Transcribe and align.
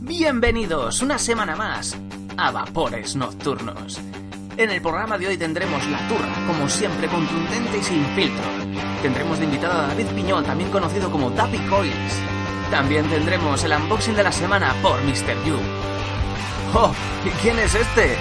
Bienvenidos 0.00 1.02
una 1.02 1.18
semana 1.18 1.56
más 1.56 1.96
a 2.36 2.50
Vapores 2.50 3.16
Nocturnos. 3.16 4.00
En 4.56 4.70
el 4.70 4.80
programa 4.80 5.18
de 5.18 5.28
hoy 5.28 5.36
tendremos 5.36 5.86
la 5.88 5.98
turra, 6.08 6.32
como 6.46 6.68
siempre 6.68 7.08
contundente 7.08 7.78
y 7.78 7.82
sin 7.82 8.04
filtro. 8.14 8.44
Tendremos 9.02 9.38
de 9.38 9.44
invitado 9.44 9.80
a 9.80 9.86
David 9.88 10.06
Piñol, 10.14 10.44
también 10.44 10.70
conocido 10.70 11.10
como 11.10 11.30
Dappy 11.30 11.58
Coils. 11.68 12.20
También 12.70 13.08
tendremos 13.08 13.62
el 13.64 13.72
unboxing 13.72 14.14
de 14.14 14.22
la 14.24 14.32
semana 14.32 14.74
por 14.82 15.02
Mr. 15.02 15.44
Yu. 15.44 15.58
¡Oh! 16.74 16.92
¿Y 17.24 17.30
quién 17.40 17.58
es 17.58 17.74
este? 17.74 18.16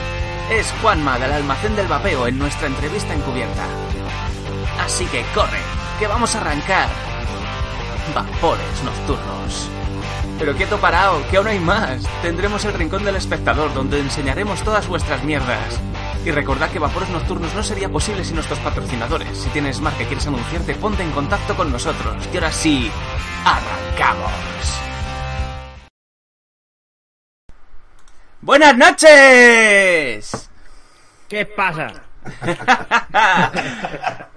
Es 0.51 0.71
Juanma 0.81 1.17
del 1.19 1.31
almacén 1.31 1.75
del 1.75 1.87
vapeo 1.87 2.27
en 2.27 2.37
nuestra 2.37 2.67
entrevista 2.67 3.13
encubierta. 3.13 3.65
Así 4.79 5.05
que 5.05 5.23
corre, 5.33 5.59
que 5.99 6.07
vamos 6.07 6.35
a 6.35 6.41
arrancar. 6.41 6.89
Vapores 8.13 8.83
Nocturnos. 8.83 9.69
Pero 10.39 10.55
quieto 10.55 10.79
parado, 10.79 11.21
que 11.29 11.37
aún 11.37 11.47
hay 11.47 11.59
más. 11.59 12.03
Tendremos 12.21 12.65
el 12.65 12.73
rincón 12.73 13.05
del 13.05 13.15
espectador, 13.15 13.73
donde 13.73 13.99
enseñaremos 13.99 14.61
todas 14.63 14.87
vuestras 14.87 15.23
mierdas. 15.23 15.79
Y 16.25 16.31
recordad 16.31 16.71
que 16.71 16.79
Vapores 16.79 17.09
Nocturnos 17.09 17.53
no 17.53 17.63
sería 17.63 17.89
posible 17.89 18.23
sin 18.23 18.35
nuestros 18.35 18.59
patrocinadores. 18.59 19.37
Si 19.37 19.49
tienes 19.49 19.79
marca 19.79 19.99
que 19.99 20.07
quieres 20.07 20.27
anunciarte, 20.27 20.75
ponte 20.75 21.03
en 21.03 21.11
contacto 21.11 21.55
con 21.55 21.71
nosotros. 21.71 22.15
Y 22.33 22.37
ahora 22.37 22.51
sí, 22.51 22.91
arrancamos. 23.45 24.31
¡Buenas 28.41 28.77
noches! 28.77 30.49
¿Qué 31.29 31.45
pasa? 31.45 31.87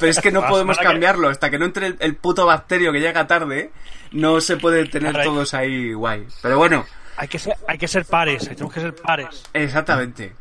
Pero 0.00 0.06
es 0.06 0.18
que 0.20 0.32
no 0.32 0.46
podemos 0.46 0.78
cambiarlo. 0.78 1.28
Hasta 1.28 1.50
que 1.50 1.58
no 1.58 1.66
entre 1.66 1.88
el, 1.88 1.96
el 2.00 2.16
puto 2.16 2.46
bacterio 2.46 2.90
que 2.90 3.00
llega 3.00 3.26
tarde, 3.26 3.70
no 4.12 4.40
se 4.40 4.56
puede 4.56 4.86
tener 4.86 5.22
todos 5.22 5.52
ahí 5.52 5.92
guay. 5.92 6.26
Pero 6.40 6.56
bueno, 6.56 6.86
Hay 7.18 7.28
que 7.28 7.38
ser, 7.38 7.54
hay 7.68 7.76
que 7.76 7.86
ser 7.86 8.06
pares, 8.06 8.48
tenemos 8.48 8.72
que 8.72 8.80
ser 8.80 8.94
pares. 8.94 9.42
exactamente. 9.52 10.32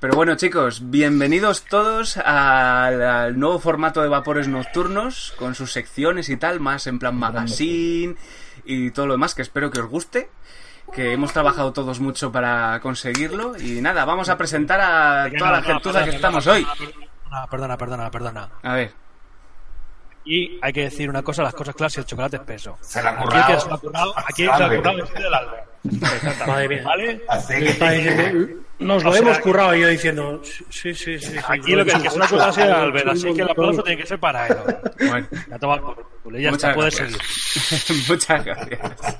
Pero 0.00 0.14
bueno, 0.14 0.34
chicos, 0.34 0.90
bienvenidos 0.90 1.64
todos 1.64 2.16
al, 2.16 3.02
al 3.02 3.38
nuevo 3.38 3.58
formato 3.58 4.00
de 4.00 4.08
Vapores 4.08 4.48
Nocturnos, 4.48 5.34
con 5.36 5.54
sus 5.54 5.72
secciones 5.72 6.30
y 6.30 6.38
tal, 6.38 6.58
más 6.58 6.86
en 6.86 6.98
plan 6.98 7.16
magazine 7.16 8.16
y 8.64 8.92
todo 8.92 9.06
lo 9.06 9.12
demás, 9.12 9.34
que 9.34 9.42
espero 9.42 9.70
que 9.70 9.80
os 9.80 9.88
guste. 9.88 10.30
Que 10.94 11.12
hemos 11.12 11.32
trabajado 11.32 11.72
todos 11.72 12.00
mucho 12.00 12.32
para 12.32 12.80
conseguirlo. 12.80 13.56
Y 13.60 13.80
nada, 13.80 14.04
vamos 14.06 14.28
a 14.30 14.38
presentar 14.38 14.80
a 14.80 15.30
toda 15.38 15.52
la 15.52 15.62
gentuza 15.62 16.02
que 16.02 16.10
estamos 16.10 16.46
hoy. 16.46 16.66
Perdona, 17.50 17.76
perdona, 17.76 18.10
perdona. 18.10 18.48
A 18.62 18.74
ver. 18.74 18.92
Y 20.24 20.58
hay 20.60 20.72
que 20.72 20.82
decir 20.82 21.08
una 21.08 21.22
cosa, 21.22 21.42
las 21.42 21.54
cosas 21.54 21.74
claras 21.74 21.96
el 21.98 22.04
chocolate 22.04 22.36
es 22.36 22.42
peso. 22.42 22.76
Se 22.82 23.02
la 23.02 23.10
ha 23.10 23.12
Aquí 23.22 23.24
el 23.24 23.46
que 23.46 23.54
currado. 23.54 23.60
se 23.60 23.68
lo 23.68 23.74
ha 23.74 23.78
currado, 23.80 24.14
aquí 24.18 24.44
se 24.44 24.50
ha 24.50 24.68
currado 24.76 25.04
es 25.04 25.10
el. 25.14 25.24
Exactamente. 25.92 26.46
Madre 26.46 26.68
mía. 26.68 26.82
¿Vale? 26.84 27.22
Así 27.28 27.54
Está 27.54 27.88
que... 27.90 27.96
diciendo, 27.96 28.54
nos 28.80 29.02
lo 29.02 29.10
O 29.10 29.12
sea, 29.14 29.22
hemos 29.22 29.38
currado 29.38 29.74
yo 29.74 29.88
diciendo, 29.88 30.42
sí, 30.44 30.64
sí, 30.70 30.94
sí. 30.94 31.18
sí, 31.18 31.36
Aquí 31.48 31.72
lo 31.72 31.84
que, 31.86 31.92
el 31.92 32.02
que 32.02 32.10
se 32.10 32.22
ha 32.22 32.28
currado 32.28 32.50
es 32.50 32.58
el 32.58 32.70
Albert, 32.72 33.08
así 33.08 33.32
que 33.34 33.42
el 33.42 33.50
aplauso 33.50 33.82
tiene 33.82 34.00
que 34.02 34.06
ser 34.06 34.20
para 34.20 34.46
él. 34.46 34.56
Bueno. 35.08 35.26
Ya 35.48 35.58
toma 35.58 35.80
por 35.80 36.06
culo, 36.22 36.38
y 36.38 36.42
ya 36.42 36.50
Muchas 36.50 36.70
está, 36.70 36.74
puedes 36.74 36.96
gracias. 36.98 37.22
seguir. 37.86 38.04
Muchas 38.08 38.44
gracias. 38.44 39.18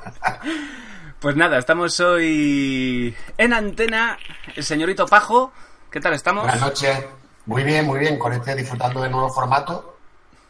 Pues 1.18 1.36
nada, 1.36 1.58
estamos 1.58 1.98
hoy 2.00 3.14
en 3.38 3.52
antena. 3.52 4.18
El 4.54 4.64
señorito 4.64 5.06
Pajo, 5.06 5.52
¿qué 5.90 6.00
tal 6.00 6.12
estamos? 6.14 6.44
Buenas 6.44 6.60
noches. 6.60 7.04
Muy 7.46 7.62
bien, 7.64 7.86
muy 7.86 7.98
bien. 8.00 8.18
Con 8.18 8.32
este 8.32 8.54
disfrutando 8.54 9.00
del 9.02 9.10
nuevo 9.10 9.30
formato 9.30 9.96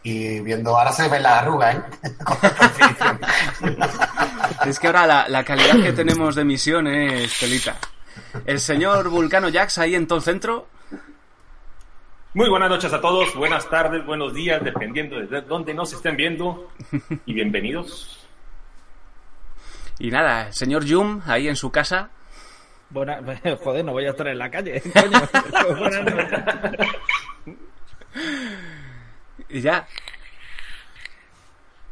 y 0.02 0.40
viendo... 0.40 0.76
Ahora 0.76 0.92
se 0.92 1.08
ven 1.08 1.22
las 1.22 1.42
arrugas, 1.42 1.76
¿eh? 1.76 1.82
Es 4.66 4.78
que 4.78 4.86
ahora 4.88 5.06
la, 5.06 5.28
la 5.28 5.44
calidad 5.44 5.82
que 5.82 5.92
tenemos 5.92 6.34
de 6.34 6.42
emisión 6.42 6.86
es 6.86 7.38
telita. 7.38 7.76
El 8.46 8.60
señor 8.60 9.08
Vulcano 9.08 9.48
Jax 9.52 9.78
ahí 9.78 9.94
en 9.94 10.06
todo 10.06 10.18
el 10.18 10.24
centro. 10.24 10.66
Muy 12.34 12.48
buenas 12.48 12.70
noches 12.70 12.92
a 12.92 13.00
todos, 13.00 13.34
buenas 13.34 13.68
tardes, 13.68 14.06
buenos 14.06 14.32
días, 14.32 14.62
dependiendo 14.62 15.18
de 15.18 15.40
dónde 15.42 15.74
nos 15.74 15.92
estén 15.92 16.16
viendo. 16.16 16.70
Y 17.26 17.32
bienvenidos. 17.32 18.28
Y 19.98 20.10
nada, 20.10 20.46
el 20.46 20.54
señor 20.54 20.84
Yum 20.84 21.20
ahí 21.26 21.48
en 21.48 21.56
su 21.56 21.70
casa. 21.70 22.10
Buena, 22.90 23.20
joder, 23.64 23.84
no 23.84 23.92
voy 23.92 24.06
a 24.06 24.10
estar 24.10 24.28
en 24.28 24.38
la 24.38 24.50
calle, 24.50 24.80
coño. 24.94 25.28
Y 29.50 29.60
ya. 29.60 29.86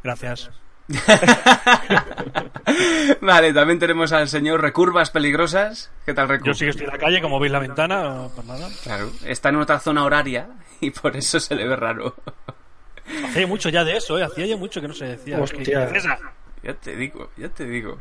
Gracias. 0.03 0.49
Vale, 3.21 3.53
también 3.53 3.77
tenemos 3.77 4.11
al 4.11 4.27
señor 4.27 4.61
Recurvas 4.61 5.11
Peligrosas. 5.11 5.91
¿Qué 6.05 6.13
tal, 6.13 6.29
Recu? 6.29 6.45
Yo 6.45 6.53
sí 6.53 6.65
que 6.65 6.71
estoy 6.71 6.85
en 6.85 6.93
la 6.93 6.97
calle, 6.97 7.21
como 7.21 7.39
veis 7.39 7.51
la 7.51 7.59
ventana, 7.59 8.27
pues 8.33 8.47
nada. 8.47 8.67
Claro, 8.83 9.11
está 9.25 9.49
en 9.49 9.57
otra 9.57 9.79
zona 9.79 10.03
horaria 10.03 10.47
y 10.81 10.89
por 10.89 11.15
eso 11.15 11.39
se 11.39 11.55
le 11.55 11.67
ve 11.67 11.75
raro. 11.75 12.15
Hacía 13.25 13.47
mucho 13.47 13.69
ya 13.69 13.83
de 13.83 13.97
eso, 13.97 14.17
¿eh? 14.17 14.23
Hacía 14.23 14.45
ya 14.45 14.57
mucho 14.57 14.81
que 14.81 14.87
no 14.87 14.93
se 14.93 15.05
decía. 15.05 15.39
Ya 16.63 16.73
te 16.73 16.95
digo, 16.95 17.29
ya 17.37 17.49
te 17.49 17.65
digo. 17.65 17.99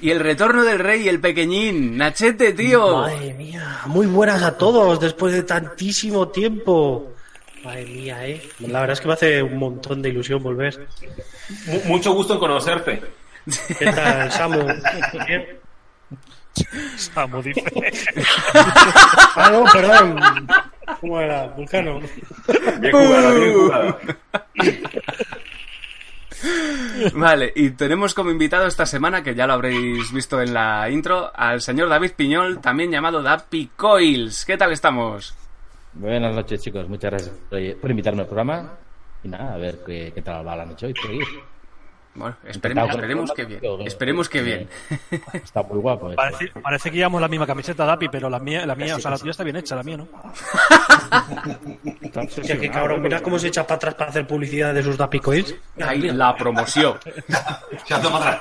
Y 0.00 0.10
el 0.10 0.20
retorno 0.20 0.64
del 0.64 0.80
rey, 0.80 1.08
el 1.08 1.20
pequeñín. 1.20 1.96
Nachete, 1.96 2.52
tío. 2.52 3.02
Madre 3.02 3.34
mía, 3.34 3.80
muy 3.86 4.06
buenas 4.06 4.42
a 4.42 4.58
todos 4.58 5.00
después 5.00 5.32
de 5.32 5.44
tantísimo 5.44 6.28
tiempo. 6.28 7.14
Madre 7.64 7.84
mía, 7.86 8.26
eh. 8.26 8.42
La 8.60 8.80
verdad 8.80 8.94
es 8.94 9.00
que 9.00 9.06
me 9.08 9.14
hace 9.14 9.42
un 9.42 9.56
montón 9.58 10.02
de 10.02 10.08
ilusión 10.08 10.42
volver. 10.42 10.86
Mu- 11.66 11.80
mucho 11.84 12.12
gusto 12.12 12.34
en 12.34 12.40
conocerte. 12.40 13.02
¿Qué 13.78 13.86
tal, 13.92 14.30
Samu? 14.32 14.64
Bien. 15.26 15.46
Samu 16.96 17.42
dice. 17.42 17.62
Ah, 19.34 19.48
no, 19.50 19.64
perdón. 19.72 20.20
¿Cómo 21.00 21.18
era? 21.20 21.46
Vulcano. 21.48 22.00
Bien 22.80 22.92
jugada, 22.92 23.32
bien. 23.32 23.54
Vale, 27.14 27.52
y 27.56 27.70
tenemos 27.70 28.12
como 28.14 28.30
invitado 28.30 28.66
esta 28.66 28.84
semana, 28.84 29.22
que 29.22 29.34
ya 29.34 29.46
lo 29.46 29.54
habréis 29.54 30.12
visto 30.12 30.40
en 30.42 30.52
la 30.52 30.88
intro, 30.90 31.30
al 31.34 31.60
señor 31.62 31.88
David 31.88 32.12
Piñol, 32.16 32.60
también 32.60 32.90
llamado 32.90 33.22
Dappy 33.22 33.70
Coils. 33.76 34.44
¿Qué 34.44 34.56
tal 34.58 34.72
estamos? 34.72 35.34
Buenas 35.94 36.34
noches, 36.34 36.60
chicos. 36.60 36.88
Muchas 36.88 37.10
gracias 37.10 37.34
por, 37.80 37.90
invitarme 37.90 38.22
al 38.22 38.26
programa. 38.26 38.72
Y 39.22 39.28
nada, 39.28 39.54
a 39.54 39.58
ver 39.58 39.82
qué, 39.84 40.12
qué 40.14 40.22
tal 40.22 40.46
va 40.46 40.56
la 40.56 40.66
noche 40.66 40.86
hoy. 40.86 40.94
por 40.94 41.10
ahí. 41.10 41.18
Bueno, 42.14 42.36
esperemos, 42.46 42.90
esperemos 42.90 43.32
que 43.32 43.44
bien. 43.46 43.60
Esperemos 43.86 44.28
que 44.28 44.42
bien. 44.42 44.68
Está 45.32 45.62
muy 45.62 45.78
guapo. 45.78 46.10
esto. 46.10 46.16
Parece, 46.16 46.52
parece 46.60 46.90
que 46.90 46.98
llevamos 46.98 47.22
la 47.22 47.28
misma 47.28 47.46
camiseta, 47.46 47.86
Dapi, 47.86 48.10
pero 48.10 48.28
la 48.28 48.38
mía, 48.38 48.66
la 48.66 48.74
mía, 48.74 48.96
o 48.96 49.00
sea, 49.00 49.12
la 49.12 49.18
tuya 49.18 49.30
está 49.30 49.44
bien 49.44 49.56
hecha, 49.56 49.76
la 49.76 49.82
mía 49.82 49.96
no. 49.96 50.08
Hostia, 52.14 52.60
qué 52.60 52.70
cabrón. 52.70 53.00
Mira 53.00 53.22
cómo 53.22 53.38
se 53.38 53.48
echa 53.48 53.66
para 53.66 53.76
atrás 53.76 53.94
para 53.94 54.10
hacer 54.10 54.26
publicidad 54.26 54.74
de 54.74 54.82
sus 54.82 54.98
Dappy 54.98 55.20
Coils. 55.20 55.54
Ahí 55.80 56.02
la 56.10 56.36
promoción. 56.36 56.98
Se 57.86 57.94
hace 57.94 58.10
para 58.10 58.18
atrás. 58.18 58.40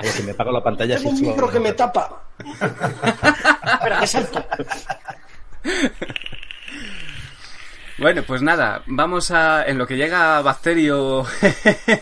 Oye, 0.00 0.10
que 0.16 0.22
me 0.24 0.34
pago 0.34 0.50
la 0.50 0.62
pantalla 0.62 0.96
Tengo 0.96 1.10
un 1.10 1.20
micro 1.22 1.48
que 1.48 1.60
me 1.60 1.72
tapa. 1.72 2.22
Espera, 2.38 4.00
que 4.00 4.06
salto. 4.06 4.44
Bueno, 7.98 8.24
pues 8.24 8.42
nada, 8.42 8.82
vamos 8.86 9.30
a. 9.30 9.64
En 9.64 9.78
lo 9.78 9.86
que 9.86 9.96
llega 9.96 10.42
Bacterio 10.42 11.24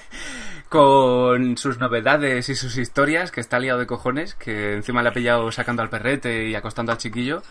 con 0.69 1.57
sus 1.57 1.79
novedades 1.79 2.49
y 2.49 2.57
sus 2.57 2.77
historias, 2.79 3.31
que 3.31 3.41
está 3.41 3.61
liado 3.61 3.79
de 3.79 3.87
cojones, 3.87 4.35
que 4.35 4.75
encima 4.75 5.05
le 5.05 5.11
ha 5.11 5.13
pillado 5.13 5.53
sacando 5.53 5.83
al 5.83 5.91
perrete 5.91 6.49
y 6.49 6.57
acostando 6.57 6.91
al 6.91 6.99
chiquillo. 6.99 7.45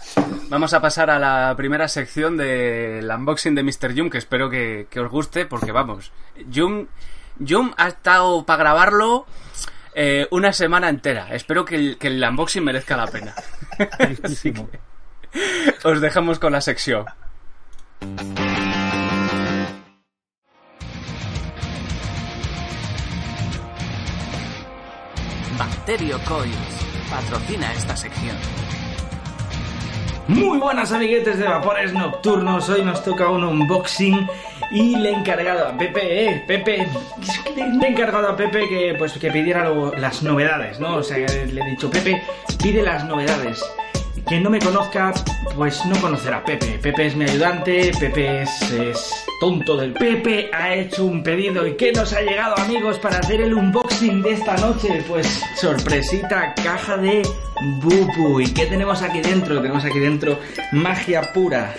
Vamos 0.50 0.74
a 0.74 0.82
pasar 0.82 1.10
a 1.10 1.20
la 1.20 1.54
primera 1.56 1.88
sección 1.88 2.36
del 2.36 3.10
unboxing 3.10 3.56
de 3.56 3.64
Mr. 3.64 3.94
Yum, 3.94 4.10
que 4.10 4.18
espero 4.18 4.50
que, 4.50 4.88
que 4.90 5.00
os 5.00 5.10
guste, 5.10 5.46
porque 5.46 5.72
vamos, 5.72 6.12
Yum, 6.50 6.88
Yum 7.40 7.72
ha 7.78 7.88
estado 7.88 8.46
para 8.46 8.62
grabarlo 8.62 9.26
eh, 9.96 10.28
una 10.32 10.52
semana 10.52 10.90
entera. 10.90 11.34
Espero 11.34 11.64
que 11.64 11.76
el, 11.76 11.98
que 11.98 12.08
el 12.08 12.22
unboxing 12.22 12.66
merezca 12.66 12.98
la 12.98 13.08
pena. 13.08 13.34
Así 14.22 14.52
que 14.54 14.66
os 15.84 16.02
dejamos 16.02 16.40
con 16.40 16.52
la 16.54 16.62
sección. 16.62 17.06
Bacterio 25.58 26.20
Coils 26.26 26.56
patrocina 27.10 27.72
esta 27.74 27.96
sección. 27.96 28.36
Muy 30.28 30.58
buenas 30.58 30.92
amiguetes 30.92 31.38
de 31.38 31.46
Vapores 31.46 31.94
Nocturnos, 31.94 32.70
hoy 32.70 32.82
nos 32.84 33.04
toca 33.04 33.30
un 33.30 33.44
unboxing 33.44 34.26
y 34.72 34.96
le 34.96 35.10
he 35.10 35.14
encargado 35.14 35.68
a 35.68 35.78
Pepe, 35.78 36.26
eh, 36.30 36.44
Pepe, 36.48 36.88
le 37.56 37.62
he 37.88 37.90
encargado 37.92 38.30
a 38.30 38.36
Pepe 38.36 38.68
que 38.70 38.96
pues 38.98 39.14
que 39.14 39.30
pidiera 39.30 39.66
lo- 39.66 39.94
las 39.94 40.24
novedades, 40.24 40.80
¿no? 40.80 40.96
O 40.96 41.04
sea, 41.04 41.18
le 41.18 41.62
he 41.62 41.70
dicho, 41.72 41.90
Pepe, 41.92 42.24
pide 42.62 42.82
las 42.82 43.04
novedades. 43.06 43.62
Quien 44.26 44.42
no 44.42 44.50
me 44.50 44.60
conozca, 44.60 45.14
pues 45.56 45.86
no 45.86 46.00
conocerá 46.00 46.38
a 46.38 46.46
Pepe. 46.46 46.80
Pepe 46.82 47.08
es 47.08 47.16
mi 47.16 47.26
ayudante, 47.26 47.92
Pepe 48.00 48.44
es, 48.44 49.26
tonto 49.40 49.76
del 49.76 49.92
Pepe, 49.92 50.50
ha 50.54 50.74
hecho 50.74 51.06
un 51.06 51.22
pedido 51.22 51.68
y 51.68 51.76
¿qué 51.76 51.92
nos 51.92 52.14
ha 52.14 52.22
llegado 52.22 52.58
amigos 52.58 52.98
para 53.00 53.20
hacer 53.20 53.42
el 53.42 53.54
unboxing 53.54 54.22
de 54.22 54.32
esta 54.32 54.56
noche? 54.58 55.04
Pues 55.08 55.44
sorpresita, 55.56 56.54
caja 56.56 56.96
de 56.98 57.22
Bubu. 57.82 58.40
¿Y 58.40 58.54
qué 58.54 58.66
tenemos 58.66 59.02
aquí 59.02 59.20
dentro? 59.20 59.62
Tenemos 59.62 59.84
aquí 59.84 60.00
dentro 60.00 60.40
magia 60.72 61.22
pura. 61.34 61.76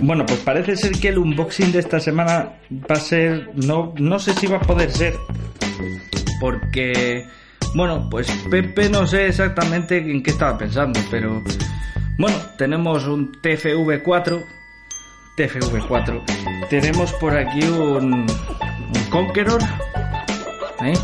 Bueno, 0.00 0.26
pues 0.26 0.40
parece 0.40 0.76
ser 0.76 0.92
que 0.92 1.08
el 1.08 1.18
unboxing 1.18 1.72
de 1.72 1.78
esta 1.78 1.98
semana 1.98 2.58
va 2.70 2.96
a 2.96 3.00
ser. 3.00 3.50
No, 3.54 3.94
no 3.96 4.18
sé 4.18 4.34
si 4.34 4.46
va 4.46 4.56
a 4.56 4.60
poder 4.60 4.90
ser. 4.90 5.14
Porque. 6.40 7.26
Bueno, 7.74 8.08
pues 8.08 8.30
Pepe 8.50 8.88
no 8.88 9.06
sé 9.06 9.26
exactamente 9.26 9.98
en 9.98 10.22
qué 10.22 10.30
estaba 10.30 10.56
pensando, 10.56 11.00
pero. 11.10 11.42
Bueno, 12.18 12.36
tenemos 12.56 13.06
un 13.06 13.32
TFV4. 13.32 14.44
TFV4. 15.36 16.68
Tenemos 16.68 17.12
por 17.14 17.36
aquí 17.36 17.64
un. 17.64 18.26
Conqueror. 19.10 19.62
¿Eh? 20.82 20.94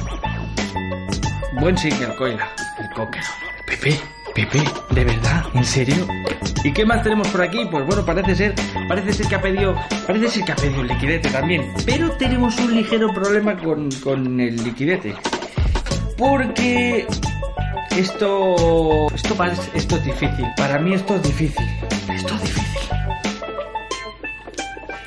Buen 1.61 1.76
single, 1.76 2.14
Coila. 2.16 2.49
El 2.78 2.90
Conqueror. 2.90 3.26
Pepe, 3.66 4.00
Pepe, 4.34 4.62
¿de 4.90 5.05
verdad? 5.05 5.44
¿En 5.55 5.64
serio? 5.64 6.06
¿Y 6.62 6.72
qué 6.72 6.84
más 6.84 7.02
tenemos 7.02 7.26
por 7.28 7.40
aquí? 7.40 7.66
Pues 7.70 7.86
bueno, 7.86 8.04
parece 8.04 8.34
ser, 8.34 8.54
parece 8.86 9.12
ser 9.14 9.26
que 9.28 9.34
ha 9.34 9.40
pedido, 9.40 9.74
parece 10.06 10.28
ser 10.28 10.44
que 10.44 10.52
ha 10.52 10.56
pedido 10.56 10.80
un 10.80 10.88
liquidete 10.88 11.30
también. 11.30 11.72
Pero 11.86 12.10
tenemos 12.12 12.58
un 12.58 12.74
ligero 12.74 13.12
problema 13.14 13.56
con, 13.56 13.90
con 14.02 14.38
el 14.40 14.56
liquidete. 14.62 15.14
Porque 16.18 17.06
esto, 17.96 19.06
esto, 19.14 19.36
esto 19.74 19.96
es 19.96 20.04
difícil. 20.04 20.46
Para 20.56 20.78
mí 20.78 20.92
esto 20.92 21.16
es 21.16 21.22
difícil. 21.22 21.66
Esto 22.14 22.34
es 22.34 22.42
difícil. 22.42 22.80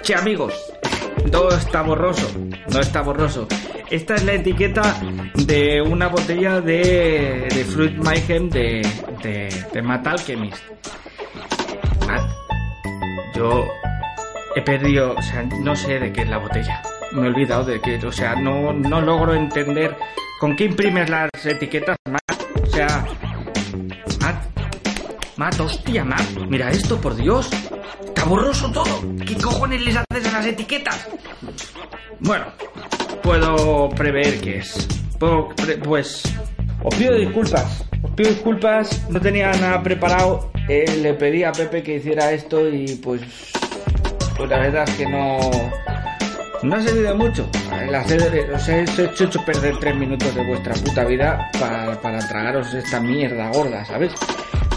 Che 0.01 0.15
amigos, 0.15 0.53
no 1.31 1.49
está 1.49 1.81
borroso, 1.83 2.29
no 2.67 2.79
está 2.79 3.01
borroso. 3.01 3.47
Esta 3.89 4.15
es 4.15 4.23
la 4.23 4.33
etiqueta 4.33 4.99
de 5.35 5.81
una 5.81 6.07
botella 6.07 6.59
de, 6.61 7.47
de 7.53 7.63
Fruit 7.63 7.95
Mayhem 7.97 8.49
de, 8.49 8.81
de, 9.21 9.49
de. 9.71 9.81
Yo 13.33 13.67
he 14.55 14.61
perdido, 14.61 15.15
o 15.15 15.21
sea, 15.21 15.43
no 15.43 15.75
sé 15.75 15.99
de 15.99 16.13
qué 16.13 16.21
es 16.21 16.29
la 16.29 16.37
botella. 16.37 16.81
Me 17.11 17.25
he 17.25 17.29
olvidado 17.29 17.65
de 17.65 17.81
qué, 17.81 17.97
o 18.05 18.11
sea, 18.11 18.35
no, 18.35 18.73
no 18.73 19.01
logro 19.01 19.33
entender 19.33 19.97
con 20.39 20.55
qué 20.55 20.65
imprimes 20.65 21.09
las 21.09 21.29
etiquetas, 21.43 21.97
Matt. 22.09 22.21
O 22.61 22.65
sea, 22.67 23.05
Matt, 24.21 24.45
Matt, 25.37 25.59
hostia, 25.59 26.03
Matt, 26.03 26.29
mira 26.47 26.69
esto, 26.69 26.99
por 26.99 27.15
Dios. 27.15 27.49
Está 28.05 28.25
borroso 28.25 28.71
todo. 28.71 29.01
¿Qué 29.25 29.35
cojones 29.35 29.81
les 29.81 29.95
haces 29.95 30.27
a 30.27 30.37
las 30.37 30.45
etiquetas? 30.45 31.07
Bueno, 32.19 32.45
puedo 33.21 33.89
prever 33.89 34.39
qué 34.41 34.57
es. 34.57 34.87
Puedo 35.19 35.49
pues 35.83 36.23
os 36.83 36.95
pido 36.95 37.15
disculpas. 37.15 37.85
Os 38.03 38.11
pido 38.11 38.29
disculpas. 38.29 39.09
No 39.09 39.19
tenía 39.19 39.51
nada 39.53 39.81
preparado. 39.81 40.51
Eh, 40.67 40.85
le 41.01 41.13
pedí 41.13 41.43
a 41.43 41.51
Pepe 41.51 41.83
que 41.83 41.95
hiciera 41.95 42.31
esto 42.31 42.69
y 42.69 42.95
pues 42.95 43.21
pues 44.37 44.49
la 44.49 44.59
verdad 44.59 44.87
es 44.87 44.95
que 44.95 45.05
no 45.05 45.39
no 46.63 46.75
ha 46.75 46.81
servido 46.81 47.15
mucho. 47.15 47.49
Os 48.55 48.69
he 48.69 48.83
hecho 48.83 49.45
perder 49.45 49.77
tres 49.79 49.95
minutos 49.95 50.33
de 50.33 50.45
vuestra 50.45 50.73
puta 50.75 51.03
vida 51.03 51.49
para, 51.59 51.99
para 52.01 52.19
tragaros 52.19 52.73
esta 52.73 52.99
mierda 52.99 53.49
gorda, 53.51 53.83
¿sabes? 53.83 54.13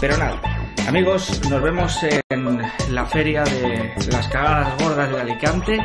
Pero 0.01 0.17
nada, 0.17 0.41
amigos, 0.87 1.41
nos 1.49 1.61
vemos 1.61 1.97
en 2.29 2.61
la 2.91 3.05
feria 3.05 3.43
de 3.43 3.91
las 4.11 4.27
cagadas 4.27 4.83
gordas 4.83 5.09
de 5.11 5.21
Alicante. 5.21 5.79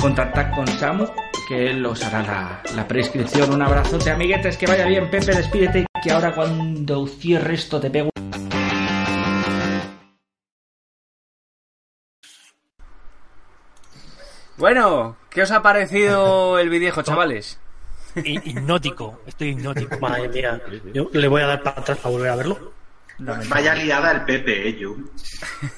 Contactad 0.00 0.54
con 0.54 0.66
Samu, 0.66 1.06
que 1.48 1.70
él 1.70 1.84
os 1.84 2.02
hará 2.04 2.22
la, 2.22 2.62
la 2.76 2.86
prescripción. 2.86 3.52
Un 3.52 3.62
abrazote, 3.62 4.10
amiguetes, 4.10 4.56
que 4.56 4.66
vaya 4.66 4.86
bien. 4.86 5.10
Pepe, 5.10 5.34
despídete, 5.34 5.86
que 6.02 6.10
ahora 6.12 6.34
cuando 6.34 7.06
cierre 7.06 7.54
esto 7.54 7.80
te 7.80 7.90
pego. 7.90 8.10
Bueno, 14.56 15.16
¿qué 15.30 15.42
os 15.42 15.50
ha 15.50 15.62
parecido 15.62 16.58
el 16.58 16.68
videojuego, 16.68 17.06
chavales? 17.06 17.60
Hi- 18.16 18.40
Hipnótico, 18.44 19.20
estoy 19.26 19.50
hipnótico. 19.50 19.98
Madre 20.00 20.28
mía, 20.28 20.60
yo 20.92 21.08
le 21.12 21.28
voy 21.28 21.42
a 21.42 21.46
dar 21.46 21.62
para 21.62 21.80
atrás 21.80 21.98
para 21.98 22.10
volver 22.10 22.30
a 22.30 22.36
verlo. 22.36 22.72
Vaya 23.18 23.74
liada 23.74 24.12
el 24.12 24.24
Pepe, 24.24 24.68
eh, 24.68 24.78
Yu. 24.78 25.10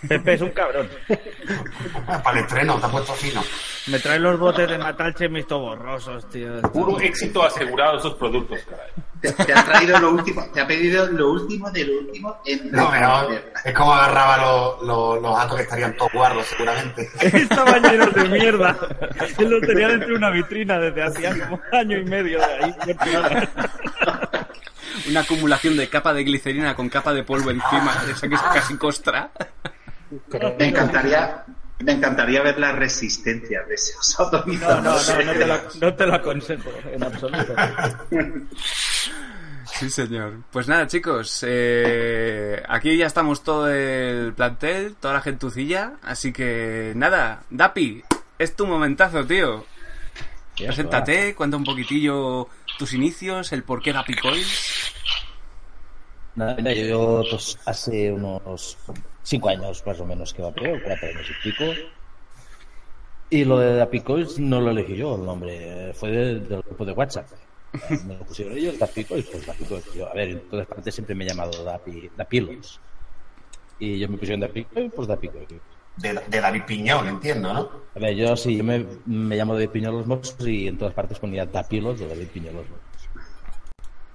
Pepe 0.06 0.34
es 0.34 0.40
un 0.42 0.50
cabrón. 0.50 0.88
Para 2.06 2.38
el 2.38 2.44
estreno, 2.44 2.78
te 2.78 2.87
ha 2.87 2.90
puesto 2.90 3.14
fino. 3.14 3.42
Me 3.87 3.98
trae 3.98 4.19
los 4.19 4.38
botes 4.38 4.69
de 4.69 4.76
Matalche 4.76 5.28
visto 5.28 5.58
borrosos, 5.58 6.28
tío. 6.28 6.60
Puro 6.62 7.00
éxito 7.00 7.42
asegurado 7.42 7.98
esos 7.98 8.14
productos, 8.14 8.60
caray. 8.69 8.88
Te, 9.22 9.32
te 9.32 9.52
ha 9.54 9.64
traído 9.64 9.98
lo 9.98 10.12
último, 10.12 10.46
te 10.52 10.60
ha 10.60 10.66
pedido 10.66 11.06
lo 11.06 11.32
último 11.32 11.70
de 11.70 11.84
lo 11.84 11.98
último 11.98 12.40
en 12.44 12.70
No, 12.72 12.90
pero 12.90 13.31
es 13.64 13.75
como 13.75 13.94
agarraba 13.94 14.37
los, 14.38 14.82
los, 14.87 15.22
los 15.22 15.37
gatos 15.37 15.56
que 15.56 15.62
estarían 15.62 15.96
todos 15.96 16.12
guardos, 16.12 16.46
seguramente. 16.46 17.08
Estaban 17.20 17.82
llenos 17.82 18.14
de 18.14 18.28
mierda. 18.28 18.76
Él 19.38 19.50
lo 19.50 19.60
tenía 19.60 19.88
dentro 19.88 20.08
de 20.08 20.14
una 20.14 20.31
vitrina 20.31 20.78
desde 20.78 21.02
hacía 21.02 21.38
como 21.38 21.60
año 21.72 21.98
y 21.98 22.04
medio 22.04 22.38
de 22.38 22.44
ahí. 22.44 22.75
Una 25.11 25.21
acumulación 25.21 25.77
de 25.77 25.89
capa 25.89 26.15
de 26.15 26.25
glicerina 26.25 26.75
con 26.75 26.89
capa 26.89 27.12
de 27.12 27.25
polvo 27.25 27.51
encima, 27.51 27.93
esa 28.11 28.29
que 28.29 28.35
es 28.35 28.41
casi 28.41 28.77
costra. 28.77 29.31
Me 30.59 30.69
encantaría, 30.69 31.45
me 31.81 31.93
encantaría 31.93 32.43
ver 32.43 32.59
la 32.59 32.73
resistencia 32.73 33.62
de 33.65 33.75
ese 33.75 33.97
oso 33.97 34.31
No, 34.47 34.81
no, 34.81 34.81
no, 34.81 34.93
no 34.93 35.33
te, 35.33 35.47
lo, 35.47 35.59
no 35.81 35.95
te 35.95 36.07
lo 36.07 36.15
aconsejo 36.15 36.71
en 36.93 37.03
absoluto. 37.03 37.55
Sí, 39.65 39.89
señor. 39.89 40.43
Pues 40.51 40.69
nada, 40.69 40.87
chicos, 40.87 41.45
eh, 41.47 42.62
aquí 42.69 42.97
ya 42.97 43.07
estamos 43.07 43.43
todo 43.43 43.69
el 43.69 44.35
plantel, 44.35 44.95
toda 45.00 45.14
la 45.14 45.21
gentucilla, 45.23 45.95
así 46.02 46.33
que 46.33 46.93
nada, 46.97 47.45
Dapi, 47.50 48.02
es 48.38 48.55
tu 48.55 48.67
momentazo, 48.67 49.25
tío. 49.25 49.64
Preséntate, 50.57 51.35
cuenta 51.35 51.57
un 51.57 51.64
poquitillo 51.64 52.49
tus 52.80 52.94
inicios, 52.94 53.52
el 53.52 53.62
por 53.62 53.82
qué 53.82 53.92
Coils. 54.22 54.94
Nada, 56.34 56.72
yo, 56.72 57.22
pues, 57.30 57.58
hace 57.66 58.10
unos 58.10 58.78
cinco 59.22 59.50
años 59.50 59.82
más 59.87 60.00
o 60.00 60.06
menos 60.06 60.32
que 60.32 60.40
vapeo, 60.40 60.80
cuatro 60.82 61.08
años 61.08 61.26
y 61.28 61.50
pico. 61.50 61.64
Y 63.28 63.44
lo 63.44 63.58
de 63.58 63.76
Dapicoils 63.76 64.38
no 64.38 64.62
lo 64.62 64.70
elegí 64.70 64.96
yo, 64.96 65.16
el 65.16 65.26
nombre 65.26 65.92
fue 65.92 66.10
de- 66.10 66.40
del 66.40 66.62
grupo 66.62 66.87
de 66.87 66.92
WhatsApp. 66.92 67.28
Me 68.06 68.16
lo 68.16 68.25
pusieron 68.25 68.56
ellos, 68.56 68.78
Dapicoils, 68.78 69.26
pues. 69.26 69.94
Yo, 69.94 70.08
a 70.08 70.14
ver, 70.14 70.30
en 70.30 70.49
todas 70.49 70.66
partes 70.66 70.94
siempre 70.94 71.14
me 71.14 71.25
he 71.25 71.28
llamado 71.28 71.62
Dapilos. 71.62 72.80
Y 73.78 73.96
ellos 73.96 74.08
me 74.08 74.16
pusieron 74.16 74.40
Dapicoils, 74.40 74.90
pues 74.96 75.06
Dapicoils. 75.06 75.62
De, 76.00 76.19
de 76.28 76.40
David 76.40 76.62
Piñón, 76.66 77.09
entiendo, 77.09 77.52
¿no? 77.52 77.69
A 77.95 77.99
ver, 77.99 78.14
yo 78.16 78.37
sí, 78.37 78.57
yo 78.57 78.64
me, 78.64 78.87
me 79.07 79.37
llamo 79.37 79.54
David 79.54 79.71
Piñol 79.71 79.95
los 79.99 80.07
Mossos 80.07 80.47
y 80.47 80.69
en 80.69 80.78
todas 80.78 80.95
partes 80.95 81.19
ponía 81.19 81.45
Dapilos 81.47 82.00
o 82.00 82.09
David 82.09 82.28
Piñol 82.28 82.54
los 82.54 82.69
Mossos. 82.69 82.87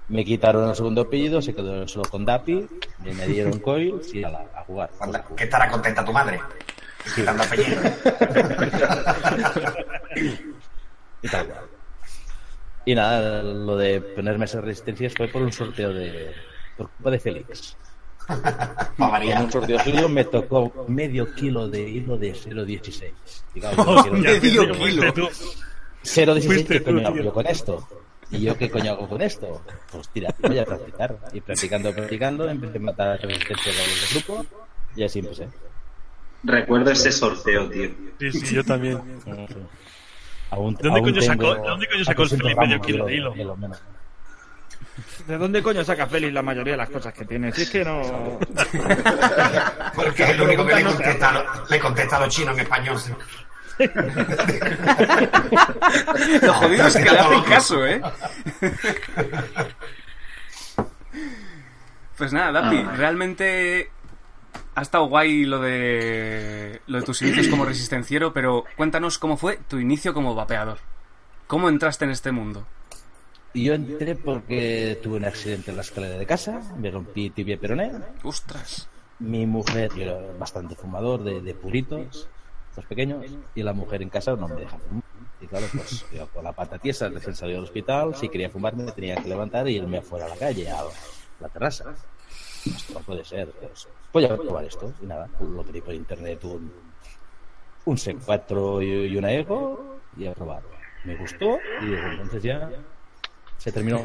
Me 0.08 0.24
quitaron 0.24 0.68
el 0.68 0.76
segundo 0.76 1.02
apellido, 1.02 1.42
se 1.42 1.54
quedó 1.54 1.86
solo 1.88 2.08
con 2.08 2.24
Dapi, 2.24 2.66
me 3.02 3.10
añadieron 3.10 3.58
Coils 3.58 4.14
y 4.14 4.22
a, 4.24 4.30
la- 4.30 4.46
a 4.54 4.62
jugar. 4.64 4.90
Que 5.36 5.44
estará 5.44 5.68
contenta 5.68 6.04
tu 6.04 6.12
madre. 6.12 6.40
Quitando 7.14 7.42
apellido. 7.42 7.80
Y 11.22 11.28
tal 11.28 11.46
cual. 11.46 11.60
Y 12.84 12.94
nada, 12.94 13.42
lo 13.42 13.76
de 13.76 14.00
ponerme 14.00 14.44
esas 14.44 14.62
resistencias 14.62 15.14
fue 15.16 15.28
por 15.28 15.42
un 15.42 15.52
sorteo 15.52 15.92
de. 15.92 16.32
por 16.76 16.88
culpa 16.90 17.10
de 17.10 17.18
Félix. 17.18 17.76
En 18.28 19.38
un 19.42 19.52
sorteo 19.52 19.78
suyo 19.80 20.08
me 20.08 20.24
tocó 20.24 20.84
medio 20.88 21.32
kilo 21.34 21.68
de 21.68 21.82
hilo 21.88 22.16
de 22.18 22.32
0,16. 22.34 23.12
Y 23.54 23.60
claro, 23.60 24.04
yo 24.04 24.12
quiero- 24.40 24.74
Medio 24.74 25.12
kilo. 25.14 25.28
0,16, 26.02 26.66
¿qué 26.66 26.82
coño 26.82 27.06
hago 27.08 27.16
yo 27.16 27.32
con 27.32 27.46
esto? 27.46 27.88
¿Y 28.30 28.40
yo 28.40 28.56
qué 28.56 28.70
coño 28.70 28.92
hago 28.92 29.08
con 29.08 29.22
esto? 29.22 29.62
Pues 29.92 30.08
tira, 30.08 30.34
voy 30.40 30.58
a 30.58 30.64
practicar. 30.64 31.16
Y 31.32 31.40
practicando, 31.40 31.92
practicando, 31.94 32.48
empecé 32.48 32.78
a 32.78 32.80
matar 32.80 33.08
a 33.08 33.12
los 33.26 33.38
del 33.38 33.38
grupo 34.12 34.44
y 34.96 35.04
así 35.04 35.20
empecé. 35.20 35.48
Recuerdo 36.42 36.90
ese 36.90 37.10
sorteo, 37.12 37.68
tío. 37.70 37.90
Sí, 38.20 38.32
sí, 38.32 38.54
yo 38.54 38.64
también. 38.64 38.98
Aún, 40.50 40.74
¿De 40.76 40.82
dónde 40.84 41.00
aún 41.00 41.10
coño 41.12 41.22
sacó- 41.22 41.54
dónde 41.56 41.86
coño 41.88 42.04
sacó 42.04 42.22
el 42.22 42.28
400 42.28 42.38
Felipe 42.40 42.60
medio 42.66 42.80
kilo 42.80 43.04
de 43.06 43.10
de 43.12 43.16
hilo? 43.18 43.56
¿De 45.26 45.36
dónde 45.38 45.62
coño 45.62 45.82
saca 45.84 46.06
Félix 46.06 46.32
la 46.32 46.42
mayoría 46.42 46.72
de 46.74 46.76
las 46.78 46.88
cosas 46.90 47.12
que 47.12 47.24
tiene? 47.24 47.52
Si 47.52 47.62
es 47.62 47.70
que 47.70 47.84
no... 47.84 48.00
Porque 49.94 50.22
es 50.24 50.30
el 50.30 50.40
único 50.42 50.64
que 50.66 50.74
le 50.76 50.84
contesta, 50.84 51.28
a 51.28 51.32
lo- 51.32 51.44
le 51.68 51.78
contesta 51.80 52.16
a 52.16 52.20
los 52.20 52.28
chinos 52.34 52.54
en 52.54 52.60
español. 52.60 52.98
¿sí? 52.98 53.12
Lo 56.42 56.54
jodido 56.54 56.86
es 56.86 56.96
que 56.96 57.02
le 57.10 57.18
hacen 57.18 57.42
caso, 57.42 57.86
¿eh? 57.86 58.00
Pues 62.16 62.32
nada, 62.32 62.50
Dapi, 62.62 62.82
realmente 62.96 63.90
ha 64.74 64.80
estado 64.80 65.04
guay 65.06 65.44
lo 65.44 65.60
de 65.60 66.80
lo 66.86 66.98
de 67.00 67.04
tus 67.04 67.20
inicios 67.20 67.48
como 67.48 67.66
resistenciero, 67.66 68.32
pero 68.32 68.64
cuéntanos 68.76 69.18
cómo 69.18 69.36
fue 69.36 69.58
tu 69.68 69.78
inicio 69.78 70.14
como 70.14 70.34
vapeador. 70.34 70.78
¿Cómo 71.46 71.68
entraste 71.68 72.06
en 72.06 72.10
este 72.12 72.32
mundo? 72.32 72.66
Yo 73.56 73.72
entré 73.72 74.14
porque 74.14 74.98
tuve 75.02 75.16
un 75.16 75.24
accidente 75.24 75.70
en 75.70 75.78
la 75.78 75.82
escalera 75.82 76.18
de 76.18 76.26
casa, 76.26 76.60
me 76.76 76.90
rompí 76.90 77.30
tibia 77.30 77.54
y 77.54 77.56
peroné. 77.56 77.90
¡Ostras! 78.22 78.86
Mi 79.18 79.46
mujer, 79.46 79.90
yo 79.94 80.02
era 80.02 80.18
bastante 80.38 80.74
fumador 80.74 81.24
de, 81.24 81.40
de 81.40 81.54
puritos, 81.54 82.28
los 82.76 82.84
pequeños, 82.84 83.24
y 83.54 83.62
la 83.62 83.72
mujer 83.72 84.02
en 84.02 84.10
casa 84.10 84.36
no 84.36 84.46
me 84.46 84.56
deja 84.56 84.76
fumar. 84.76 85.02
Y 85.40 85.46
claro, 85.46 85.66
pues 85.72 86.04
yo 86.12 86.26
con 86.28 86.44
la 86.44 86.52
pata 86.52 86.78
tiesa 86.78 87.08
recién 87.08 87.34
salido 87.34 87.56
del 87.60 87.64
hospital, 87.64 88.14
si 88.14 88.28
quería 88.28 88.50
fumar 88.50 88.76
me 88.76 88.92
tenía 88.92 89.16
que 89.16 89.28
levantar 89.30 89.66
y 89.68 89.76
irme 89.76 89.98
afuera 89.98 90.26
a 90.26 90.28
la 90.28 90.36
calle, 90.36 90.70
a 90.70 90.84
la 91.40 91.48
terraza. 91.48 91.94
Esto 92.66 92.92
no 92.92 93.00
puede 93.00 93.24
ser. 93.24 93.48
Pues, 93.48 93.88
voy 94.12 94.24
a 94.26 94.36
probar 94.36 94.66
esto. 94.66 94.92
Y 95.00 95.06
nada, 95.06 95.30
lo 95.40 95.62
pedí 95.62 95.80
por 95.80 95.94
internet 95.94 96.44
un, 96.44 96.70
un 97.86 97.96
SEC 97.96 98.18
4 98.22 98.82
y, 98.82 98.86
y 99.06 99.16
una 99.16 99.32
Ego 99.32 99.98
y 100.14 100.26
a 100.26 100.34
probar. 100.34 100.62
Me 101.04 101.16
gustó 101.16 101.58
y 101.80 101.86
desde 101.86 102.10
entonces 102.10 102.42
ya 102.42 102.70
se 103.58 103.72
terminó. 103.72 103.98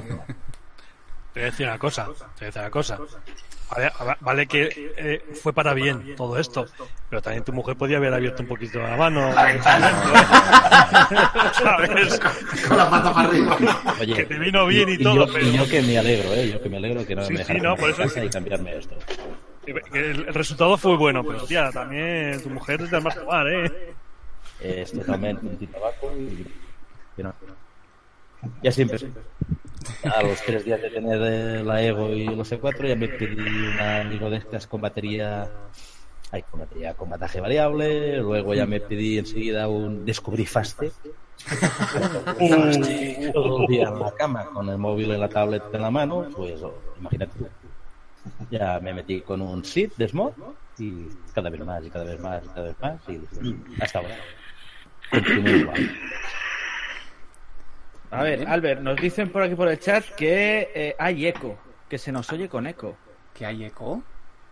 Te 1.34 1.40
voy 1.40 1.44
a 1.44 1.46
decir 1.52 1.66
una 1.68 1.78
cosa, 1.80 2.06
te 2.06 2.12
voy 2.12 2.24
a 2.42 2.46
decir 2.46 2.62
una 2.62 2.72
cosa. 2.72 3.00
Vale, 3.74 3.90
vale 4.20 4.48
que 4.48 4.94
eh, 4.98 5.24
fue 5.42 5.54
para 5.54 5.74
bien 5.74 6.14
todo 6.18 6.38
esto, 6.38 6.66
pero 7.10 7.22
también 7.22 7.46
tu 7.46 7.54
mujer 7.54 7.78
podía 7.78 7.98
haber 7.98 8.14
abierto 8.14 8.44
un 8.44 8.50
poquito 8.50 8.80
la 8.80 8.98
mano. 8.98 9.34
La 9.34 9.46
ventana. 9.54 11.52
¿Sabes? 11.54 12.20
Con 12.68 12.78
la 12.78 12.90
pata 12.90 13.14
para 13.14 13.30
arriba. 13.30 13.58
Oye, 14.02 14.14
Que 14.14 14.24
te 14.26 14.38
vino 14.40 14.66
bien 14.68 14.90
y 14.90 14.98
todo, 14.98 15.26
yo, 15.26 15.34
pero- 15.34 15.46
y 15.46 15.58
yo 15.58 15.70
que 15.70 15.82
me 15.84 15.98
alegro, 15.98 16.34
¿eh? 16.34 16.50
Yo 16.52 16.62
que 16.62 16.70
me 16.70 16.78
alegro 16.78 17.06
que 17.06 17.16
no 17.16 17.24
Sí, 17.24 17.32
me 17.32 17.38
sí, 17.46 17.54
dejaran 17.54 17.64
no, 17.64 17.76
por 17.78 17.90
eso 17.92 18.04
es 18.04 18.14
que- 18.14 18.26
y 18.26 18.30
cambiarme 18.30 18.78
esto. 18.78 18.96
El 19.94 20.34
resultado 20.34 20.78
fue 20.78 20.98
bueno, 20.98 21.24
pero 21.24 21.38
hostia, 21.42 21.72
también 21.72 22.42
tu 22.44 22.50
mujer 22.50 22.82
es 22.82 22.92
de 22.92 23.00
más 23.00 23.18
jugar, 23.18 23.48
¿eh? 23.48 23.94
Es 24.60 24.92
totalmente 24.92 25.48
anti-tabaco 25.48 26.12
y... 26.18 26.46
y. 27.18 27.24
Ya 28.62 28.72
siempre. 28.72 29.00
A 30.04 30.22
los 30.24 30.42
tres 30.42 30.66
días 30.66 30.82
de 30.82 30.90
tener 30.90 31.22
eh, 31.22 31.64
la 31.64 31.82
Ego 31.82 32.10
y 32.10 32.26
los 32.26 32.52
E4 32.52 32.88
ya 32.88 32.96
me 32.96 33.08
pedí 33.08 33.40
una 33.40 34.02
amigo 34.02 34.30
de 34.30 34.38
estas 34.38 34.68
con 34.68 34.82
batería... 34.82 35.50
Ay, 36.34 36.44
con 36.50 36.62
batería 36.62 36.94
con 36.94 37.10
bataje 37.10 37.42
variable. 37.42 38.18
Luego 38.18 38.54
ya 38.54 38.66
me 38.66 38.80
pedí 38.80 39.18
enseguida 39.18 39.68
un 39.68 40.06
Descubrí 40.06 40.46
Faste. 40.46 40.92
Todo 43.34 43.62
el 43.62 43.68
día 43.68 43.90
en 43.90 44.00
la 44.00 44.12
cama 44.12 44.46
con 44.46 44.70
el 44.70 44.78
móvil 44.78 45.12
y 45.12 45.18
la 45.18 45.28
tablet 45.28 45.64
en 45.74 45.82
la 45.82 45.92
mano. 45.92 46.28
Pues 46.36 46.64
oh, 46.64 46.74
imagínate 47.00 47.38
tú. 47.38 47.48
Ya 48.50 48.80
me 48.80 48.94
metí 48.94 49.22
con 49.22 49.42
un 49.42 49.66
SID 49.66 49.92
de 49.98 50.08
Smog 50.08 50.34
y 50.78 51.08
cada 51.34 51.50
vez 51.50 51.66
más 51.66 51.84
y 51.84 51.90
cada 51.90 52.06
vez 52.06 52.20
más 52.20 52.44
y 52.46 52.48
cada 52.48 52.68
vez 52.68 52.76
más 52.80 53.00
y 53.10 53.20
hasta 53.82 54.00
ahora. 54.00 54.16
Continúo 55.12 55.56
igual. 55.56 55.92
A 58.12 58.24
ver, 58.24 58.48
Albert, 58.48 58.82
nos 58.82 59.00
dicen 59.00 59.30
por 59.30 59.42
aquí 59.44 59.56
por 59.56 59.68
el 59.70 59.80
chat 59.80 60.04
que 60.16 60.70
eh, 60.76 60.96
hay 61.00 61.28
eco, 61.28 61.58
que 61.90 61.98
se 61.98 62.12
nos 62.12 62.30
oye 62.32 62.50
con 62.50 62.68
eco. 62.68 62.98
¿Que 63.34 63.46
hay 63.46 63.64
eco? 63.66 64.04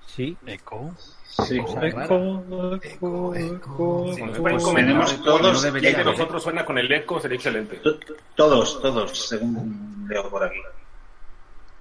Sí. 0.07 0.35
Eco. 0.45 0.93
Sí. 1.27 1.59
Rara. 1.75 2.05
Eco, 2.05 2.43
eco, 2.81 3.35
eco. 3.35 4.11
Si 4.15 4.21
nos 4.23 4.37
eco. 4.39 5.07
si 5.07 5.17
todos- 5.17 5.53
no 5.53 5.61
debería 5.61 5.91
¿eh? 5.91 5.95
de 5.97 6.03
nosotros 6.05 6.41
suena 6.41 6.65
con 6.65 6.77
el 6.77 6.91
eco, 6.91 7.19
sería 7.19 7.35
excelente. 7.35 7.77
To- 7.77 7.99
Todos, 8.35 8.81
todos, 8.81 9.27
según 9.29 10.05
leo 10.09 10.29
por 10.29 10.43
aquí. 10.43 10.59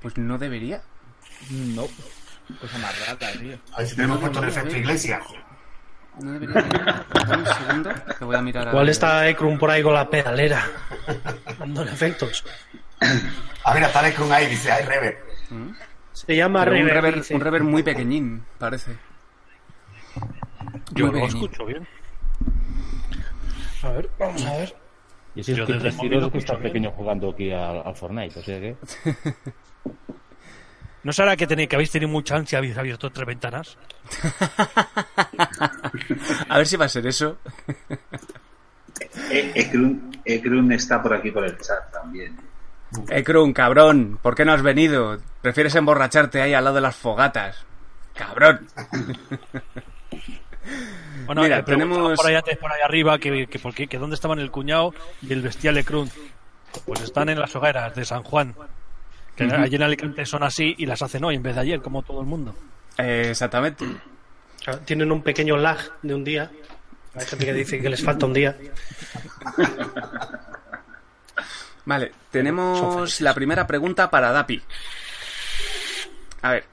Pues 0.02 0.18
no 0.18 0.36
debería. 0.36 0.82
No. 1.50 1.86
Cosa 2.60 2.78
más 2.78 3.06
rara, 3.06 3.32
tío. 3.38 3.56
A 3.72 3.78
ver 3.78 3.86
si 3.86 3.96
tenemos 3.96 4.18
puesto 4.18 4.42
el 4.42 4.48
efecto 4.48 4.76
iglesia. 4.76 5.20
No 6.20 6.32
debería. 6.32 7.04
Dame 7.26 7.36
un 7.42 7.46
segundo, 7.46 7.90
que 8.18 8.24
voy 8.24 8.36
a 8.36 8.42
mirar 8.42 8.68
a 8.68 8.70
Igual 8.70 8.88
está 8.88 9.28
Ekrum 9.28 9.58
por 9.58 9.70
ahí 9.70 9.82
con 9.82 9.94
la 9.94 10.08
pedalera, 10.10 10.64
dándole 11.58 11.92
efectos. 11.92 12.44
A 13.64 13.74
ver, 13.74 13.84
hasta 13.84 14.02
Necron 14.02 14.32
ahí 14.32 14.46
dice, 14.46 14.72
hay 14.72 14.84
rever. 14.84 15.18
Se 16.12 16.34
llama 16.36 16.64
Pero 16.64 16.72
un 16.76 16.82
Reverb, 16.86 16.94
rever, 17.04 17.14
dice. 17.16 17.34
un 17.34 17.40
rever 17.40 17.62
muy 17.62 17.82
pequeñín, 17.82 18.44
parece. 18.58 18.96
Yo 20.92 21.06
Muy 21.06 21.14
lo 21.20 21.26
pequeñín. 21.26 21.36
escucho 21.44 21.64
bien. 21.66 21.88
A 23.82 23.90
ver, 23.90 24.10
vamos 24.18 24.44
a 24.44 24.52
ver. 24.56 24.76
Y 25.36 25.44
si 25.44 25.52
es 25.52 25.58
Yo 25.58 25.66
que 25.66 25.74
desde 25.74 25.88
el 25.90 25.94
móvil 25.94 26.10
lo 26.20 26.26
es 26.26 26.32
que 26.32 26.38
está 26.38 26.58
pequeño 26.58 26.90
jugando 26.90 27.30
aquí 27.30 27.52
al, 27.52 27.82
al 27.86 27.94
Fortnite, 27.94 28.40
o 28.40 28.42
sea 28.42 28.58
que... 28.60 28.76
¿No 31.04 31.12
será 31.12 31.36
que 31.36 31.46
tenéis 31.46 31.68
que 31.68 31.76
habéis 31.76 31.90
tenido 31.90 32.10
mucha 32.10 32.36
ansia 32.36 32.58
habéis 32.58 32.76
abierto 32.76 33.10
tres 33.10 33.26
ventanas? 33.26 33.76
A 36.48 36.58
ver 36.58 36.66
si 36.66 36.76
va 36.76 36.86
a 36.86 36.88
ser 36.88 37.06
eso. 37.06 37.38
E- 39.30 39.52
Ekrun, 39.54 40.20
Ekrun 40.24 40.72
está 40.72 41.02
por 41.02 41.14
aquí 41.14 41.30
por 41.30 41.44
el 41.44 41.56
chat 41.58 41.90
también. 41.92 42.36
Ekrun, 43.08 43.52
cabrón, 43.52 44.18
¿por 44.22 44.34
qué 44.34 44.44
no 44.44 44.52
has 44.52 44.62
venido? 44.62 45.18
Prefieres 45.42 45.74
emborracharte 45.74 46.40
ahí 46.42 46.54
al 46.54 46.64
lado 46.64 46.76
de 46.76 46.82
las 46.82 46.96
fogatas. 46.96 47.64
Cabrón. 48.14 48.66
Bueno, 51.24 51.42
Mira, 51.42 51.58
eh, 51.58 51.62
tenemos- 51.62 52.16
por 52.16 52.26
ahí 52.26 52.34
antes, 52.34 52.56
por 52.58 52.70
ahí 52.70 52.80
arriba, 52.82 53.18
que, 53.18 53.46
que, 53.46 53.86
que 53.88 53.98
dónde 53.98 54.14
estaban 54.14 54.38
el 54.38 54.50
cuñado 54.50 54.94
y 55.22 55.32
el 55.32 55.40
bestial 55.42 55.76
Ekrum. 55.78 56.08
Pues 56.86 57.00
están 57.02 57.28
en 57.30 57.38
las 57.40 57.54
hogueras 57.56 57.94
de 57.94 58.04
San 58.04 58.22
Juan. 58.22 58.54
Que 59.38 59.54
allí 59.54 59.76
en 59.76 59.82
Alicante 59.82 60.26
son 60.26 60.42
así 60.42 60.74
y 60.78 60.86
las 60.86 61.00
hacen 61.00 61.22
hoy 61.22 61.36
en 61.36 61.42
vez 61.42 61.54
de 61.54 61.60
ayer, 61.60 61.80
como 61.80 62.02
todo 62.02 62.20
el 62.20 62.26
mundo. 62.26 62.54
Eh, 62.98 63.28
exactamente. 63.30 63.86
Claro, 64.64 64.80
Tienen 64.80 65.12
un 65.12 65.22
pequeño 65.22 65.56
lag 65.56 65.78
de 66.02 66.14
un 66.14 66.24
día. 66.24 66.50
Hay 67.14 67.24
gente 67.24 67.46
que 67.46 67.52
dice 67.52 67.80
que 67.80 67.88
les 67.88 68.02
falta 68.02 68.26
un 68.26 68.32
día. 68.32 68.56
Vale, 71.84 72.12
tenemos 72.30 73.20
la 73.20 73.32
primera 73.32 73.66
pregunta 73.66 74.10
para 74.10 74.32
Dapi. 74.32 74.60
A 76.42 76.50
ver. 76.50 76.64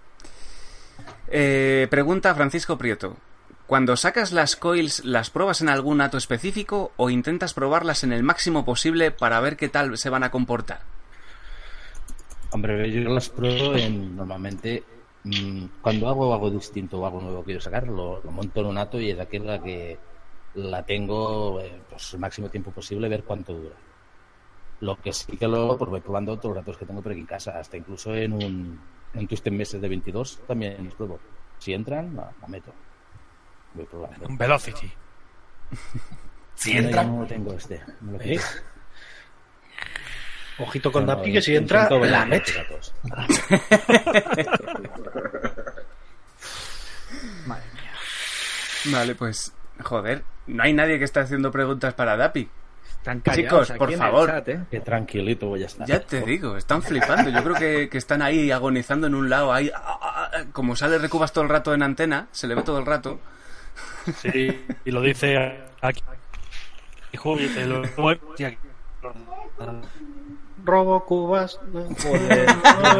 Eh, 1.27 1.87
pregunta 1.89 2.35
Francisco 2.35 2.77
Prieto. 2.77 3.15
Cuando 3.67 3.95
sacas 3.95 4.31
las 4.31 4.55
coils, 4.55 5.05
¿las 5.05 5.29
pruebas 5.29 5.61
en 5.61 5.69
algún 5.69 6.01
ato 6.01 6.17
específico 6.17 6.91
o 6.97 7.09
intentas 7.09 7.53
probarlas 7.53 8.03
en 8.03 8.11
el 8.11 8.23
máximo 8.23 8.65
posible 8.65 9.11
para 9.11 9.39
ver 9.39 9.55
qué 9.55 9.69
tal 9.69 9.97
se 9.97 10.09
van 10.09 10.23
a 10.23 10.31
comportar? 10.31 10.81
Hombre, 12.55 12.89
yo 12.89 13.09
las 13.09 13.27
pruebo 13.27 13.75
en, 13.75 14.15
normalmente 14.15 14.81
mm, 15.25 15.65
cuando 15.81 16.07
hago 16.07 16.33
algo 16.33 16.49
distinto 16.49 17.01
o 17.01 17.05
algo 17.05 17.19
nuevo 17.19 17.41
que 17.41 17.47
quiero 17.47 17.59
sacar, 17.59 17.85
lo, 17.85 18.23
lo 18.23 18.31
monto 18.31 18.61
en 18.61 18.67
un 18.67 18.77
ato 18.77 18.97
y 18.97 19.09
es 19.11 19.19
aquella 19.19 19.61
que 19.61 19.97
la 20.53 20.81
tengo 20.85 21.59
eh, 21.59 21.81
pues, 21.89 22.13
el 22.13 22.21
máximo 22.21 22.47
tiempo 22.47 22.71
posible, 22.71 23.09
ver 23.09 23.25
cuánto 23.25 23.53
dura. 23.53 23.75
Lo 24.79 24.95
que 24.95 25.11
sí 25.11 25.35
que 25.35 25.49
luego 25.49 25.77
pues 25.77 25.91
voy 25.91 25.99
probando 25.99 26.31
otros 26.31 26.55
ratos 26.55 26.77
que 26.77 26.85
tengo 26.85 27.01
por 27.01 27.11
aquí 27.11 27.19
en 27.19 27.27
casa, 27.27 27.59
hasta 27.59 27.75
incluso 27.75 28.15
en 28.15 28.31
un 28.31 28.79
en 29.13 29.27
Twisted 29.27 29.51
Meses 29.51 29.81
de 29.81 29.89
22 29.89 30.39
también 30.47 30.81
los 30.85 30.95
pruebo. 30.95 31.19
Si 31.57 31.73
entran, 31.73 32.15
la, 32.15 32.31
la 32.41 32.47
meto. 32.47 32.71
Voy 33.73 33.83
probando. 33.85 34.27
Un 34.27 34.37
Velocity. 34.37 34.89
Si 36.55 36.73
No, 36.73 36.79
yo 36.79 36.85
entra, 36.87 37.03
no 37.03 37.25
tengo 37.25 37.51
este. 37.51 37.81
lo 37.99 38.21
¿Eh? 38.21 38.39
Ojito 40.59 40.91
con 40.91 41.05
No, 41.05 41.15
Dapi, 41.15 41.29
no, 41.29 41.33
que 41.33 41.41
si 41.41 41.55
entra, 41.55 41.89
la 41.89 42.25
mete. 42.25 42.53
datos. 42.53 42.93
Vale, 48.85 49.15
pues, 49.15 49.53
joder, 49.83 50.23
no 50.47 50.63
hay 50.63 50.73
nadie 50.73 50.97
que 50.99 51.05
esté 51.05 51.19
haciendo 51.21 51.51
preguntas 51.51 51.93
para 51.93 52.15
Dapi. 52.17 52.49
Están 52.97 53.19
callados 53.21 53.67
Chicos, 53.67 53.77
por 53.77 53.89
en 53.89 53.93
el 53.93 53.99
favor. 53.99 54.29
chat, 54.29 54.47
¿eh? 54.49 54.59
Qué 54.71 54.79
tranquilito 54.79 55.47
voy 55.47 55.61
a 55.63 55.67
estar. 55.67 55.87
Ya 55.87 55.99
te 55.99 56.21
digo, 56.21 56.57
están 56.57 56.81
flipando. 56.81 57.29
Yo 57.29 57.43
creo 57.43 57.55
que, 57.55 57.87
que 57.89 57.97
están 57.99 58.21
ahí 58.23 58.49
agonizando 58.51 59.05
en 59.07 59.13
un 59.15 59.29
lado. 59.29 59.53
Ahí, 59.53 59.69
ah, 59.75 59.99
ah, 60.01 60.31
ah, 60.33 60.43
como 60.51 60.75
sale 60.75 60.97
Recubas 60.97 61.31
todo 61.31 61.43
el 61.43 61.49
rato 61.51 61.71
en 61.73 61.83
antena, 61.83 62.27
se 62.31 62.47
le 62.47 62.55
ve 62.55 62.63
todo 62.63 62.79
el 62.79 62.85
rato. 62.85 63.19
Sí, 64.21 64.65
y 64.85 64.91
lo 64.91 65.01
dice 65.01 65.59
aquí. 65.81 66.01
Y 67.11 67.17
Jubi, 67.17 67.47
te 67.49 67.65
lo- 67.65 67.81
Robo 70.65 71.05
cubas. 71.05 71.59
Joder, 71.71 72.47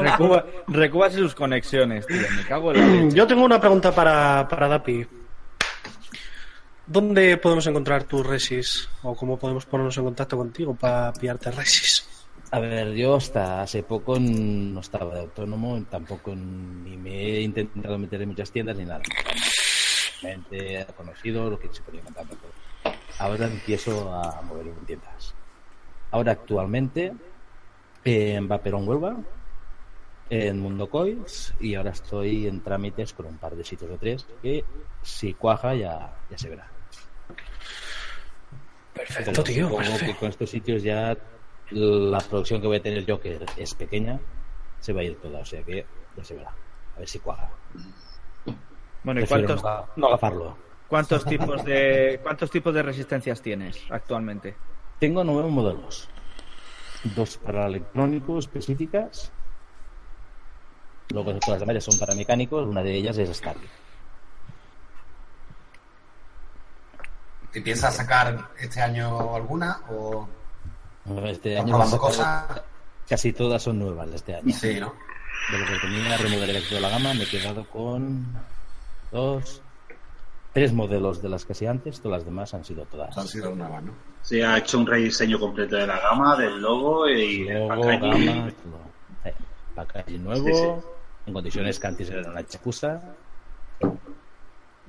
Recuba, 0.02 0.46
Recubas 0.68 1.14
y 1.14 1.18
sus 1.18 1.36
conexiones, 1.36 2.06
tío. 2.06 2.22
Me 2.36 2.44
cago 2.44 2.72
en 2.74 3.08
la. 3.08 3.14
Yo 3.14 3.28
tengo 3.28 3.44
una 3.44 3.60
pregunta 3.60 3.94
para, 3.94 4.48
para 4.48 4.68
Dapi. 4.68 5.06
¿Dónde 6.88 7.38
podemos 7.38 7.66
encontrar 7.66 8.04
tus 8.04 8.26
resis? 8.26 8.88
¿O 9.02 9.16
cómo 9.16 9.38
podemos 9.40 9.66
ponernos 9.66 9.98
en 9.98 10.04
contacto 10.04 10.38
contigo 10.38 10.76
para 10.76 11.12
pillarte 11.14 11.50
resis? 11.50 12.08
A 12.52 12.60
ver, 12.60 12.94
yo 12.94 13.16
hasta 13.16 13.64
hace 13.64 13.82
poco 13.82 14.20
no 14.20 14.80
estaba 14.80 15.16
de 15.16 15.22
autónomo, 15.22 15.84
tampoco 15.90 16.36
ni 16.36 16.96
me 16.96 17.38
he 17.38 17.42
intentado 17.42 17.98
meter 17.98 18.22
en 18.22 18.30
muchas 18.30 18.52
tiendas 18.52 18.78
ni 18.78 18.86
nada. 18.86 19.02
Gente 20.20 20.82
he 20.82 20.86
conocido 20.94 21.50
lo 21.50 21.60
que 21.60 21.70
se 21.74 21.82
podía 21.82 22.02
contar. 22.02 22.26
Ahora 23.18 23.48
empiezo 23.48 24.14
a 24.14 24.42
mover 24.44 24.68
en 24.68 24.86
tiendas. 24.86 25.34
Ahora 26.12 26.34
actualmente 26.34 27.14
en 28.06 28.48
Vaperón 28.48 28.88
Huelva, 28.88 29.18
en 30.30 30.60
Mundo 30.60 30.90
Coins 30.90 31.54
y 31.60 31.76
ahora 31.76 31.92
estoy 31.92 32.48
en 32.48 32.62
trámites 32.62 33.14
con 33.14 33.26
un 33.26 33.38
par 33.38 33.56
de 33.56 33.64
sitios 33.64 33.92
o 33.92 33.98
tres 33.98 34.26
que 34.42 34.64
si 35.02 35.34
cuaja 35.34 35.74
ya, 35.74 36.16
ya 36.30 36.38
se 36.38 36.50
verá. 36.50 36.68
Perfecto, 38.94 39.44
tío. 39.44 39.68
Supongo 39.68 39.84
perfecto. 39.84 40.06
que 40.06 40.20
con 40.20 40.30
estos 40.30 40.50
sitios 40.50 40.84
ya 40.84 41.18
la 41.72 42.20
producción 42.20 42.62
que 42.62 42.68
voy 42.68 42.78
a 42.78 42.82
tener 42.82 43.06
yo, 43.06 43.20
que 43.20 43.44
es 43.58 43.74
pequeña, 43.74 44.20
se 44.80 44.94
va 44.94 45.02
a 45.02 45.04
ir 45.04 45.18
toda, 45.20 45.40
o 45.40 45.46
sea 45.46 45.64
que 45.64 45.86
ya 46.16 46.24
se 46.24 46.36
verá. 46.36 46.54
A 46.96 47.00
ver 47.00 47.10
si 47.10 47.20
cuaja. 47.20 47.50
Bueno, 49.04 49.20
¿y 49.20 49.26
Prefiero 49.26 49.60
cuántos, 49.60 49.98
no 49.98 50.08
agafarlo. 50.08 50.58
cuántos 50.88 51.26
tipos 51.26 51.66
de 51.66 52.20
cuántos 52.24 52.50
tipos 52.50 52.74
de 52.74 52.84
resistencias 52.84 53.42
tienes 53.42 53.84
actualmente? 53.90 54.56
Tengo 55.00 55.24
nueve 55.24 55.50
modelos. 55.50 56.10
Dos 57.14 57.38
para 57.38 57.68
electrónicos 57.68 58.46
específicas. 58.46 59.32
Luego 61.10 61.34
todas 61.36 61.48
las 61.50 61.60
demás 61.60 61.76
ya 61.76 61.82
son 61.92 62.00
para 62.00 62.16
mecánicos. 62.16 62.68
Una 62.68 62.82
de 62.82 62.96
ellas 62.96 63.18
es 63.18 63.36
Stargate. 63.38 63.68
¿Y 67.54 67.62
piensas 67.62 67.96
sacar 67.96 68.50
este 68.60 68.82
año 68.82 69.34
alguna? 69.36 69.80
O 69.90 70.28
Este 71.26 71.58
año 71.58 71.68
probando 71.70 71.98
cosas? 71.98 72.44
casi 73.08 73.32
todas 73.32 73.62
son 73.62 73.80
nuevas 73.80 74.10
este 74.14 74.36
año. 74.36 74.54
Sí, 74.54 74.80
¿no? 74.80 74.94
De 75.52 75.60
lo 75.60 75.66
que 75.68 75.78
tenía, 75.80 76.18
remodelé 76.18 76.62
toda 76.62 76.82
la 76.82 76.90
gama, 76.90 77.14
me 77.14 77.24
he 77.24 77.28
quedado 77.30 77.70
con 77.70 78.26
dos, 79.12 79.62
tres 80.56 80.72
modelos 80.72 81.22
de 81.22 81.28
las 81.28 81.44
que 81.46 81.52
hacía 81.52 81.70
antes, 81.70 82.00
todas 82.00 82.20
las 82.20 82.26
demás 82.26 82.54
han 82.54 82.64
sido 82.64 82.86
todas. 82.86 83.16
Han 83.18 83.28
sido 83.28 83.54
nuevas, 83.54 83.84
¿no? 83.84 83.92
Se 84.22 84.42
ha 84.46 84.58
hecho 84.58 84.80
un 84.80 84.88
rediseño 84.88 85.38
completo 85.38 85.76
de 85.76 85.86
la 85.86 86.00
gama, 86.00 86.38
del 86.38 86.62
logo 86.62 87.10
y 87.10 87.44
del 87.44 87.68
Luego, 87.68 87.82
packaging. 87.82 88.26
gama, 88.26 88.52
todo. 88.64 88.80
Sí, 89.26 89.30
packaging 89.76 90.24
nuevo, 90.24 90.48
Sí, 90.48 90.88
en 91.28 91.34
condiciones 91.34 91.78
que 91.78 91.88
antes 91.88 92.10
era 92.10 92.32
una 92.32 92.48
chapuza. 92.48 93.02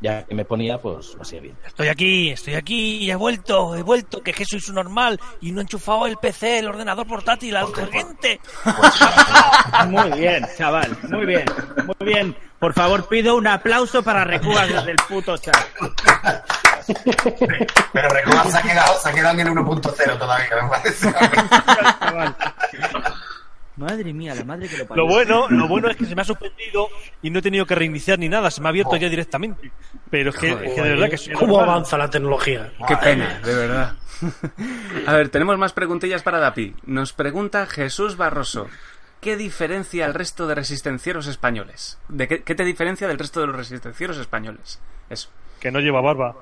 Ya 0.00 0.24
que 0.24 0.34
me 0.34 0.44
ponía, 0.44 0.78
pues 0.78 1.14
lo 1.14 1.22
hacía 1.22 1.40
bien. 1.40 1.56
Estoy 1.66 1.88
aquí, 1.88 2.30
estoy 2.30 2.54
aquí, 2.54 3.10
he 3.10 3.14
vuelto, 3.14 3.74
he 3.74 3.82
vuelto, 3.82 4.22
que, 4.22 4.32
que 4.32 4.44
soy 4.44 4.60
su 4.60 4.74
normal 4.74 5.18
y 5.40 5.52
no 5.52 5.60
he 5.60 5.62
enchufado 5.62 6.06
el 6.06 6.18
PC, 6.18 6.58
el 6.58 6.68
ordenador 6.68 7.06
portátil 7.06 7.56
al 7.56 7.72
corriente. 7.72 8.40
Muy 9.88 10.10
bien, 10.18 10.46
chaval, 10.56 10.96
muy 11.08 11.26
bien, 11.26 11.44
muy 11.76 12.12
bien. 12.12 12.36
Por 12.58 12.72
favor, 12.72 13.06
pido 13.08 13.36
un 13.36 13.46
aplauso 13.46 14.02
para 14.02 14.24
Recuas 14.24 14.68
desde 14.68 14.92
el 14.92 14.96
puto 14.96 15.36
chat. 15.36 15.54
Pero 17.92 18.08
Recoba 18.08 18.50
se 18.50 18.58
ha 18.58 18.62
quedado, 18.62 19.00
se 19.00 19.08
ha 19.08 19.12
quedado 19.12 19.40
en 19.40 19.46
el 19.46 19.54
1.0 19.54 20.18
todavía, 20.18 20.48
me 20.62 20.68
parece. 20.68 21.14
Madre 23.76 24.12
mía, 24.14 24.34
la 24.34 24.44
madre 24.44 24.68
que 24.68 24.78
lo 24.78 24.86
parió. 24.86 25.04
Lo 25.04 25.12
bueno, 25.12 25.46
lo 25.50 25.68
bueno 25.68 25.90
es 25.90 25.96
que 25.96 26.06
se 26.06 26.14
me 26.14 26.22
ha 26.22 26.24
suspendido 26.24 26.88
y 27.20 27.28
no 27.28 27.40
he 27.40 27.42
tenido 27.42 27.66
que 27.66 27.74
reiniciar 27.74 28.18
ni 28.18 28.28
nada, 28.28 28.50
se 28.50 28.62
me 28.62 28.68
ha 28.68 28.70
abierto 28.70 28.96
ya 28.96 29.08
directamente. 29.08 29.70
Pero 30.10 30.30
es 30.30 30.36
que, 30.36 30.50
es 30.50 30.74
que 30.74 30.82
de 30.82 30.88
verdad 30.90 31.10
que 31.10 31.18
soy 31.18 31.34
¿Cómo 31.34 31.58
normal. 31.58 31.74
avanza 31.74 31.98
la 31.98 32.08
tecnología? 32.08 32.72
Qué 32.88 32.96
pena, 32.96 33.38
de 33.44 33.54
verdad. 33.54 33.94
A 35.06 35.12
ver, 35.12 35.28
tenemos 35.28 35.58
más 35.58 35.74
preguntillas 35.74 36.22
para 36.22 36.38
Dapi. 36.38 36.74
Nos 36.86 37.12
pregunta 37.12 37.66
Jesús 37.66 38.16
Barroso. 38.16 38.68
¿Qué 39.20 39.36
diferencia 39.36 40.06
al 40.06 40.14
resto 40.14 40.46
de 40.46 40.54
resistencieros 40.54 41.26
españoles? 41.26 41.98
¿De 42.08 42.28
qué, 42.28 42.42
qué 42.42 42.54
te 42.54 42.64
diferencia 42.64 43.08
del 43.08 43.18
resto 43.18 43.40
de 43.40 43.48
los 43.48 43.56
resistencieros 43.56 44.16
españoles? 44.18 44.78
Eso. 45.10 45.28
Que 45.60 45.70
no 45.70 45.80
lleva 45.80 46.00
barba. 46.00 46.34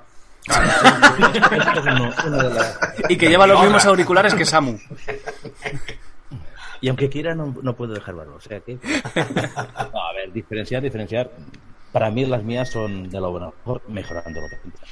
Y 3.08 3.16
que 3.16 3.28
lleva 3.28 3.46
los 3.46 3.60
mismos 3.62 3.84
auriculares 3.86 4.34
que 4.34 4.44
Samu. 4.44 4.78
Y 6.84 6.88
aunque 6.88 7.08
quiera, 7.08 7.34
no, 7.34 7.54
no 7.62 7.74
puedo 7.74 7.94
dejar 7.94 8.14
barba. 8.14 8.34
O 8.34 8.40
sea 8.40 8.60
que. 8.60 8.74
No, 9.92 10.02
a 10.06 10.12
ver, 10.12 10.30
diferenciar, 10.32 10.82
diferenciar. 10.82 11.30
Para 11.92 12.10
mí, 12.10 12.26
las 12.26 12.42
mías 12.42 12.68
son 12.70 13.08
de 13.08 13.20
lo 13.20 13.30
bueno, 13.30 13.54
mejorando 13.88 14.40
lo 14.40 14.48
que 14.50 14.56
pintas. 14.56 14.88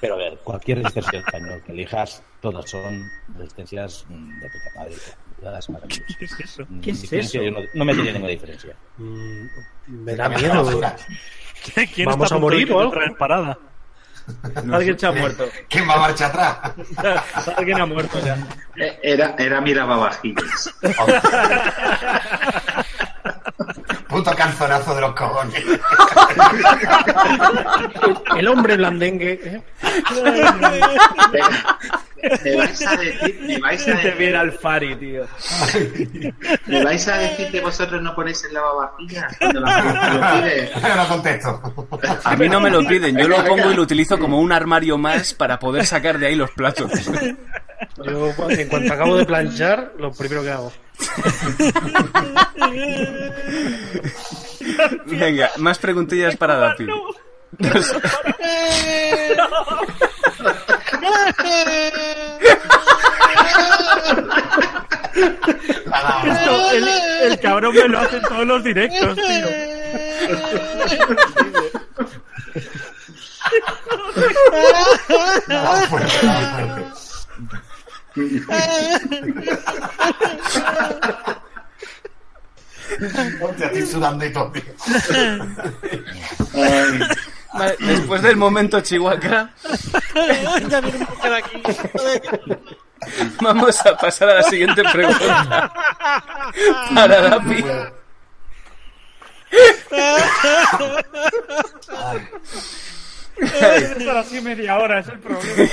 Pero 0.00 0.14
a 0.14 0.16
ver, 0.16 0.38
cualquier 0.42 0.78
resistencia 0.78 1.18
español 1.20 1.62
que 1.66 1.72
elijas, 1.72 2.22
todas 2.40 2.70
son 2.70 3.02
resistencias 3.36 4.06
de 4.08 4.48
puta 4.48 4.70
madre. 4.78 4.94
Todas 5.40 5.68
maravillosas. 5.70 6.16
¿Qué 6.18 6.24
es 6.24 6.40
eso? 6.40 6.66
¿Qué 6.82 6.90
es 6.92 7.02
Diferencia, 7.02 7.40
eso? 7.42 7.50
yo 7.50 7.60
no, 7.60 7.66
no 7.74 7.84
me 7.84 7.94
tiene 7.94 8.12
ninguna 8.12 8.30
diferencia. 8.30 8.74
Mm, 8.96 9.46
Me 9.88 10.16
da 10.16 10.28
miedo. 10.30 10.64
¿Quién 11.94 12.06
¿Vamos 12.06 12.24
está 12.24 12.36
a 12.36 12.38
morir 12.38 12.72
o 12.72 12.80
algo? 12.80 12.94
parada? 13.18 13.58
Alguien 14.72 14.98
se 14.98 15.06
ha 15.06 15.12
muerto. 15.12 15.46
¿Quién 15.68 15.88
va 15.88 15.94
a 15.94 15.98
marcha 15.98 16.26
atrás? 16.26 16.56
Alguien 17.56 17.80
ha 17.80 17.86
muerto 17.86 18.18
ya. 18.24 18.36
Eh, 18.76 18.98
Era, 19.02 19.34
era 19.38 19.60
Mirababajillas. 19.60 20.74
Puto 24.08 24.34
calzonazo 24.36 24.94
de 24.94 25.00
los 25.00 25.14
cojones. 25.14 25.62
El 28.36 28.48
hombre 28.48 28.76
blandengue. 28.76 29.40
¿eh? 29.42 29.62
Me 32.44 32.56
vais 32.56 32.86
a 32.86 32.96
decir, 32.96 33.40
me 33.42 33.58
vais 33.58 33.82
a 33.88 33.96
Te 34.00 34.10
decir, 34.10 34.36
al 34.36 34.52
Fari, 34.52 34.96
tío. 34.96 35.26
me 36.66 36.84
vais 36.84 37.08
a 37.08 37.18
decir 37.18 37.50
que 37.50 37.60
vosotros 37.60 38.02
no 38.02 38.14
ponéis 38.14 38.44
el 38.44 38.54
lavavajillas 38.54 39.36
cuando 39.38 39.60
la 39.60 39.82
gente 39.82 40.18
lo 40.18 40.42
pide. 40.42 40.70
No 40.96 41.08
contesto. 41.08 41.60
A 42.24 42.36
mí 42.36 42.48
no 42.48 42.60
me 42.60 42.70
lo 42.70 42.86
piden, 42.86 43.16
yo 43.16 43.28
lo 43.28 43.44
pongo 43.44 43.70
y 43.70 43.74
lo 43.74 43.82
utilizo 43.82 44.18
como 44.18 44.40
un 44.40 44.52
armario 44.52 44.96
más 44.96 45.34
para 45.34 45.58
poder 45.58 45.84
sacar 45.86 46.18
de 46.18 46.28
ahí 46.28 46.34
los 46.34 46.50
platos. 46.52 46.90
Yo, 47.96 48.32
en 48.48 48.68
cuanto 48.68 48.92
acabo 48.92 49.16
de 49.16 49.26
planchar, 49.26 49.92
lo 49.98 50.12
primero 50.12 50.42
que 50.42 50.50
hago. 50.50 50.72
Venga, 55.06 55.50
más 55.58 55.78
preguntillas 55.78 56.36
para 56.36 56.56
Dapi. 56.56 56.86
La 57.58 57.70
dama. 59.48 59.80
Esto, 66.24 66.70
el, 66.72 66.88
el 67.32 67.40
cabrón 67.40 67.74
me 67.74 67.88
lo 67.88 67.98
hace 68.00 68.16
en 68.16 68.22
todos 68.22 68.46
los 68.46 68.64
directos, 68.64 69.16
tío. 69.16 69.46
La 75.46 75.62
dama 75.62 75.76
fuerte, 75.86 76.26
la 76.26 76.32
dama 76.40 76.66
fuerte. 76.66 76.84
Hostia, 83.42 83.66
estoy 83.66 83.86
sudando 83.86 84.24
y 84.24 84.32
todo, 84.32 84.52
tío. 84.52 84.62
Vale, 87.54 87.76
después 87.78 88.20
del 88.22 88.36
momento 88.36 88.80
Chihuahua, 88.80 89.50
Ya 90.68 90.80
viene 90.80 90.98
un 90.98 91.06
poco 91.06 91.30
de 91.30 91.36
aquí. 91.36 91.62
vamos 93.40 93.86
a 93.86 93.96
pasar 93.96 94.30
a 94.30 94.34
la 94.36 94.42
siguiente 94.42 94.82
pregunta. 94.92 95.72
Para 96.94 97.20
Dapi. 97.22 97.64
Estar 103.36 104.16
así 104.16 104.40
media 104.40 104.78
hora 104.78 105.00
es 105.00 105.08
el 105.08 105.18
problema. 105.18 105.70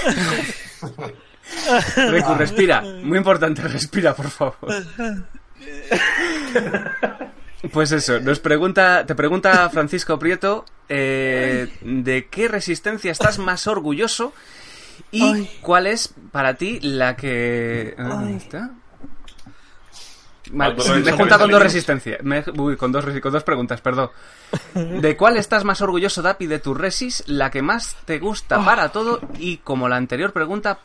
Recu, 1.95 2.33
respira. 2.35 2.81
Muy 2.81 3.17
importante, 3.17 3.61
respira, 3.63 4.13
por 4.15 4.29
favor. 4.29 4.55
Pues 7.71 7.91
eso, 7.91 8.19
nos 8.19 8.39
pregunta, 8.39 9.05
te 9.05 9.13
pregunta 9.13 9.69
Francisco 9.69 10.17
Prieto 10.17 10.65
eh, 10.89 11.67
de 11.81 12.27
qué 12.27 12.47
resistencia 12.47 13.11
estás 13.11 13.37
más 13.37 13.67
orgulloso 13.67 14.33
y 15.11 15.45
cuál 15.61 15.85
es 15.87 16.13
para 16.31 16.55
ti 16.55 16.79
la 16.81 17.15
que... 17.15 17.93
¿Dónde 17.97 18.37
está? 18.37 18.71
Vale, 20.53 20.75
Ah, 20.89 20.95
me 21.05 21.11
junta 21.11 21.37
con 21.37 21.51
dos 21.51 21.61
resistencias. 21.63 22.23
Me- 22.23 22.43
uy, 22.57 22.75
con 22.77 22.91
dos, 22.91 23.05
con 23.21 23.31
dos 23.31 23.43
preguntas, 23.43 23.79
perdón. 23.79 24.09
¿De 24.73 25.15
cuál 25.15 25.37
estás 25.37 25.63
más 25.63 25.81
orgulloso, 25.81 26.21
Dapi, 26.21 26.47
de 26.47 26.59
tu 26.59 26.73
resis? 26.73 27.23
La 27.27 27.51
que 27.51 27.61
más 27.61 27.95
te 28.05 28.19
gusta 28.19 28.57
para 28.65 28.89
todo 28.89 29.21
y, 29.37 29.57
como 29.57 29.87
la 29.87 29.95
anterior 29.97 30.33
pregunta, 30.33 30.79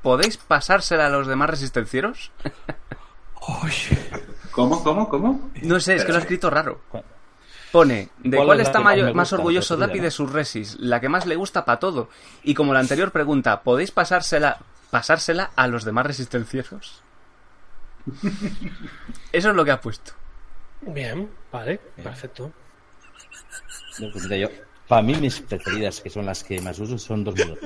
¿podéis 0.00 0.38
pasársela 0.38 1.06
a 1.06 1.10
los 1.10 1.26
demás 1.26 1.50
resistencieros? 1.50 2.32
¿Cómo, 4.52 4.84
cómo, 4.84 5.08
cómo? 5.08 5.50
No 5.62 5.80
sé, 5.80 5.96
es 5.96 6.04
que 6.04 6.12
lo 6.12 6.18
ha 6.18 6.20
escrito 6.20 6.50
raro. 6.50 6.80
Pone, 7.72 8.10
¿de 8.18 8.36
¿Cuál 8.36 8.48
cuál 8.48 8.60
es 8.60 8.66
la 8.66 8.70
está 8.70 8.80
más 8.80 8.96
gusta? 9.14 9.36
orgulloso 9.36 9.76
Dapi 9.78 9.98
de 9.98 10.10
sus 10.10 10.30
resis? 10.30 10.76
La 10.78 11.00
que 11.00 11.08
más 11.08 11.26
le 11.26 11.36
gusta 11.36 11.64
para 11.64 11.78
todo. 11.78 12.10
Y 12.42 12.52
como 12.54 12.74
la 12.74 12.80
anterior 12.80 13.12
pregunta, 13.12 13.62
¿podéis 13.62 13.90
pasársela, 13.90 14.58
pasársela 14.90 15.50
a 15.56 15.66
los 15.68 15.84
demás 15.84 16.04
resistencieros? 16.06 17.02
Eso 19.32 19.50
es 19.50 19.56
lo 19.56 19.64
que 19.64 19.70
has 19.70 19.80
puesto. 19.80 20.12
Bien, 20.82 21.30
vale, 21.50 21.78
perfecto. 22.02 22.52
Mira, 23.98 24.36
yo, 24.36 24.48
para 24.92 25.02
mí 25.02 25.14
mis 25.14 25.40
preferidas, 25.40 26.02
que 26.02 26.10
son 26.10 26.26
las 26.26 26.44
que 26.44 26.60
más 26.60 26.78
uso, 26.78 26.98
son 26.98 27.24
dos 27.24 27.34
minutos. 27.34 27.64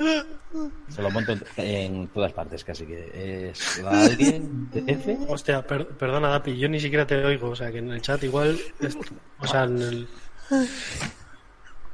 Se 0.87 1.01
lo 1.01 1.11
monto 1.11 1.33
en, 1.33 1.43
en 1.57 2.07
todas 2.07 2.31
partes 2.31 2.63
casi 2.63 2.85
que 2.85 3.49
es 3.51 3.81
de 3.83 4.83
F. 4.87 5.17
Hostia, 5.27 5.61
per- 5.61 5.89
perdona, 5.89 6.29
Dapi, 6.29 6.57
yo 6.57 6.69
ni 6.69 6.79
siquiera 6.79 7.05
te 7.05 7.17
oigo. 7.25 7.49
O 7.49 7.55
sea, 7.57 7.69
que 7.69 7.79
en 7.79 7.91
el 7.91 8.01
chat 8.01 8.23
igual. 8.23 8.57
es- 8.79 8.97
o 9.39 9.45
sea, 9.45 9.65
en 9.65 9.77
el. 9.81 10.07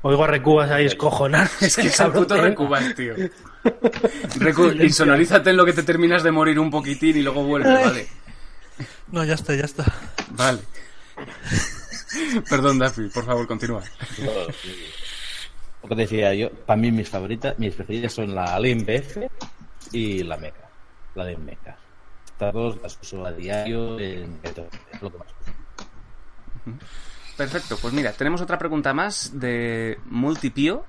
Oigo 0.03 0.23
a 0.23 0.27
Recubas 0.27 0.69
ahí 0.69 0.85
escojonar. 0.85 1.49
Es 1.61 1.77
que 1.77 1.87
es 1.87 1.99
el 1.99 2.11
puto 2.11 2.39
recubas, 2.39 2.93
tío. 2.93 3.15
Recu 4.37 4.65
insonorízate 4.83 5.49
en 5.49 5.57
lo 5.57 5.65
que 5.65 5.73
te 5.73 5.81
terminas 5.81 6.21
de 6.21 6.29
morir 6.29 6.59
un 6.59 6.69
poquitín 6.69 7.17
y 7.17 7.23
luego 7.23 7.43
vuelve, 7.43 7.73
¿vale? 7.73 8.07
No, 9.11 9.25
ya 9.25 9.33
está, 9.33 9.55
ya 9.55 9.65
está. 9.65 9.83
Vale. 10.29 10.59
Perdón, 12.47 12.77
Daffy, 12.77 13.09
por 13.09 13.25
favor, 13.25 13.47
continúa. 13.47 13.81
Lo 15.83 15.89
que 15.89 15.95
decía 15.95 16.33
yo, 16.33 16.49
para 16.49 16.79
mí 16.79 16.91
mis 16.91 17.09
favoritas, 17.09 17.59
mis 17.59 17.75
preferidas 17.75 18.13
son 18.13 18.33
la 18.33 18.55
Alien 18.55 18.85
BF 18.85 19.17
y 19.91 20.23
la 20.23 20.37
Mecha. 20.37 20.69
La 21.13 21.25
de 21.25 21.35
Mecha. 21.35 21.75
Estas 22.25 22.53
dos 22.53 22.81
las 22.81 22.97
uso 23.01 23.25
a 23.25 23.31
diario 23.31 23.99
en 23.99 24.39
es 24.43 25.01
lo 25.01 25.11
que 25.11 25.17
más 25.17 25.27
uso. 25.27 25.51
Perfecto, 27.37 27.77
pues 27.81 27.93
mira, 27.93 28.13
tenemos 28.13 28.41
otra 28.41 28.57
pregunta 28.57 28.93
más 28.93 29.37
de 29.39 29.99
Multipio. 30.05 30.85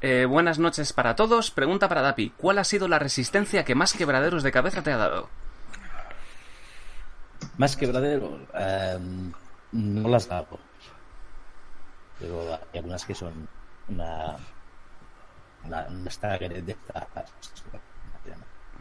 Eh, 0.00 0.24
buenas 0.24 0.58
noches 0.58 0.92
para 0.92 1.14
todos. 1.14 1.52
Pregunta 1.52 1.88
para 1.88 2.02
Dapi. 2.02 2.30
¿Cuál 2.36 2.58
ha 2.58 2.64
sido 2.64 2.88
la 2.88 2.98
resistencia 2.98 3.64
que 3.64 3.76
más 3.76 3.92
quebraderos 3.92 4.42
de 4.42 4.50
cabeza 4.50 4.82
te 4.82 4.90
ha 4.90 4.96
dado? 4.96 5.28
Más 7.58 7.76
quebradero, 7.76 8.40
eh, 8.54 8.98
no 9.70 10.08
las 10.08 10.28
hago. 10.30 10.58
Pero 12.18 12.54
hay 12.54 12.78
algunas 12.78 13.04
que 13.04 13.14
son 13.14 13.48
una. 13.88 14.36
Una, 15.64 15.86
una 15.88 16.10
stagger 16.10 16.62
de 16.64 16.72
estas. 16.72 17.06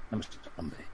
No 0.09 0.17
me 0.17 0.23
sé 0.23 0.29
el 0.33 0.51
nombre. 0.57 0.85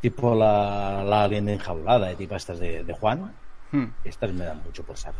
Tipo 0.00 0.34
la, 0.34 1.04
la 1.04 1.24
alien 1.24 1.48
enjaulada, 1.48 2.10
eh, 2.10 2.16
tipo 2.16 2.34
estas 2.34 2.58
de, 2.58 2.82
de 2.84 2.92
Juan. 2.94 3.32
Hmm. 3.70 3.86
Estas 4.04 4.32
me 4.32 4.44
dan 4.44 4.62
mucho 4.64 4.82
por 4.82 4.96
saco. 4.96 5.18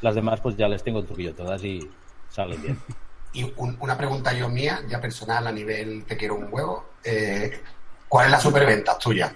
Las 0.00 0.14
demás, 0.14 0.40
pues 0.40 0.56
ya 0.56 0.68
les 0.68 0.82
tengo 0.84 1.00
el 1.00 1.06
truquillo 1.06 1.34
todas 1.34 1.62
y 1.64 1.90
salen 2.28 2.60
bien. 2.62 2.80
Y 3.34 3.50
un- 3.56 3.78
una 3.80 3.96
pregunta 3.96 4.34
yo 4.34 4.50
mía, 4.50 4.82
ya 4.88 5.00
personal 5.00 5.46
a 5.46 5.52
nivel 5.52 6.04
te 6.04 6.18
quiero 6.18 6.34
un 6.34 6.48
huevo. 6.52 6.84
eh, 7.02 7.62
¿Cuál 8.06 8.26
es 8.26 8.30
la 8.32 8.38
superventa 8.38 8.98
tuya? 8.98 9.34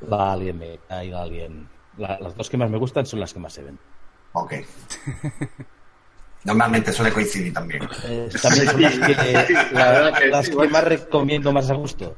La 0.00 0.32
alien 0.32 0.62
y 0.62 0.78
la 1.10 1.20
alien. 1.22 1.68
la- 1.98 2.18
las 2.18 2.34
dos 2.34 2.48
que 2.48 2.56
más 2.56 2.70
me 2.70 2.78
gustan 2.78 3.04
son 3.04 3.20
las 3.20 3.34
que 3.34 3.38
más 3.38 3.52
se 3.52 3.62
ven. 3.64 3.78
Ok. 4.38 4.52
Normalmente 6.44 6.92
suele 6.92 7.10
coincidir 7.10 7.52
también. 7.54 7.82
Eh, 8.04 8.28
también 8.42 8.66
son 8.70 8.82
las 8.82 8.98
que, 8.98 9.32
la- 9.72 9.90
verdad 9.92 10.18
que 10.18 10.26
las 10.26 10.48
que 10.50 10.68
más 10.68 10.84
recomiendo 10.84 11.52
más 11.52 11.70
a 11.70 11.74
gusto. 11.74 12.14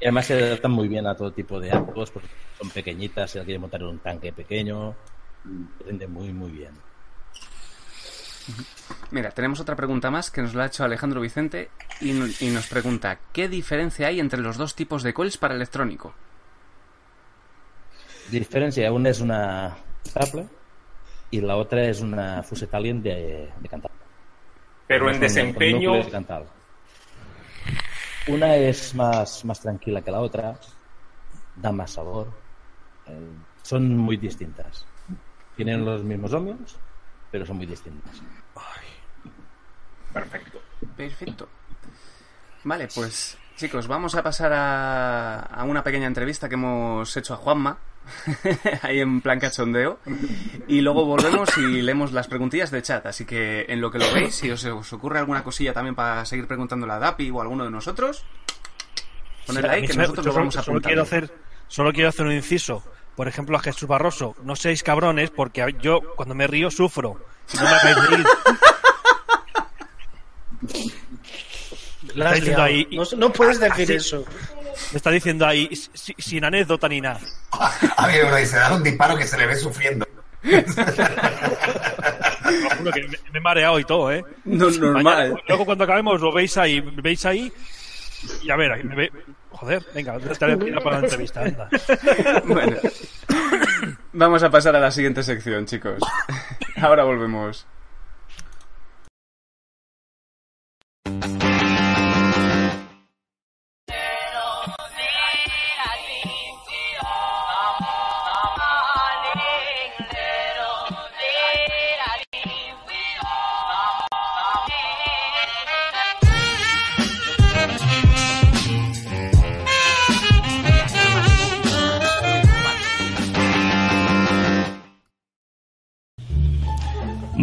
Y 0.00 0.04
además 0.04 0.26
se 0.26 0.42
adaptan 0.42 0.72
muy 0.72 0.88
bien 0.88 1.06
a 1.06 1.14
todo 1.14 1.30
tipo 1.32 1.60
de 1.60 1.70
arcos, 1.70 2.10
porque 2.10 2.28
son 2.58 2.70
pequeñitas, 2.70 3.30
se 3.30 3.44
quiere 3.44 3.58
montar 3.58 3.82
en 3.82 3.88
un 3.88 3.98
tanque 3.98 4.32
pequeño, 4.32 4.94
rinde 5.86 6.06
muy, 6.06 6.32
muy 6.32 6.50
bien. 6.50 6.72
Mira, 9.10 9.30
tenemos 9.30 9.60
otra 9.60 9.76
pregunta 9.76 10.10
más 10.10 10.30
que 10.30 10.40
nos 10.42 10.54
la 10.54 10.64
ha 10.64 10.66
hecho 10.66 10.84
Alejandro 10.84 11.20
Vicente 11.20 11.68
y, 12.00 12.10
y 12.44 12.50
nos 12.50 12.66
pregunta 12.66 13.18
¿qué 13.32 13.48
diferencia 13.48 14.08
hay 14.08 14.20
entre 14.20 14.40
los 14.40 14.56
dos 14.56 14.74
tipos 14.74 15.02
de 15.02 15.14
coils 15.14 15.36
para 15.36 15.54
electrónico? 15.54 16.14
Diferencia, 18.30 18.90
una 18.92 19.10
es 19.10 19.20
una 19.20 19.76
Y 21.30 21.40
la 21.40 21.56
otra 21.56 21.84
es 21.84 22.00
una 22.00 22.42
Fuset 22.42 22.72
Alien 22.74 23.02
de, 23.02 23.50
de 23.58 23.68
Cantal. 23.68 23.90
Pero 24.86 25.10
en 25.10 25.18
desempeño, 25.18 25.90
núcleo 25.90 26.04
de 26.04 26.10
Cantal. 26.10 26.46
Una 28.28 28.56
es 28.56 28.94
más, 28.94 29.44
más 29.44 29.60
tranquila 29.60 30.00
que 30.02 30.10
la 30.10 30.20
otra, 30.20 30.58
da 31.56 31.72
más 31.72 31.92
sabor. 31.92 32.28
eh, 33.06 33.30
son 33.62 33.96
muy 33.96 34.16
distintas. 34.16 34.86
Tienen 35.56 35.84
los 35.84 36.02
mismos 36.02 36.32
ohmios, 36.32 36.76
pero 37.30 37.46
son 37.46 37.56
muy 37.56 37.66
distintas. 37.66 38.22
perfecto. 40.12 40.60
Perfecto. 40.96 41.48
Vale, 42.64 42.88
pues 42.94 43.36
chicos, 43.56 43.86
vamos 43.86 44.14
a 44.14 44.22
pasar 44.22 44.52
a, 44.52 45.40
a 45.40 45.64
una 45.64 45.82
pequeña 45.82 46.06
entrevista 46.06 46.48
que 46.48 46.54
hemos 46.54 47.16
hecho 47.16 47.34
a 47.34 47.36
Juanma, 47.36 47.76
ahí 48.82 49.00
en 49.00 49.20
plan 49.20 49.40
cachondeo, 49.40 49.98
y 50.68 50.80
luego 50.80 51.04
volvemos 51.06 51.48
y 51.58 51.82
leemos 51.82 52.12
las 52.12 52.28
preguntillas 52.28 52.70
de 52.70 52.82
chat, 52.82 53.04
así 53.06 53.24
que 53.24 53.66
en 53.68 53.80
lo 53.80 53.90
que 53.90 53.98
lo 53.98 54.12
veis, 54.12 54.34
si 54.34 54.50
os, 54.50 54.64
os 54.64 54.92
ocurre 54.92 55.18
alguna 55.18 55.42
cosilla 55.42 55.72
también 55.72 55.94
para 55.94 56.24
seguir 56.24 56.46
preguntándole 56.46 56.92
a 56.92 56.98
Dapi 56.98 57.30
o 57.30 57.40
a 57.40 57.42
alguno 57.42 57.64
de 57.64 57.70
nosotros, 57.70 58.24
ponedla 59.46 59.70
A 59.70 59.72
ahí 59.74 59.86
que 59.86 59.94
me- 59.94 60.02
nosotros 60.02 60.24
yo 60.26 60.32
lo 60.32 60.38
vamos 60.38 60.54
solo, 60.54 60.64
solo 60.64 60.78
apuntando. 60.78 60.88
quiero 60.88 61.02
hacer 61.02 61.44
Solo 61.66 61.92
quiero 61.92 62.08
hacer 62.10 62.26
un 62.26 62.32
inciso. 62.32 62.84
Por 63.16 63.26
ejemplo, 63.26 63.56
a 63.56 63.60
Jesús 63.60 63.88
Barroso. 63.88 64.36
No 64.42 64.54
seáis 64.54 64.82
cabrones 64.82 65.30
porque 65.30 65.62
a- 65.62 65.70
yo 65.70 66.00
cuando 66.14 66.34
me 66.34 66.46
río 66.46 66.70
sufro. 66.70 67.18
No 67.54 67.62
me 67.62 67.68
hagáis 67.68 68.08
reír. 68.10 68.26
La 72.14 72.30
has 72.30 72.34
Está 72.34 72.34
diciendo 72.34 72.50
liado. 72.50 72.62
ahí- 72.62 72.88
no, 72.92 73.04
no 73.16 73.32
puedes 73.32 73.58
decir 73.58 73.84
Así- 73.84 73.94
eso. 73.94 74.24
Me 74.92 74.96
está 74.96 75.10
diciendo 75.10 75.46
ahí 75.46 75.68
si- 75.94 76.14
sin 76.18 76.44
anécdota 76.44 76.88
ni 76.88 77.00
nada. 77.00 77.20
A 77.96 78.06
ver, 78.06 78.24
uno 78.26 78.36
dice, 78.36 78.56
dar 78.56 78.72
un 78.72 78.82
disparo 78.82 79.16
que 79.16 79.26
se 79.26 79.36
le 79.38 79.46
ve 79.46 79.56
sufriendo. 79.56 80.06
Juro 82.78 82.92
que 82.92 83.02
me, 83.02 83.08
me 83.32 83.38
he 83.38 83.40
mareado 83.40 83.78
y 83.78 83.84
todo, 83.84 84.12
¿eh? 84.12 84.24
No, 84.44 84.70
normal. 84.70 85.02
Mañana- 85.04 85.34
luego 85.48 85.64
cuando 85.64 85.84
acabemos 85.84 86.20
lo 86.20 86.32
veis 86.32 86.56
ahí, 86.56 86.80
veis 86.80 87.24
ahí 87.26 87.52
y 88.42 88.50
a 88.50 88.56
ver, 88.56 88.72
ahí 88.72 88.82
me 88.84 88.94
ve- 88.94 89.12
joder, 89.50 89.82
venga, 89.94 90.16
estaré 90.30 90.56
para 90.56 90.98
la 91.00 91.04
entrevista, 91.04 91.40
anda. 91.42 91.68
Bueno, 92.44 92.76
vamos 94.12 94.42
a 94.42 94.50
pasar 94.50 94.76
a 94.76 94.80
la 94.80 94.90
siguiente 94.90 95.22
sección, 95.22 95.66
chicos. 95.66 95.98
Ahora 96.76 97.04
volvemos. 97.04 97.66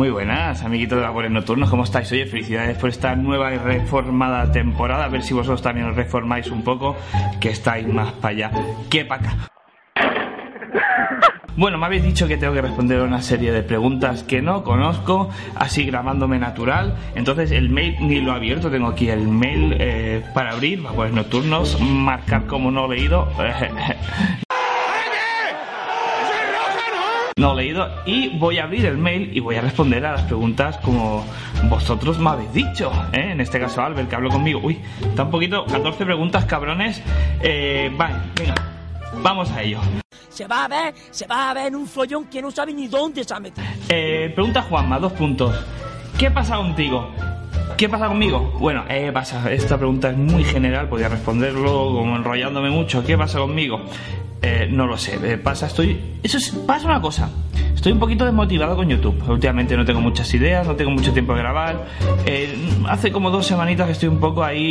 Muy 0.02 0.10
buenas, 0.10 0.64
amiguitos 0.64 0.98
de 0.98 1.04
Labores 1.04 1.30
Nocturnos, 1.30 1.70
¿cómo 1.70 1.84
estáis? 1.84 2.12
Oye, 2.12 2.26
felicidades 2.26 2.76
por 2.76 2.90
esta 2.90 3.16
nueva 3.16 3.54
y 3.54 3.60
reformada 3.60 4.52
temporada. 4.52 5.06
A 5.06 5.10
ver 5.10 5.22
si 5.22 5.36
vosotros 5.36 5.62
también 5.62 5.86
os 5.86 5.96
reformáis 5.96 6.48
un 6.48 6.64
poco, 6.64 6.98
que 7.40 7.52
estáis 7.52 7.88
más 7.88 8.12
para 8.14 8.30
allá 8.30 8.52
que 8.90 9.06
para 9.06 9.22
acá. 9.22 9.38
Bueno, 11.56 11.78
me 11.78 11.86
habéis 11.86 12.02
dicho 12.02 12.28
que 12.28 12.38
tengo 12.38 12.54
que 12.54 12.62
responder 12.62 13.02
a 13.02 13.04
una 13.04 13.22
serie 13.22 13.52
de 13.52 13.62
preguntas 13.62 14.24
que 14.24 14.42
no 14.42 14.64
conozco, 14.64 15.30
así 15.54 15.86
grabándome 15.86 16.40
natural. 16.40 16.96
Entonces 17.14 17.52
el 17.52 17.70
mail 17.70 17.98
ni 18.00 18.22
lo 18.22 18.32
he 18.32 18.36
abierto, 18.38 18.72
tengo 18.72 18.88
aquí 18.88 19.10
el 19.10 19.28
mail 19.28 19.76
eh, 19.78 20.24
para 20.34 20.54
abrir, 20.54 20.80
Labores 20.80 21.14
Nocturnos, 21.14 21.80
marcar 21.80 22.48
como 22.48 22.72
no 22.72 22.88
leído. 22.88 23.28
no 27.38 27.56
leído 27.56 27.88
y 28.06 28.38
voy 28.38 28.60
a 28.60 28.64
abrir 28.64 28.86
el 28.86 28.98
mail 28.98 29.32
y 29.34 29.40
voy 29.40 29.56
a 29.56 29.62
responder 29.62 30.06
a 30.06 30.14
las 30.14 30.24
preguntas 30.24 30.78
como 30.78 31.26
vosotros 31.70 32.20
me 32.20 32.30
habéis 32.30 32.54
dicho 32.54 32.92
¿eh? 33.14 33.32
en 33.32 33.42
este 33.42 33.60
caso 33.60 33.82
Albert 33.82 34.10
que 34.10 34.16
habló 34.16 34.30
conmigo 34.30 34.60
uy 34.64 34.80
está 35.02 35.24
un 35.24 35.32
poquito 35.32 35.66
14 35.66 36.06
preguntas 36.06 36.46
cabrones 36.46 37.02
eh, 37.42 37.92
vale 37.96 38.16
venga 38.36 38.56
vamos 39.22 39.50
a 39.52 39.62
ello 39.62 39.80
Se 40.30 40.48
va 40.48 40.66
a 40.66 40.68
ver, 40.68 40.94
se 41.12 41.28
va 41.28 41.52
a 41.52 41.54
ver 41.54 41.68
en 41.68 41.76
un 41.76 41.88
follón 41.88 42.26
que 42.26 42.42
no 42.42 42.52
sabe 42.52 42.74
ni 42.74 42.88
dónde 42.88 43.24
se 43.24 43.34
ha 43.34 43.40
metido. 43.40 43.68
Eh, 43.90 44.32
pregunta 44.34 44.62
Juanma, 44.62 44.98
dos 44.98 45.12
puntos. 45.12 45.54
¿Qué 46.18 46.32
pasa 46.32 46.56
contigo? 46.56 47.10
¿Qué 47.78 47.90
pasa 47.90 48.08
conmigo? 48.08 48.40
Bueno, 48.58 48.86
eh, 48.88 49.12
pasa, 49.12 49.52
esta 49.52 49.78
pregunta 49.78 50.10
es 50.10 50.18
muy 50.18 50.44
general, 50.46 50.88
podría 50.88 51.10
responderlo 51.10 51.94
como 51.94 52.16
enrollándome 52.16 52.70
mucho. 52.70 53.04
¿Qué 53.04 53.18
pasa 53.18 53.40
conmigo? 53.40 53.82
Eh, 54.42 54.68
no 54.72 54.88
lo 54.88 54.98
sé, 54.98 55.20
eh, 55.24 55.38
pasa, 55.38 55.68
estoy... 55.68 56.00
Eso 56.24 56.38
es, 56.38 56.50
pasa 56.50 56.88
una 56.88 57.00
cosa. 57.00 57.30
Estoy 57.76 57.94
un 57.94 58.00
poquito 58.00 58.26
desmotivado 58.26 58.76
con 58.76 58.88
YouTube. 58.88 59.24
Últimamente 59.28 59.76
no 59.76 59.86
tengo 59.86 60.02
muchas 60.02 60.32
ideas, 60.34 60.68
no 60.68 60.76
tengo 60.76 60.92
mucho 60.92 61.14
tiempo 61.14 61.34
de 61.34 61.40
grabar. 61.40 61.88
Eh, 62.26 62.56
hace 62.88 63.12
como 63.12 63.32
dos 63.32 63.48
semanitas 63.48 63.88
que 63.88 63.94
estoy 63.94 64.10
un 64.10 64.20
poco 64.20 64.44
ahí 64.44 64.62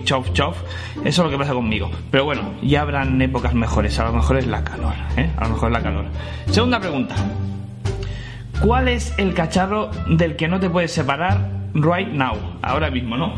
y 0.00 0.04
chof 0.04 0.32
chof. 0.32 0.56
Eso 1.04 1.04
es 1.04 1.18
lo 1.18 1.30
que 1.30 1.38
pasa 1.38 1.54
conmigo. 1.54 1.90
Pero 2.10 2.24
bueno, 2.24 2.54
ya 2.62 2.82
habrán 2.82 3.20
épocas 3.20 3.54
mejores. 3.54 3.98
A 3.98 4.04
lo 4.04 4.12
mejor 4.12 4.36
es 4.36 4.46
la 4.46 4.62
calor, 4.62 4.94
¿eh? 5.16 5.30
A 5.36 5.44
lo 5.44 5.54
mejor 5.54 5.70
es 5.70 5.72
la 5.72 5.82
calor. 5.82 6.04
Segunda 6.50 6.78
pregunta. 6.78 7.16
¿Cuál 8.60 8.86
es 8.86 9.12
el 9.18 9.34
cacharro 9.34 9.90
del 10.08 10.36
que 10.36 10.46
no 10.46 10.60
te 10.60 10.70
puedes 10.70 10.92
separar 10.92 11.50
right 11.74 12.08
now? 12.08 12.36
Ahora 12.62 12.90
mismo, 12.92 13.16
¿no? 13.16 13.34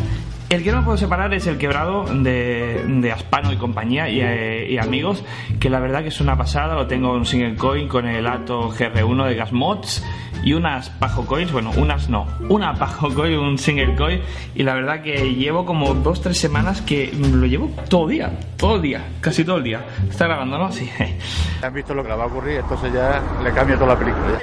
El 0.54 0.62
que 0.62 0.70
no 0.70 0.84
puedo 0.84 0.96
separar 0.96 1.34
es 1.34 1.48
el 1.48 1.58
quebrado 1.58 2.04
de, 2.04 2.84
de 2.86 3.10
Aspano 3.10 3.52
y 3.52 3.56
compañía 3.56 4.08
y, 4.08 4.20
eh, 4.20 4.68
y 4.70 4.78
amigos, 4.78 5.24
que 5.58 5.68
la 5.68 5.80
verdad 5.80 6.02
que 6.02 6.10
es 6.10 6.20
una 6.20 6.38
pasada, 6.38 6.76
lo 6.76 6.86
tengo 6.86 7.16
en 7.16 7.26
single 7.26 7.56
coin 7.56 7.88
con 7.88 8.06
el 8.06 8.24
Ato 8.24 8.70
GR1 8.70 9.26
de 9.26 9.34
Gasmods 9.34 10.04
y 10.44 10.52
unas 10.52 10.90
Pajo 10.90 11.26
Coins, 11.26 11.50
bueno, 11.50 11.72
unas 11.76 12.08
no, 12.08 12.28
una 12.48 12.72
Pajo 12.74 13.12
Coin, 13.12 13.36
un 13.36 13.58
single 13.58 13.96
coin 13.96 14.20
y 14.54 14.62
la 14.62 14.74
verdad 14.74 15.02
que 15.02 15.34
llevo 15.34 15.66
como 15.66 15.92
dos, 15.92 16.20
tres 16.20 16.38
semanas 16.38 16.82
que 16.82 17.12
lo 17.12 17.46
llevo 17.46 17.72
todo 17.88 18.04
el 18.04 18.12
día, 18.12 18.38
todo 18.56 18.76
el 18.76 18.82
día, 18.82 19.04
casi 19.20 19.44
todo 19.44 19.56
el 19.56 19.64
día. 19.64 19.84
¿Está 20.08 20.28
grabando, 20.28 20.56
no? 20.56 20.70
Sí. 20.70 20.88
Han 21.62 21.74
visto 21.74 21.94
lo 21.94 22.04
que 22.04 22.10
le 22.10 22.14
va 22.14 22.22
a 22.22 22.26
ocurrir, 22.28 22.60
entonces 22.60 22.92
ya 22.92 23.20
le 23.42 23.50
cambia 23.50 23.74
toda 23.74 23.94
la 23.94 23.98
película. 23.98 24.38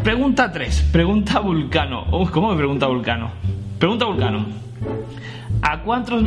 Pregunta 0.00 0.52
3. 0.52 0.90
Pregunta 0.92 1.40
Vulcano. 1.40 2.06
Uf, 2.12 2.30
¿Cómo 2.30 2.52
me 2.52 2.56
pregunta 2.56 2.86
Vulcano? 2.86 3.32
Pregunta 3.80 4.04
Vulcano. 4.04 4.46
¿A 5.62 5.82
cuántos, 5.82 6.24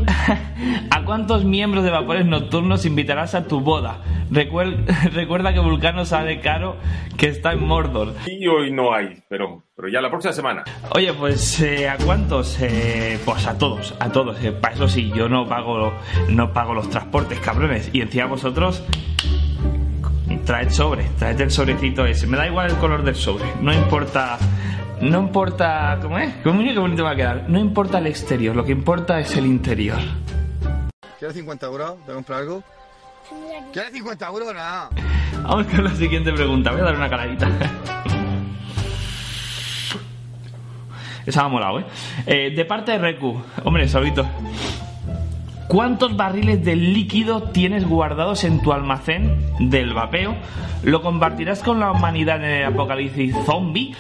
¿A 0.91 1.03
cuántos 1.05 1.43
miembros 1.45 1.83
de 1.83 1.91
Vapores 1.91 2.25
Nocturnos 2.25 2.85
invitarás 2.85 3.35
a 3.35 3.45
tu 3.45 3.61
boda? 3.61 3.99
Recuer- 4.31 4.85
recuerda 5.13 5.53
que 5.53 5.59
Vulcano 5.59 6.05
sale 6.05 6.39
caro 6.41 6.77
que 7.17 7.27
está 7.27 7.53
en 7.53 7.65
Mordor. 7.65 8.13
Y 8.27 8.45
hoy 8.47 8.71
no 8.71 8.93
hay, 8.93 9.21
pero, 9.29 9.63
pero 9.75 9.87
ya 9.89 10.01
la 10.01 10.09
próxima 10.09 10.33
semana. 10.33 10.63
Oye, 10.95 11.13
pues 11.13 11.59
eh, 11.61 11.89
¿a 11.89 11.97
cuántos? 11.97 12.59
Eh, 12.61 13.19
pues 13.25 13.47
a 13.47 13.57
todos, 13.57 13.93
a 13.99 14.09
todos. 14.11 14.43
Eh, 14.43 14.51
para 14.51 14.75
eso 14.75 14.87
sí, 14.87 15.11
yo 15.15 15.27
no 15.29 15.47
pago, 15.47 15.93
no 16.29 16.53
pago 16.53 16.73
los 16.73 16.89
transportes, 16.89 17.39
cabrones. 17.39 17.89
Y 17.93 18.01
encima 18.01 18.25
vosotros 18.25 18.83
traed 20.45 20.69
sobre, 20.71 21.03
traed 21.17 21.39
el 21.41 21.51
sobrecito 21.51 22.05
ese. 22.05 22.27
Me 22.27 22.37
da 22.37 22.47
igual 22.47 22.69
el 22.71 22.77
color 22.77 23.03
del 23.03 23.15
sobre. 23.15 23.45
No 23.61 23.73
importa. 23.73 24.37
No 25.01 25.19
importa. 25.19 25.97
¿Cómo 26.01 26.17
es? 26.17 26.33
¿Cómo 26.43 26.61
qué 26.61 26.77
bonito 26.77 27.03
va 27.03 27.11
a 27.11 27.15
quedar? 27.15 27.45
No 27.49 27.59
importa 27.59 27.99
el 27.99 28.07
exterior, 28.07 28.55
lo 28.55 28.65
que 28.65 28.71
importa 28.71 29.19
es 29.19 29.35
el 29.37 29.45
interior. 29.45 29.99
¿Quieres 31.17 31.35
50 31.37 31.65
euros? 31.65 31.95
¿Te 32.05 32.13
comprar 32.13 32.39
algo? 32.39 32.63
¿Quieres 33.71 33.91
50 33.93 34.27
euros? 34.27 34.53
Nada. 34.53 34.89
Vamos 35.43 35.67
con 35.67 35.83
la 35.83 35.91
siguiente 35.91 36.31
pregunta. 36.33 36.71
Voy 36.71 36.81
a 36.81 36.85
dar 36.85 36.95
una 36.95 37.09
caladita. 37.09 37.47
Esa 41.25 41.41
me 41.41 41.45
ha 41.45 41.49
molado, 41.49 41.79
¿eh? 41.79 41.85
Eh, 42.25 42.53
De 42.55 42.65
parte 42.65 42.91
de 42.93 42.97
Reku. 42.97 43.41
Hombre, 43.63 43.87
Sabito. 43.87 44.25
¿Cuántos 45.67 46.17
barriles 46.17 46.65
de 46.65 46.75
líquido 46.75 47.43
tienes 47.51 47.87
guardados 47.87 48.43
en 48.43 48.59
tu 48.61 48.73
almacén 48.73 49.39
del 49.59 49.93
vapeo? 49.93 50.35
¿Lo 50.83 51.03
compartirás 51.03 51.61
con 51.61 51.79
la 51.79 51.91
humanidad 51.91 52.37
en 52.43 52.49
el 52.49 52.65
apocalipsis 52.65 53.35
zombie? 53.45 53.95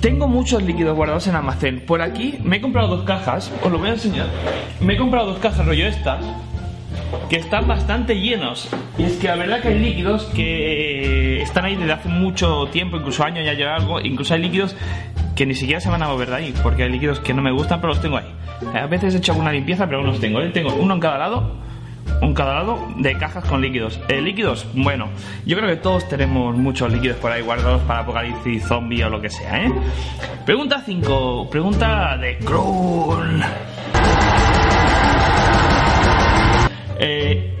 Tengo 0.00 0.28
muchos 0.28 0.62
líquidos 0.62 0.96
guardados 0.96 1.26
en 1.26 1.34
almacén. 1.34 1.80
Por 1.84 2.02
aquí 2.02 2.38
me 2.44 2.56
he 2.56 2.60
comprado 2.60 2.88
dos 2.88 3.04
cajas. 3.04 3.52
Os 3.62 3.70
lo 3.70 3.78
voy 3.78 3.88
a 3.88 3.92
enseñar. 3.92 4.28
Me 4.80 4.94
he 4.94 4.96
comprado 4.96 5.26
dos 5.26 5.38
cajas 5.38 5.66
rollo 5.66 5.86
estas 5.86 6.24
que 7.28 7.36
están 7.36 7.66
bastante 7.66 8.14
llenos. 8.14 8.68
Y 8.96 9.04
es 9.04 9.16
que 9.16 9.26
la 9.26 9.36
verdad 9.36 9.60
que 9.60 9.68
hay 9.68 9.78
líquidos 9.78 10.24
que 10.26 11.42
están 11.42 11.64
ahí 11.64 11.76
desde 11.76 11.92
hace 11.92 12.08
mucho 12.08 12.66
tiempo, 12.66 12.96
incluso 12.96 13.24
años 13.24 13.44
ya 13.44 13.54
lleva 13.54 13.74
algo, 13.74 14.00
incluso 14.00 14.34
hay 14.34 14.42
líquidos 14.42 14.76
que 15.34 15.46
ni 15.46 15.54
siquiera 15.54 15.80
se 15.80 15.88
van 15.88 16.02
a 16.02 16.08
mover 16.08 16.30
de 16.30 16.36
ahí, 16.36 16.54
porque 16.62 16.84
hay 16.84 16.90
líquidos 16.90 17.20
que 17.20 17.34
no 17.34 17.42
me 17.42 17.52
gustan, 17.52 17.80
pero 17.80 17.92
los 17.92 18.02
tengo 18.02 18.16
ahí. 18.16 18.26
A 18.74 18.86
veces 18.86 19.14
he 19.14 19.18
hecho 19.18 19.32
alguna 19.32 19.52
limpieza, 19.52 19.86
pero 19.86 19.98
aún 19.98 20.06
los 20.06 20.20
tengo. 20.20 20.40
¿eh? 20.40 20.50
Tengo 20.50 20.74
uno 20.74 20.94
en 20.94 21.00
cada 21.00 21.18
lado, 21.18 21.56
un 22.20 22.34
cada 22.34 22.54
lado 22.54 22.88
de 22.96 23.16
cajas 23.16 23.44
con 23.44 23.60
líquidos. 23.60 24.00
Eh, 24.08 24.20
líquidos, 24.20 24.66
bueno, 24.74 25.08
yo 25.46 25.56
creo 25.56 25.68
que 25.68 25.76
todos 25.76 26.08
tenemos 26.08 26.56
muchos 26.56 26.92
líquidos 26.92 27.18
por 27.18 27.32
ahí 27.32 27.42
guardados 27.42 27.82
para 27.82 28.00
apocalipsis, 28.00 28.66
zombie 28.66 29.04
o 29.04 29.10
lo 29.10 29.20
que 29.20 29.30
sea, 29.30 29.64
¿eh? 29.64 29.72
Pregunta 30.44 30.82
5, 30.84 31.48
pregunta 31.50 32.16
de 32.16 32.38
Krull. 32.38 33.42
Eh, 37.00 37.56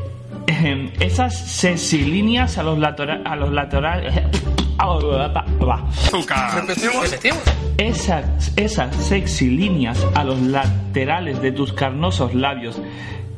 ejem, 0.46 0.90
esas 0.98 1.36
sesilíneas 1.36 2.58
a 2.58 2.62
los 2.62 2.78
laterales. 2.78 3.26
A 3.26 3.36
los 3.36 3.50
laterales. 3.52 4.14
Esas, 7.78 8.52
esas 8.56 8.94
sexy 8.94 9.50
líneas 9.50 10.04
a 10.14 10.24
los 10.24 10.40
laterales 10.40 11.40
de 11.42 11.52
tus 11.52 11.72
carnosos 11.72 12.34
labios 12.34 12.80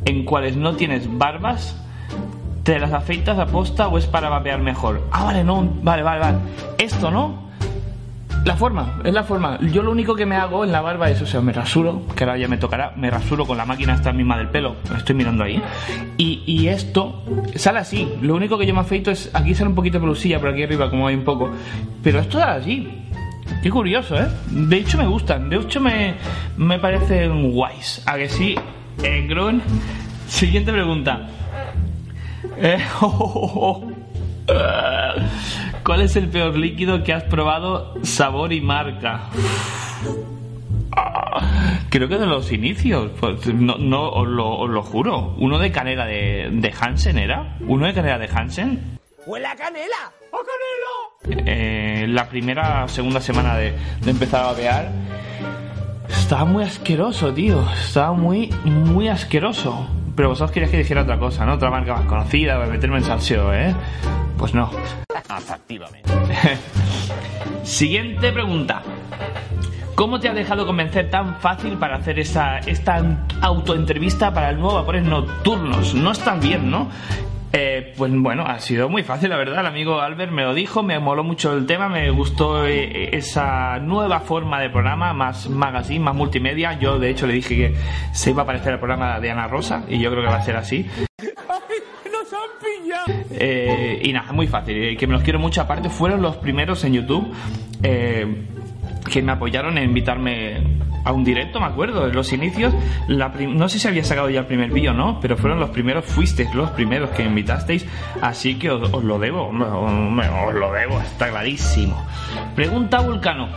en 0.04 0.24
cuales 0.24 0.56
no 0.56 0.74
tienes 0.76 1.06
barbas, 1.18 1.76
¿te 2.62 2.78
las 2.78 2.92
afeitas 2.92 3.38
a 3.38 3.46
posta 3.46 3.88
o 3.88 3.98
es 3.98 4.06
para 4.06 4.28
vapear 4.28 4.60
mejor? 4.60 5.02
Ah, 5.10 5.24
vale, 5.24 5.44
no, 5.44 5.68
vale, 5.82 6.02
vale, 6.02 6.20
vale. 6.20 6.38
Esto 6.78 7.10
no, 7.10 7.50
la 8.44 8.56
forma, 8.56 9.00
es 9.04 9.12
la 9.12 9.22
forma. 9.22 9.58
Yo 9.60 9.82
lo 9.82 9.90
único 9.90 10.14
que 10.14 10.24
me 10.24 10.36
hago 10.36 10.64
en 10.64 10.72
la 10.72 10.80
barba 10.80 11.10
es, 11.10 11.20
o 11.20 11.26
sea, 11.26 11.40
me 11.42 11.52
rasuro, 11.52 12.02
que 12.16 12.24
ahora 12.24 12.38
ya 12.38 12.48
me 12.48 12.56
tocará, 12.56 12.94
me 12.96 13.10
rasuro 13.10 13.46
con 13.46 13.58
la 13.58 13.66
máquina 13.66 13.94
esta 13.94 14.12
misma 14.12 14.38
del 14.38 14.48
pelo, 14.48 14.76
lo 14.88 14.96
estoy 14.96 15.14
mirando 15.14 15.44
ahí. 15.44 15.62
Y, 16.16 16.42
y 16.46 16.68
esto 16.68 17.22
sale 17.54 17.80
así. 17.80 18.10
Lo 18.22 18.34
único 18.34 18.56
que 18.56 18.66
yo 18.66 18.72
me 18.72 18.80
afeito 18.80 19.10
es, 19.10 19.30
aquí 19.34 19.54
sale 19.54 19.68
un 19.68 19.74
poquito 19.74 19.98
de 19.98 20.00
pelusilla, 20.00 20.40
por 20.40 20.48
aquí 20.48 20.62
arriba, 20.62 20.88
como 20.88 21.06
hay 21.06 21.16
un 21.16 21.24
poco. 21.24 21.50
Pero 22.02 22.20
esto 22.20 22.38
sale 22.38 22.60
así. 22.60 22.88
Qué 23.62 23.68
curioso, 23.70 24.16
¿eh? 24.16 24.28
De 24.50 24.76
hecho 24.76 24.96
me 24.96 25.06
gustan, 25.06 25.50
de 25.50 25.56
hecho 25.56 25.80
me, 25.80 26.14
me 26.56 26.78
parecen 26.78 27.52
guays. 27.52 28.02
¿A 28.06 28.16
que 28.16 28.28
sí? 28.28 28.54
Eh, 29.02 29.26
Grun, 29.28 29.62
siguiente 30.26 30.72
pregunta. 30.72 31.28
Eh, 32.56 32.78
¿Cuál 35.84 36.00
es 36.02 36.16
el 36.16 36.28
peor 36.28 36.56
líquido 36.56 37.02
que 37.02 37.12
has 37.12 37.24
probado, 37.24 37.94
sabor 38.02 38.52
y 38.52 38.60
marca? 38.60 39.30
Creo 41.88 42.08
que 42.08 42.18
de 42.18 42.26
los 42.26 42.52
inicios, 42.52 43.10
pues 43.18 43.46
no, 43.54 43.76
no 43.78 44.08
os, 44.10 44.28
lo, 44.28 44.58
os 44.58 44.70
lo 44.70 44.82
juro. 44.82 45.34
Uno 45.38 45.58
de 45.58 45.72
canela 45.72 46.04
de, 46.06 46.50
de 46.52 46.74
Hansen 46.78 47.18
era. 47.18 47.56
Uno 47.66 47.86
de 47.86 47.94
canela 47.94 48.18
de 48.18 48.28
Hansen. 48.28 48.98
¡Huele 49.26 49.46
a 49.46 49.56
canela! 49.56 50.12
¡Oh, 50.32 50.38
canela! 50.38 51.44
Eh, 51.46 52.06
la 52.08 52.28
primera 52.28 52.84
o 52.84 52.88
segunda 52.88 53.20
semana 53.20 53.56
de, 53.56 53.72
de 54.02 54.10
empezar 54.10 54.42
a 54.42 54.46
babear. 54.48 54.90
Estaba 56.10 56.44
muy 56.44 56.64
asqueroso, 56.64 57.32
tío. 57.32 57.62
Estaba 57.72 58.12
muy, 58.12 58.52
muy 58.64 59.08
asqueroso. 59.08 59.86
Pero 60.14 60.30
vosotros 60.30 60.50
queríais 60.52 60.70
que 60.70 60.78
dijera 60.78 61.02
otra 61.02 61.18
cosa, 61.18 61.46
¿no? 61.46 61.54
Otra 61.54 61.70
marca 61.70 61.94
más 61.94 62.06
conocida, 62.06 62.54
para 62.54 62.66
meterme 62.66 62.98
en 62.98 63.04
salseo, 63.04 63.54
¿eh? 63.54 63.74
Pues 64.36 64.54
no. 64.54 64.70
Efectivamente. 65.38 66.12
Siguiente 67.62 68.32
pregunta. 68.32 68.82
¿Cómo 69.94 70.18
te 70.18 70.28
ha 70.28 70.32
dejado 70.32 70.66
convencer 70.66 71.10
tan 71.10 71.36
fácil 71.40 71.76
para 71.76 71.96
hacer 71.96 72.18
esa, 72.18 72.58
esta 72.60 73.02
autoentrevista 73.42 74.32
para 74.32 74.50
el 74.50 74.58
nuevo 74.58 74.76
Vapores 74.76 75.04
Nocturnos? 75.04 75.94
No 75.94 76.12
estás 76.12 76.40
bien, 76.40 76.70
¿no? 76.70 76.88
Eh, 77.52 77.94
pues 77.96 78.12
bueno, 78.14 78.44
ha 78.46 78.60
sido 78.60 78.88
muy 78.88 79.02
fácil, 79.02 79.28
la 79.30 79.36
verdad. 79.36 79.58
El 79.60 79.66
amigo 79.66 80.00
Albert 80.00 80.30
me 80.30 80.44
lo 80.44 80.54
dijo, 80.54 80.84
me 80.84 80.98
moló 81.00 81.24
mucho 81.24 81.52
el 81.52 81.66
tema, 81.66 81.88
me 81.88 82.08
gustó 82.10 82.64
eh, 82.64 83.10
esa 83.16 83.80
nueva 83.80 84.20
forma 84.20 84.60
de 84.60 84.70
programa, 84.70 85.12
más 85.12 85.48
magazine, 85.48 85.98
más 85.98 86.14
multimedia. 86.14 86.78
Yo, 86.78 86.98
de 87.00 87.10
hecho, 87.10 87.26
le 87.26 87.32
dije 87.34 87.56
que 87.56 87.74
se 88.12 88.30
iba 88.30 88.44
a 88.44 88.46
parecer 88.46 88.74
al 88.74 88.78
programa 88.78 89.18
de 89.18 89.30
Ana 89.32 89.48
Rosa 89.48 89.82
y 89.88 89.98
yo 89.98 90.10
creo 90.12 90.22
que 90.22 90.28
va 90.28 90.36
a 90.36 90.42
ser 90.44 90.56
así. 90.56 90.86
Eh, 93.32 94.00
y 94.04 94.12
nada, 94.12 94.32
muy 94.32 94.46
fácil. 94.46 94.76
eh, 94.76 94.96
Que 94.96 95.06
me 95.06 95.14
los 95.14 95.22
quiero 95.22 95.38
mucho. 95.38 95.60
Aparte, 95.60 95.88
fueron 95.88 96.22
los 96.22 96.36
primeros 96.36 96.84
en 96.84 96.92
YouTube 96.92 97.32
eh, 97.82 98.26
que 99.10 99.22
me 99.22 99.32
apoyaron 99.32 99.78
en 99.78 99.84
invitarme 99.84 100.80
a 101.04 101.12
un 101.12 101.24
directo, 101.24 101.60
me 101.60 101.66
acuerdo. 101.66 102.06
En 102.06 102.14
los 102.14 102.32
inicios, 102.32 102.74
la 103.08 103.28
no 103.28 103.68
sé 103.68 103.78
si 103.78 103.88
había 103.88 104.04
sacado 104.04 104.28
ya 104.30 104.40
el 104.40 104.46
primer 104.46 104.70
vídeo, 104.70 104.92
¿no? 104.92 105.18
Pero 105.20 105.36
fueron 105.36 105.60
los 105.60 105.70
primeros, 105.70 106.04
fuisteis 106.04 106.54
los 106.54 106.70
primeros 106.70 107.10
que 107.10 107.24
invitasteis. 107.24 107.86
Así 108.20 108.56
que 108.56 108.70
os, 108.70 109.04
lo 109.04 109.18
debo, 109.18 109.48
os 109.48 110.54
lo 110.54 110.72
debo, 110.72 111.00
está 111.00 111.30
clarísimo. 111.30 112.04
Pregunta 112.54 113.00
Vulcano. 113.00 113.48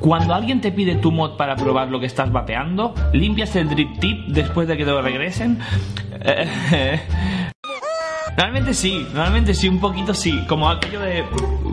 Cuando 0.00 0.34
alguien 0.34 0.60
te 0.60 0.70
pide 0.70 0.96
tu 0.96 1.10
mod 1.10 1.36
para 1.36 1.56
probar 1.56 1.88
lo 1.88 1.98
que 1.98 2.06
estás 2.06 2.30
vapeando, 2.30 2.94
¿limpias 3.14 3.56
el 3.56 3.70
drip 3.70 3.98
tip 4.00 4.26
después 4.26 4.68
de 4.68 4.76
que 4.76 4.84
te 4.84 4.90
lo 4.90 5.00
regresen? 5.00 5.58
Realmente 8.36 8.74
sí, 8.74 9.06
realmente 9.14 9.54
sí, 9.54 9.68
un 9.68 9.78
poquito 9.80 10.12
sí. 10.12 10.44
Como 10.48 10.68
aquello 10.68 11.00
de 11.00 11.24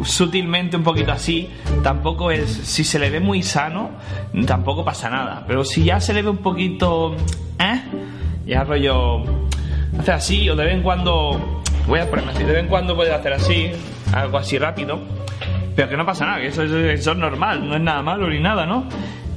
sutilmente 0.03 0.77
un 0.77 0.83
poquito 0.83 1.11
así, 1.11 1.49
tampoco 1.83 2.29
es. 2.31 2.49
Si 2.49 2.83
se 2.83 2.99
le 2.99 3.09
ve 3.09 3.19
muy 3.19 3.41
sano, 3.43 3.91
tampoco 4.45 4.85
pasa 4.85 5.09
nada. 5.09 5.43
Pero 5.47 5.65
si 5.65 5.83
ya 5.83 5.99
se 5.99 6.13
le 6.13 6.21
ve 6.21 6.29
un 6.29 6.37
poquito. 6.37 7.15
¿Eh? 7.59 7.81
Ya 8.45 8.63
rollo. 8.63 9.23
Hacer 9.99 10.13
así, 10.15 10.49
o 10.49 10.55
de 10.55 10.65
vez 10.65 10.73
en 10.75 10.83
cuando. 10.83 11.61
Voy 11.87 11.99
a 11.99 12.07
ponerme 12.09 12.31
así, 12.31 12.43
de 12.43 12.51
vez 12.53 12.61
en 12.63 12.69
cuando 12.69 12.95
puedes 12.95 13.11
hacer 13.13 13.33
así, 13.33 13.71
algo 14.13 14.37
así 14.37 14.57
rápido. 14.59 14.99
Pero 15.75 15.89
que 15.89 15.97
no 15.97 16.05
pasa 16.05 16.25
nada, 16.27 16.39
que 16.39 16.47
eso, 16.47 16.61
es- 16.63 16.71
eso 16.99 17.11
es 17.13 17.17
normal, 17.17 17.67
no 17.67 17.75
es 17.75 17.81
nada 17.81 18.03
malo 18.03 18.29
ni 18.29 18.39
nada, 18.39 18.65
¿no? 18.67 18.85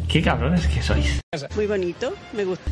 Qué 0.09 0.21
cabrones 0.21 0.67
que 0.67 0.83
sois. 0.83 1.21
Muy 1.57 1.67
bonito, 1.67 2.13
me 2.35 2.45
gusta. 2.45 2.71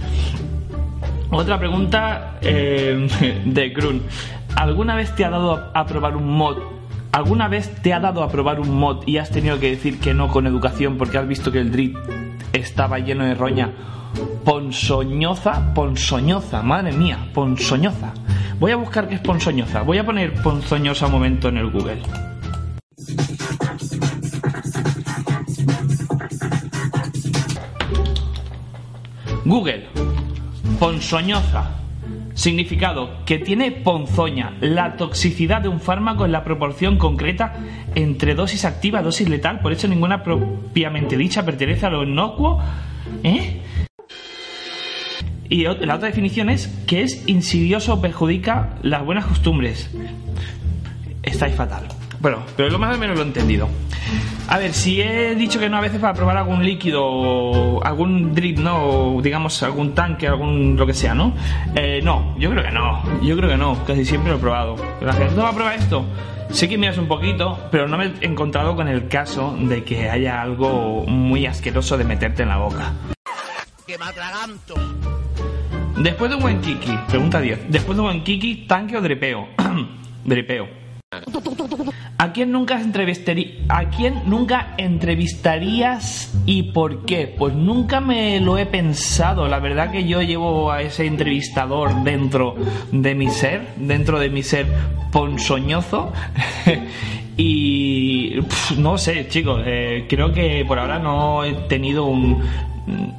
Otra 1.30 1.58
pregunta 1.58 2.36
eh, 2.42 3.08
de 3.46 3.68
Grun. 3.70 4.02
¿Alguna 4.62 4.94
vez 4.94 5.12
te 5.16 5.24
ha 5.24 5.30
dado 5.30 5.72
a, 5.74 5.86
probar 5.86 6.16
un 6.16 6.36
mod? 6.36 6.56
¿Alguna 7.10 7.48
vez 7.48 7.82
te 7.82 7.92
ha 7.92 7.98
dado 7.98 8.22
a 8.22 8.28
probar 8.28 8.60
un 8.60 8.70
mod 8.70 9.02
y 9.08 9.16
has 9.16 9.28
tenido 9.28 9.58
que 9.58 9.70
decir 9.70 9.98
que 9.98 10.14
no 10.14 10.28
con 10.28 10.46
educación 10.46 10.98
porque 10.98 11.18
has 11.18 11.26
visto 11.26 11.50
que 11.50 11.58
el 11.58 11.72
drip 11.72 11.96
estaba 12.52 13.00
lleno 13.00 13.24
de 13.24 13.34
roña? 13.34 13.72
Ponzoñoza, 14.44 15.74
ponzoñoza, 15.74 16.62
madre 16.62 16.92
mía, 16.92 17.18
ponzoñoza. 17.34 18.14
Voy 18.60 18.70
a 18.70 18.76
buscar 18.76 19.08
qué 19.08 19.16
es 19.16 19.20
ponzoñoza. 19.20 19.82
Voy 19.82 19.98
a 19.98 20.06
poner 20.06 20.40
ponzoñosa 20.40 21.06
un 21.06 21.12
momento 21.12 21.48
en 21.48 21.56
el 21.56 21.68
Google. 21.68 22.00
Google. 29.44 29.88
Ponzoñoza. 30.78 31.81
Significado, 32.34 33.24
que 33.26 33.38
tiene 33.38 33.70
ponzoña, 33.70 34.56
la 34.60 34.96
toxicidad 34.96 35.60
de 35.60 35.68
un 35.68 35.80
fármaco 35.80 36.24
en 36.24 36.32
la 36.32 36.44
proporción 36.44 36.96
concreta 36.96 37.54
entre 37.94 38.34
dosis 38.34 38.64
activa, 38.64 39.02
dosis 39.02 39.28
letal, 39.28 39.60
por 39.60 39.72
eso 39.72 39.86
ninguna 39.86 40.22
propiamente 40.22 41.16
dicha 41.16 41.44
pertenece 41.44 41.86
a 41.86 41.90
lo 41.90 42.04
inocuo. 42.04 42.60
¿Eh? 43.22 43.60
Y 45.48 45.64
la 45.64 45.96
otra 45.96 46.08
definición 46.08 46.48
es 46.48 46.68
que 46.86 47.02
es 47.02 47.28
insidioso 47.28 47.94
o 47.94 48.00
perjudica 48.00 48.78
las 48.82 49.04
buenas 49.04 49.26
costumbres. 49.26 49.90
Estáis 51.22 51.54
fatal. 51.54 51.88
Bueno, 52.22 52.38
pero 52.56 52.70
lo 52.70 52.78
más 52.78 52.94
o 52.94 52.98
menos 53.00 53.16
lo 53.16 53.24
he 53.24 53.26
entendido. 53.26 53.68
A 54.46 54.58
ver, 54.58 54.72
si 54.74 55.00
he 55.00 55.34
dicho 55.34 55.58
que 55.58 55.68
no 55.68 55.76
a 55.76 55.80
veces 55.80 56.00
para 56.00 56.14
probar 56.14 56.36
algún 56.36 56.64
líquido, 56.64 57.04
o 57.04 57.82
algún 57.82 58.32
drip, 58.32 58.58
¿no? 58.58 59.16
O, 59.16 59.22
digamos, 59.22 59.60
algún 59.64 59.92
tanque, 59.92 60.28
algún 60.28 60.76
lo 60.76 60.86
que 60.86 60.94
sea, 60.94 61.14
¿no? 61.14 61.34
Eh, 61.74 62.00
no, 62.04 62.38
yo 62.38 62.48
creo 62.50 62.62
que 62.62 62.70
no. 62.70 63.02
Yo 63.22 63.36
creo 63.36 63.50
que 63.50 63.56
no. 63.56 63.84
Casi 63.84 64.04
siempre 64.04 64.30
lo 64.30 64.38
he 64.38 64.40
probado. 64.40 64.76
La 65.00 65.14
gente 65.14 65.34
no 65.34 65.42
va 65.42 65.48
a 65.48 65.54
probar 65.54 65.76
esto. 65.76 66.04
Sé 66.50 66.68
que 66.68 66.78
miras 66.78 66.96
un 66.96 67.08
poquito, 67.08 67.58
pero 67.72 67.88
no 67.88 67.98
me 67.98 68.12
he 68.20 68.26
encontrado 68.26 68.76
con 68.76 68.86
el 68.86 69.08
caso 69.08 69.56
de 69.58 69.82
que 69.82 70.08
haya 70.08 70.40
algo 70.40 71.04
muy 71.08 71.46
asqueroso 71.46 71.98
de 71.98 72.04
meterte 72.04 72.44
en 72.44 72.50
la 72.50 72.58
boca. 72.58 72.92
Que 73.84 73.98
me 73.98 74.04
atraganto. 74.04 74.74
Después 75.96 76.30
de 76.30 76.36
un 76.36 76.42
buen 76.42 76.60
kiki, 76.60 76.96
pregunta 77.08 77.40
10. 77.40 77.68
Después 77.68 77.96
de 77.96 78.02
un 78.02 78.08
buen 78.08 78.22
kiki, 78.22 78.66
tanque 78.68 78.96
o 78.96 79.00
dripeo. 79.00 79.48
dripeo. 80.24 80.81
¿A 82.16 82.32
quién 82.32 82.52
nunca 82.52 82.80
¿A 83.68 83.84
quién 83.90 84.22
nunca 84.24 84.74
entrevistarías 84.78 86.32
y 86.46 86.62
por 86.72 87.04
qué? 87.04 87.34
Pues 87.36 87.52
nunca 87.52 88.00
me 88.00 88.40
lo 88.40 88.56
he 88.56 88.64
pensado. 88.64 89.46
La 89.46 89.58
verdad 89.58 89.90
que 89.90 90.06
yo 90.06 90.22
llevo 90.22 90.72
a 90.72 90.80
ese 90.80 91.06
entrevistador 91.06 92.02
dentro 92.02 92.54
de 92.90 93.14
mi 93.14 93.28
ser, 93.28 93.74
dentro 93.76 94.18
de 94.18 94.30
mi 94.30 94.42
ser 94.42 94.66
ponzoñozo. 95.10 96.12
y 97.36 98.36
no 98.78 98.96
sé, 98.96 99.28
chicos, 99.28 99.62
eh, 99.66 100.06
creo 100.08 100.32
que 100.32 100.64
por 100.66 100.78
ahora 100.78 100.98
no 100.98 101.44
he 101.44 101.52
tenido 101.68 102.06
un 102.06 102.42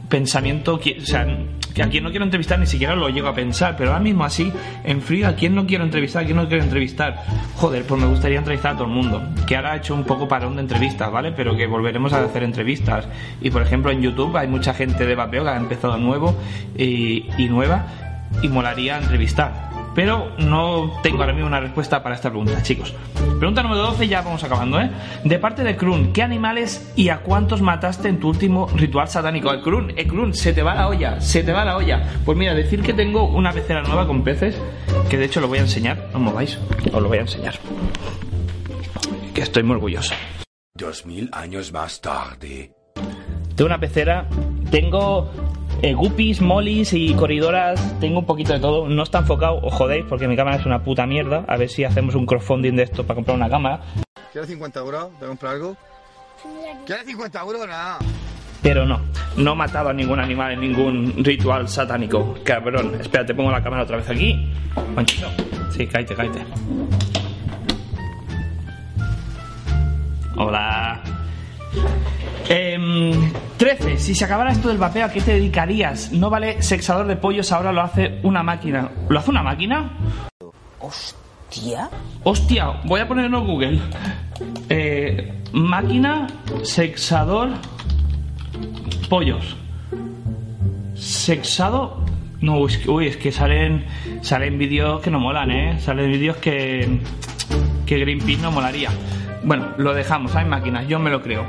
pensamiento, 0.10 0.80
que- 0.80 0.98
o 1.02 1.06
sea, 1.06 1.26
que 1.74 1.82
a 1.82 1.90
quien 1.90 2.04
no 2.04 2.12
quiero 2.12 2.24
entrevistar 2.26 2.60
ni 2.60 2.68
siquiera 2.68 2.96
lo 2.96 3.10
llego 3.10 3.28
a 3.28 3.34
pensar, 3.34 3.76
pero 3.76 3.92
ahora 3.92 4.04
mismo 4.04 4.24
así, 4.24 4.52
en 4.84 5.02
frío, 5.02 5.28
a 5.28 5.34
quién 5.34 5.56
no 5.56 5.66
quiero 5.66 5.84
entrevistar, 5.84 6.22
a 6.22 6.26
quién 6.26 6.38
no 6.38 6.48
quiero 6.48 6.64
entrevistar. 6.64 7.24
Joder, 7.56 7.84
pues 7.86 8.00
me 8.00 8.08
gustaría 8.08 8.38
entrevistar 8.38 8.74
a 8.74 8.78
todo 8.78 8.88
el 8.88 8.94
mundo. 8.94 9.24
Que 9.48 9.56
ahora 9.56 9.74
he 9.74 9.78
hecho 9.80 9.96
un 9.96 10.04
poco 10.04 10.28
parón 10.28 10.56
de 10.56 10.62
entrevistas, 10.62 11.12
¿vale? 11.12 11.32
Pero 11.32 11.56
que 11.58 11.66
volveremos 11.66 12.14
a 12.14 12.24
hacer 12.24 12.44
entrevistas. 12.44 13.08
Y 13.42 13.50
por 13.50 13.62
ejemplo, 13.64 13.92
en 13.92 14.02
YouTube 14.02 14.38
hay 14.38 14.48
mucha 14.48 14.74
gente 14.74 15.06
de 15.06 15.16
vapeo 15.16 15.44
que 15.44 15.50
ha 15.50 15.58
empezado 15.58 15.98
nuevo 15.98 16.36
y, 16.78 17.26
y 17.38 17.50
nueva 17.50 17.86
y 18.44 18.48
molaría 18.50 18.98
entrevistar. 19.00 19.72
Pero 19.96 20.32
no 20.40 21.00
tengo 21.04 21.22
ahora 21.22 21.34
mismo 21.34 21.48
una 21.48 21.60
respuesta 21.60 22.02
para 22.02 22.16
esta 22.16 22.30
pregunta, 22.30 22.62
chicos. 22.64 22.94
Pregunta 23.38 23.62
número 23.62 23.82
12, 23.82 24.08
ya 24.08 24.22
vamos 24.22 24.44
acabando, 24.44 24.80
¿eh? 24.80 24.90
De 25.24 25.38
parte 25.38 25.64
de 25.64 25.76
Krun, 25.76 26.14
¿qué 26.14 26.24
animales 26.24 26.92
y 26.96 27.10
a 27.10 27.20
cuántos 27.20 27.62
mataste 27.62 28.10
en 28.10 28.20
tu 28.20 28.30
último 28.30 28.68
ritual 28.76 29.08
satánico? 29.08 29.52
El 29.52 29.62
Krun, 29.62 29.92
eh, 29.96 30.08
Krun, 30.08 30.34
se 30.34 30.54
te 30.54 30.64
va 30.64 30.76
la 30.76 30.88
olla, 30.88 31.22
se 31.22 31.44
te 31.44 31.52
va 31.52 31.66
la 31.66 31.78
olla. 31.78 32.04
Pues 32.26 32.38
mira, 32.38 32.54
decir 32.54 32.82
que 32.82 32.94
tengo 32.94 33.26
una 33.28 33.52
pecera 33.52 33.82
nueva 33.84 34.08
con 34.08 34.24
peces, 34.24 34.60
que 35.10 35.18
de 35.18 35.26
hecho 35.26 35.42
lo 35.42 35.48
voy 35.48 35.60
a 35.60 35.62
enseñar, 35.62 36.10
no 36.14 36.20
mováis, 36.20 36.58
os 36.92 37.02
lo 37.02 37.08
voy 37.08 37.20
a 37.20 37.22
enseñar. 37.22 37.56
Que 39.34 39.42
estoy 39.42 39.64
muy 39.64 39.76
orgulloso. 39.76 40.16
Dos 40.76 41.06
mil 41.06 41.30
años 41.34 41.72
más 41.72 42.02
tarde. 42.02 42.72
Tengo 43.56 43.68
una 43.68 43.80
pecera, 43.80 44.28
tengo 44.72 45.30
eh, 45.84 45.94
guppies, 45.94 46.40
molis 46.40 46.94
y 46.94 47.14
corridoras, 47.14 48.00
tengo 48.00 48.20
un 48.20 48.26
poquito 48.26 48.54
de 48.54 48.60
todo. 48.62 48.88
No 48.88 49.04
está 49.04 49.20
enfocado, 49.20 49.60
os 49.62 49.74
jodéis, 49.74 50.06
porque 50.08 50.30
mi 50.30 50.38
cámara 50.38 50.56
es 50.56 50.66
una 50.66 50.82
puta 50.82 51.06
mierda. 51.06 51.44
A 51.46 51.58
ver 51.58 51.70
si 51.70 51.84
hacemos 51.84 52.16
un 52.16 52.26
crowdfunding 52.26 52.74
de 52.74 52.84
esto 52.84 53.06
para 53.06 53.16
comprar 53.16 53.36
una 53.36 53.50
cámara. 53.50 53.82
¿Quieres 54.32 54.50
50 54.50 54.80
euros? 54.80 55.10
¿Te 55.20 55.26
compro 55.26 55.50
algo? 55.50 55.78
¿Quieres 56.86 57.06
50 57.06 57.42
euros? 57.42 57.68
Nada. 57.68 58.00
Pero 58.62 58.86
no, 58.86 59.02
no 59.36 59.52
he 59.52 59.56
matado 59.56 59.90
a 59.90 59.94
ningún 59.94 60.22
animal 60.22 60.54
en 60.54 60.62
ningún 60.62 61.22
ritual 61.22 61.68
satánico. 61.68 62.34
Cabrón, 62.46 62.96
espera, 63.02 63.26
te 63.26 63.36
pongo 63.36 63.52
la 63.52 63.62
cámara 63.62 63.84
otra 63.84 63.98
vez 63.98 64.10
aquí. 64.10 64.54
Manchito. 64.96 65.28
Sí, 65.70 65.86
cállate, 65.86 66.16
cállate. 66.16 66.46
Hola. 70.38 71.04
Em, 72.50 73.32
13. 73.58 73.98
Si 73.98 74.14
se 74.16 74.26
acabara 74.26 74.52
esto 74.52 74.68
del 74.68 74.78
vapeo, 74.78 75.06
¿a 75.06 75.10
qué 75.10 75.22
te 75.22 75.34
dedicarías? 75.34 76.12
No 76.12 76.30
vale 76.30 76.62
sexador 76.62 77.08
de 77.08 77.16
pollos, 77.16 77.52
ahora 77.52 77.72
lo 77.72 77.82
hace 77.82 78.20
una 78.24 78.44
máquina. 78.44 78.90
¿Lo 79.10 79.20
hace 79.20 79.30
una 79.32 79.44
máquina? 79.44 79.92
Hostia. 80.80 81.90
Hostia, 82.24 82.82
voy 82.84 83.00
a 83.02 83.08
ponerlo 83.08 83.40
en 83.40 83.48
Google. 83.48 83.80
Eh, 84.70 85.34
máquina 85.54 86.28
sexador 86.64 87.50
pollos. 89.10 89.56
Sexado. 90.96 92.04
No, 92.42 92.58
uy, 92.60 92.72
es 92.74 92.78
que- 92.80 92.90
uy, 92.90 93.08
es 93.08 93.18
que 93.18 93.32
salen 93.32 93.86
salen 94.22 94.58
vídeos 94.58 95.02
que 95.02 95.10
no 95.12 95.20
molan, 95.20 95.50
¿eh? 95.52 95.80
Salen 95.80 96.12
vídeos 96.12 96.38
que 96.38 97.00
que 97.86 98.00
Greenpeace 98.00 98.42
no 98.42 98.52
molaría. 98.52 98.90
Bueno, 99.44 99.74
lo 99.78 99.94
dejamos, 99.94 100.36
hay 100.36 100.46
máquinas, 100.46 100.88
yo 100.88 101.00
me 101.00 101.10
lo 101.10 101.22
creo. 101.22 101.46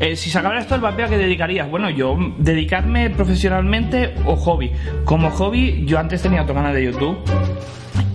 Eh, 0.00 0.16
si 0.16 0.30
se 0.30 0.38
esto 0.58 0.74
el 0.74 0.80
vapeo, 0.80 1.06
¿a 1.06 1.08
qué 1.08 1.16
dedicarías? 1.16 1.68
Bueno, 1.70 1.88
yo 1.90 2.16
dedicarme 2.38 3.10
profesionalmente 3.10 4.14
o 4.24 4.36
hobby. 4.36 4.72
Como 5.04 5.30
hobby, 5.30 5.84
yo 5.86 5.98
antes 5.98 6.22
tenía 6.22 6.42
otro 6.42 6.54
canal 6.54 6.74
de 6.74 6.84
YouTube 6.84 7.18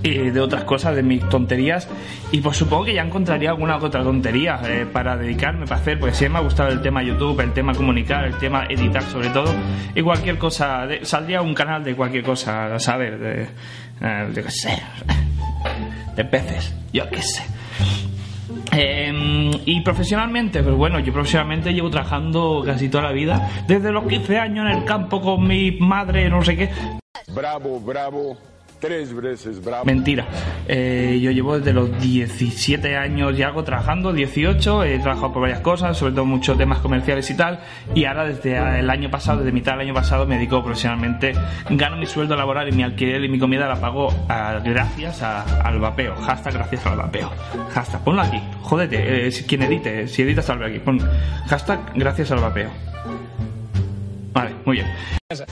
y 0.03 0.31
de 0.31 0.39
otras 0.39 0.63
cosas, 0.63 0.95
de 0.95 1.03
mis 1.03 1.27
tonterías. 1.29 1.87
Y 2.31 2.41
pues 2.41 2.57
supongo 2.57 2.85
que 2.85 2.93
ya 2.95 3.03
encontraría 3.03 3.51
alguna 3.51 3.77
otra 3.77 4.03
tontería 4.03 4.59
eh, 4.65 4.85
para 4.91 5.15
dedicarme, 5.15 5.65
para 5.65 5.79
hacer, 5.79 5.99
porque 5.99 6.15
siempre 6.15 6.33
me 6.33 6.39
ha 6.39 6.43
gustado 6.43 6.69
el 6.69 6.81
tema 6.81 7.01
YouTube, 7.03 7.39
el 7.39 7.53
tema 7.53 7.73
comunicar, 7.73 8.25
el 8.25 8.35
tema 8.37 8.65
editar 8.67 9.03
sobre 9.03 9.29
todo. 9.29 9.53
Y 9.95 10.01
cualquier 10.01 10.37
cosa, 10.37 10.85
de- 10.87 11.05
saldría 11.05 11.41
un 11.41 11.53
canal 11.53 11.83
de 11.83 11.95
cualquier 11.95 12.23
cosa, 12.23 12.77
¿sabes? 12.79 13.19
De, 13.19 13.47
eh, 14.01 14.29
de 14.33 14.43
qué 14.43 14.51
sé, 14.51 14.81
de 16.15 16.25
peces, 16.25 16.73
yo 16.91 17.07
qué 17.09 17.21
sé. 17.21 17.43
Eh, 18.71 19.51
y 19.65 19.81
profesionalmente, 19.81 20.63
pues 20.63 20.75
bueno, 20.75 20.99
yo 20.99 21.11
profesionalmente 21.13 21.73
llevo 21.73 21.89
trabajando 21.89 22.63
casi 22.65 22.89
toda 22.89 23.03
la 23.03 23.11
vida, 23.11 23.49
desde 23.67 23.91
los 23.91 24.05
15 24.05 24.37
años 24.37 24.69
en 24.69 24.77
el 24.77 24.85
campo 24.85 25.21
con 25.21 25.47
mi 25.47 25.71
madre, 25.71 26.29
no 26.29 26.43
sé 26.43 26.55
qué, 26.55 26.69
Bravo, 27.33 27.79
bravo. 27.79 28.37
Tres 28.81 29.13
veces 29.13 29.63
bravo. 29.63 29.85
Mentira. 29.85 30.25
Eh, 30.67 31.19
yo 31.21 31.29
llevo 31.29 31.55
desde 31.59 31.71
los 31.71 32.01
17 32.01 32.97
años 32.97 33.37
y 33.37 33.43
algo 33.43 33.63
trabajando, 33.63 34.11
18. 34.11 34.83
He 34.85 34.97
trabajado 34.97 35.33
por 35.33 35.43
varias 35.43 35.59
cosas, 35.59 35.95
sobre 35.95 36.13
todo 36.13 36.25
muchos 36.25 36.57
temas 36.57 36.79
comerciales 36.79 37.29
y 37.29 37.37
tal. 37.37 37.59
Y 37.93 38.05
ahora 38.05 38.25
desde 38.25 38.79
el 38.79 38.89
año 38.89 39.11
pasado, 39.11 39.37
desde 39.41 39.51
mitad 39.51 39.73
del 39.73 39.81
año 39.81 39.93
pasado, 39.93 40.25
me 40.25 40.35
dedico 40.35 40.63
profesionalmente. 40.63 41.33
Gano 41.69 41.95
mi 41.95 42.07
sueldo 42.07 42.35
laboral 42.35 42.69
y 42.69 42.71
mi 42.71 42.81
alquiler 42.81 43.23
y 43.23 43.29
mi 43.29 43.37
comida 43.37 43.67
la 43.67 43.79
pago 43.79 44.11
ah, 44.27 44.59
gracias 44.65 45.21
a- 45.21 45.43
al 45.61 45.79
vapeo. 45.79 46.15
Hashtag 46.15 46.53
gracias 46.55 46.83
al 46.87 46.97
vapeo. 46.97 47.29
Hashtag, 47.75 48.03
ponlo 48.03 48.23
aquí. 48.23 48.41
Jódete, 48.63 49.27
eh, 49.27 49.31
quien 49.47 49.61
edite, 49.61 50.07
si 50.07 50.23
editas 50.23 50.45
salve 50.45 50.65
aquí. 50.65 50.79
Pon 50.79 50.99
hashtag 51.47 51.79
gracias 51.93 52.31
al 52.31 52.39
vapeo. 52.39 52.71
Vale, 54.33 54.55
muy 54.65 54.77
bien. 54.77 54.87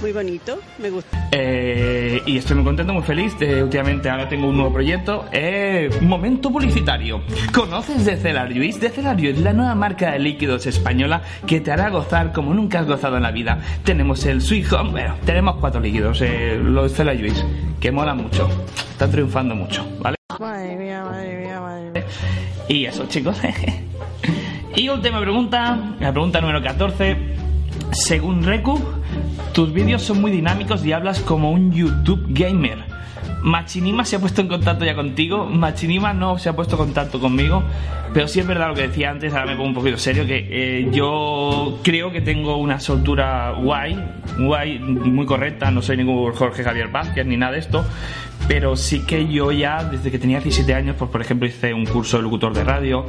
Muy 0.02 0.12
bonito, 0.12 0.60
me 0.78 0.90
gusta. 0.90 1.30
Eh, 1.32 2.22
y 2.26 2.38
estoy 2.38 2.56
muy 2.56 2.66
contento, 2.66 2.94
muy 2.94 3.04
feliz. 3.04 3.36
Eh, 3.42 3.64
últimamente 3.64 4.10
ahora 4.10 4.28
tengo 4.28 4.48
un 4.48 4.56
nuevo 4.56 4.74
proyecto. 4.74 5.26
Eh, 5.32 5.90
momento 6.02 6.50
publicitario. 6.52 7.22
¿Conoces 7.54 8.06
de 8.06 8.18
Celarjuice? 8.18 8.80
De 8.80 8.90
Celarjuice, 8.90 9.42
la 9.42 9.54
nueva 9.54 9.76
marca 9.76 10.12
de 10.12 10.20
líquidos 10.20 10.66
española 10.66 11.22
que 11.46 11.60
te 11.60 11.72
hará 11.72 11.90
gozar 11.90 12.32
como 12.32 12.54
nunca 12.54 12.80
has 12.80 12.88
gozado 12.88 13.18
en 13.18 13.24
la 13.24 13.32
vida. 13.32 13.60
Tenemos 13.84 14.26
el 14.26 14.42
Sweet 14.42 14.72
Home, 14.74 14.92
bueno, 14.92 15.16
tenemos 15.26 15.58
cuatro 15.58 15.82
líquidos, 15.82 16.22
eh, 16.22 16.60
los 16.62 16.94
Celarjuice, 16.94 17.44
que 17.80 17.92
mola 17.92 18.14
mucho. 18.14 18.50
Están 18.92 19.12
triunfando 19.12 19.56
mucho, 19.56 19.86
¿vale? 20.00 20.16
Madre 20.40 20.76
mía, 20.76 21.04
madre 21.04 21.38
mía, 21.38 21.60
madre 21.60 21.92
mía. 21.92 22.06
Y 22.68 22.86
eso, 22.86 23.06
chicos. 23.08 23.38
Y 24.76 24.88
última 24.88 25.20
pregunta, 25.20 25.96
la 26.00 26.12
pregunta 26.12 26.40
número 26.40 26.62
14. 26.62 27.49
Según 27.92 28.44
Reku, 28.44 28.80
tus 29.54 29.74
vídeos 29.74 30.04
son 30.04 30.22
muy 30.22 30.32
dinámicos 30.32 30.86
y 30.86 30.92
hablas 30.92 31.20
como 31.20 31.52
un 31.52 31.72
YouTube 31.72 32.26
gamer. 32.30 32.78
Machinima 33.42 34.06
se 34.06 34.18
ha 34.18 34.20
puesto 34.20 34.42
en 34.42 34.48
contacto 34.48 34.86
ya 34.86 34.96
contigo. 34.96 35.46
Machinima 35.46 36.14
no 36.14 36.38
se 36.38 36.50
ha 36.50 36.56
puesto 36.56 36.76
en 36.76 36.80
contacto 36.80 37.20
conmigo. 37.20 37.64
Pero 38.14 38.28
sí 38.28 38.40
es 38.40 38.48
verdad 38.48 38.70
lo 38.70 38.74
que 38.74 38.88
decía 38.88 39.12
antes, 39.12 39.34
ahora 39.34 39.46
me 39.46 39.56
pongo 39.56 39.70
un 39.70 39.76
poquito 39.76 39.98
serio, 39.98 40.26
que 40.26 40.48
eh, 40.50 40.90
yo 40.92 41.80
creo 41.84 42.12
que 42.12 42.22
tengo 42.22 42.58
una 42.58 42.80
soltura 42.80 43.52
guay, 43.52 44.04
guay, 44.40 44.80
muy 44.80 45.28
correcta. 45.28 45.70
No 45.70 45.82
soy 45.82 45.98
ningún 45.98 46.34
Jorge 46.34 46.64
Javier 46.64 46.88
Vázquez 46.88 47.26
ni 47.26 47.38
nada 47.38 47.52
de 47.54 47.60
esto. 47.60 47.86
Pero 48.48 48.76
sí 48.76 49.06
que 49.06 49.28
yo 49.28 49.52
ya, 49.52 49.84
desde 49.84 50.10
que 50.10 50.18
tenía 50.18 50.40
17 50.40 50.74
años, 50.74 50.96
pues 50.98 51.12
por 51.12 51.22
ejemplo 51.22 51.48
hice 51.48 51.74
un 51.74 51.86
curso 51.86 52.18
de 52.18 52.24
locutor 52.24 52.54
de 52.54 52.64
radio. 52.64 53.06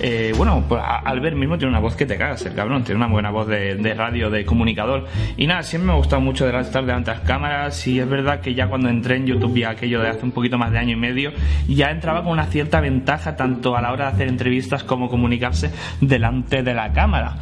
Eh, 0.00 0.32
bueno, 0.36 0.64
pues 0.68 0.82
Albert 0.84 1.36
mismo 1.36 1.58
tiene 1.58 1.70
una 1.70 1.80
voz 1.80 1.94
que 1.94 2.06
te 2.06 2.16
cagas, 2.16 2.44
el 2.46 2.54
cabrón. 2.54 2.82
Tiene 2.84 2.96
una 2.96 3.06
buena 3.06 3.30
voz 3.30 3.46
de, 3.46 3.76
de 3.76 3.94
radio, 3.94 4.30
de 4.30 4.44
comunicador. 4.44 5.06
Y 5.36 5.46
nada, 5.46 5.62
siempre 5.62 5.88
me 5.88 5.92
ha 5.92 5.96
gustado 5.96 6.20
mucho 6.20 6.46
de 6.46 6.60
estar 6.60 6.84
delante 6.84 7.10
de 7.10 7.18
las 7.18 7.26
cámaras. 7.26 7.86
Y 7.86 8.00
es 8.00 8.08
verdad 8.08 8.40
que 8.40 8.54
ya 8.54 8.68
cuando 8.68 8.88
entré 8.88 9.16
en 9.16 9.26
YouTube, 9.26 9.58
ya 9.58 9.70
aquello 9.70 10.00
de 10.00 10.08
hace 10.08 10.24
un 10.24 10.32
poquito 10.32 10.58
más 10.58 10.72
de 10.72 10.78
año 10.78 10.92
y 10.92 11.00
medio, 11.00 11.32
ya 11.68 11.90
entraba 11.90 12.22
con 12.22 12.32
una 12.32 12.46
cierta 12.46 12.80
ventaja 12.80 13.36
tanto 13.36 13.76
a 13.76 13.82
la 13.82 13.92
hora 13.92 14.06
de 14.06 14.12
hacer 14.12 14.28
entrevistas 14.28 14.82
como 14.84 15.08
comunicarse 15.08 15.70
delante 16.00 16.62
de 16.62 16.74
la 16.74 16.92
cámara. 16.92 17.36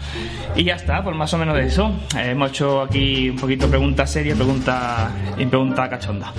Y 0.56 0.64
ya 0.64 0.74
está, 0.74 1.02
pues 1.02 1.16
más 1.16 1.32
o 1.34 1.38
menos 1.38 1.54
de 1.54 1.66
eso. 1.66 1.92
Eh, 2.16 2.30
hemos 2.30 2.50
hecho 2.50 2.82
aquí 2.82 3.30
un 3.30 3.36
poquito 3.36 3.68
pregunta 3.68 4.06
seria, 4.06 4.34
pregunta 4.34 5.10
y 5.36 5.46
pregunta 5.46 5.88
cachonda. 5.88 6.32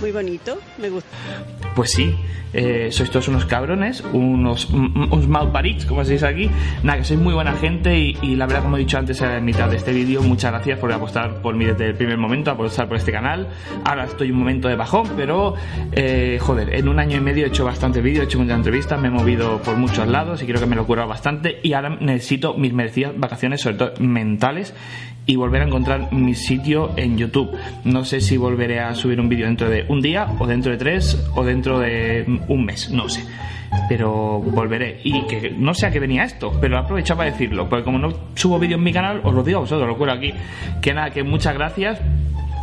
Muy 0.00 0.12
bonito, 0.12 0.58
me 0.78 0.88
gusta. 0.88 1.08
Pues 1.74 1.92
sí, 1.92 2.14
eh, 2.52 2.88
sois 2.90 3.10
todos 3.10 3.28
unos 3.28 3.44
cabrones, 3.44 4.02
unos, 4.12 4.68
un- 4.70 5.08
unos 5.12 5.28
malparits, 5.28 5.84
como 5.86 6.04
se 6.04 6.24
aquí. 6.26 6.50
Nada, 6.82 6.98
que 6.98 7.04
sois 7.04 7.20
muy 7.20 7.32
buena 7.32 7.52
gente 7.52 7.96
y, 7.96 8.34
la 8.34 8.46
verdad, 8.46 8.62
como 8.64 8.76
he 8.76 8.80
dicho 8.80 8.98
antes 8.98 9.20
en 9.22 9.44
mitad 9.44 9.68
de 9.70 9.76
este 9.76 9.92
vídeo, 9.92 10.20
muchas 10.22 10.50
gracias 10.52 10.78
por 10.78 10.92
apostar 10.92 11.42
por 11.42 11.54
mí 11.54 11.64
desde 11.64 11.86
el 11.90 11.94
primer 11.94 12.18
momento, 12.18 12.50
apostar 12.50 12.88
por 12.88 12.96
este 12.96 13.12
canal. 13.12 13.48
Ahora 13.84 14.04
estoy 14.04 14.30
un 14.32 14.38
momento 14.38 14.66
de 14.68 14.74
bajón, 14.74 15.08
pero 15.16 15.54
eh, 15.92 16.38
joder, 16.40 16.74
en 16.74 16.88
un 16.88 16.98
año 16.98 17.18
y 17.18 17.20
medio 17.20 17.44
he 17.44 17.48
hecho 17.48 17.64
bastantes 17.64 18.02
vídeos, 18.02 18.22
he 18.24 18.26
hecho 18.26 18.38
muchas 18.40 18.56
entrevistas, 18.56 19.00
me 19.00 19.08
he 19.08 19.10
movido 19.12 19.58
por 19.62 19.76
muchos 19.76 20.08
lados 20.08 20.42
y 20.42 20.46
creo 20.46 20.58
que 20.60 20.66
me 20.66 20.74
lo 20.76 20.82
he 20.82 20.86
currado 20.86 21.08
bastante. 21.08 21.60
Y 21.62 21.74
ahora 21.74 21.90
necesito 22.00 22.54
mis 22.54 22.72
merecidas 22.72 23.12
vacaciones, 23.16 23.60
sobre 23.60 23.76
todo 23.76 23.92
mentales, 24.00 24.74
y 25.30 25.36
volver 25.36 25.62
a 25.62 25.66
encontrar 25.66 26.12
mi 26.12 26.34
sitio 26.34 26.90
en 26.96 27.16
YouTube. 27.16 27.56
No 27.84 28.04
sé 28.04 28.20
si 28.20 28.36
volveré 28.36 28.80
a 28.80 28.96
subir 28.96 29.20
un 29.20 29.28
vídeo 29.28 29.46
dentro 29.46 29.70
de 29.70 29.84
un 29.88 30.00
día, 30.02 30.26
o 30.40 30.46
dentro 30.48 30.72
de 30.72 30.78
tres, 30.78 31.16
o 31.36 31.44
dentro 31.44 31.78
de 31.78 32.24
un 32.48 32.64
mes, 32.64 32.90
no 32.90 33.08
sé. 33.08 33.24
Pero 33.88 34.40
volveré. 34.40 35.00
Y 35.04 35.22
que 35.28 35.54
no 35.56 35.72
sé 35.72 35.86
a 35.86 35.92
qué 35.92 36.00
venía 36.00 36.24
esto, 36.24 36.52
pero 36.60 36.76
aprovecho 36.78 37.16
para 37.16 37.30
decirlo. 37.30 37.68
Porque 37.68 37.84
como 37.84 38.00
no 38.00 38.12
subo 38.34 38.58
vídeo 38.58 38.76
en 38.76 38.82
mi 38.82 38.92
canal, 38.92 39.20
os 39.22 39.32
lo 39.32 39.44
digo 39.44 39.58
a 39.58 39.60
vosotros, 39.60 39.86
lo 39.86 39.96
cuelo 39.96 40.14
aquí. 40.14 40.34
Que 40.82 40.92
nada, 40.92 41.10
que 41.10 41.22
muchas 41.22 41.54
gracias 41.54 42.00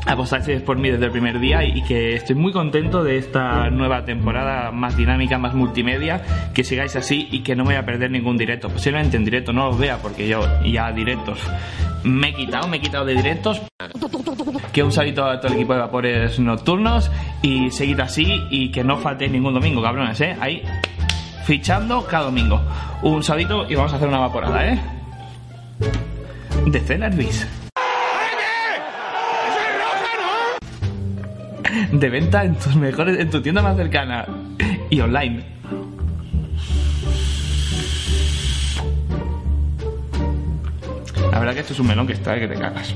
apostasteis 0.08 0.62
por 0.62 0.78
mí 0.78 0.90
desde 0.90 1.06
el 1.06 1.12
primer 1.12 1.40
día 1.40 1.64
y 1.64 1.84
que 1.84 2.16
estoy 2.16 2.36
muy 2.36 2.52
contento 2.52 3.04
de 3.04 3.18
esta 3.18 3.70
nueva 3.70 4.06
temporada 4.06 4.72
más 4.72 4.96
dinámica, 4.96 5.38
más 5.38 5.54
multimedia, 5.54 6.50
que 6.54 6.64
sigáis 6.64 6.96
así 6.96 7.28
y 7.32 7.42
que 7.42 7.56
no 7.56 7.64
me 7.64 7.74
voy 7.74 7.78
a 7.78 7.86
perder 7.86 8.12
ningún 8.12 8.38
directo. 8.38 8.70
Posiblemente 8.70 9.18
en 9.18 9.26
directo 9.26 9.54
no 9.54 9.68
los 9.68 9.78
vea 9.78 9.98
porque 9.98 10.28
yo 10.28 10.42
ya 10.64 10.92
directos 10.92 11.40
me 12.04 12.30
he 12.30 12.34
quitado, 12.34 12.68
me 12.68 12.78
he 12.78 12.82
quitado 12.82 13.06
de 13.06 13.16
directos. 13.16 13.62
Que 14.72 14.84
un 14.84 14.92
salito 14.92 15.26
a 15.26 15.40
todo 15.40 15.50
el 15.50 15.58
equipo 15.58 15.74
de 15.74 15.80
vapores 15.80 16.40
nocturnos 16.40 17.12
y 17.42 17.72
seguid 17.72 18.00
así 18.00 18.44
y 18.50 18.72
que 18.72 18.84
no 18.84 18.98
faltéis 18.98 19.32
ningún 19.32 19.54
domingo, 19.54 19.82
cabrones, 19.82 20.20
¿eh? 20.22 20.36
Ahí 20.40 20.64
fichando 21.46 22.06
cada 22.06 22.26
domingo. 22.26 22.62
Un 23.02 23.24
salito 23.24 23.70
y 23.70 23.76
vamos 23.76 23.94
a 23.94 23.98
hacer 23.98 24.08
una 24.08 24.20
vaporada, 24.20 24.68
¿eh? 24.68 24.80
De 26.66 26.80
Cenervis. 26.80 27.67
de 31.92 32.10
venta 32.10 32.44
en 32.44 32.56
tus 32.56 32.76
mejores 32.76 33.20
en 33.20 33.30
tu 33.30 33.42
tienda 33.42 33.62
más 33.62 33.76
cercana 33.78 34.26
y 34.90 35.00
online. 35.00 35.46
La 41.32 41.40
verdad 41.40 41.54
que 41.54 41.60
esto 41.60 41.74
es 41.74 41.80
un 41.80 41.88
melón 41.88 42.08
que 42.08 42.14
está 42.14 42.40
que 42.40 42.48
te 42.48 42.56
cagas. 42.56 42.96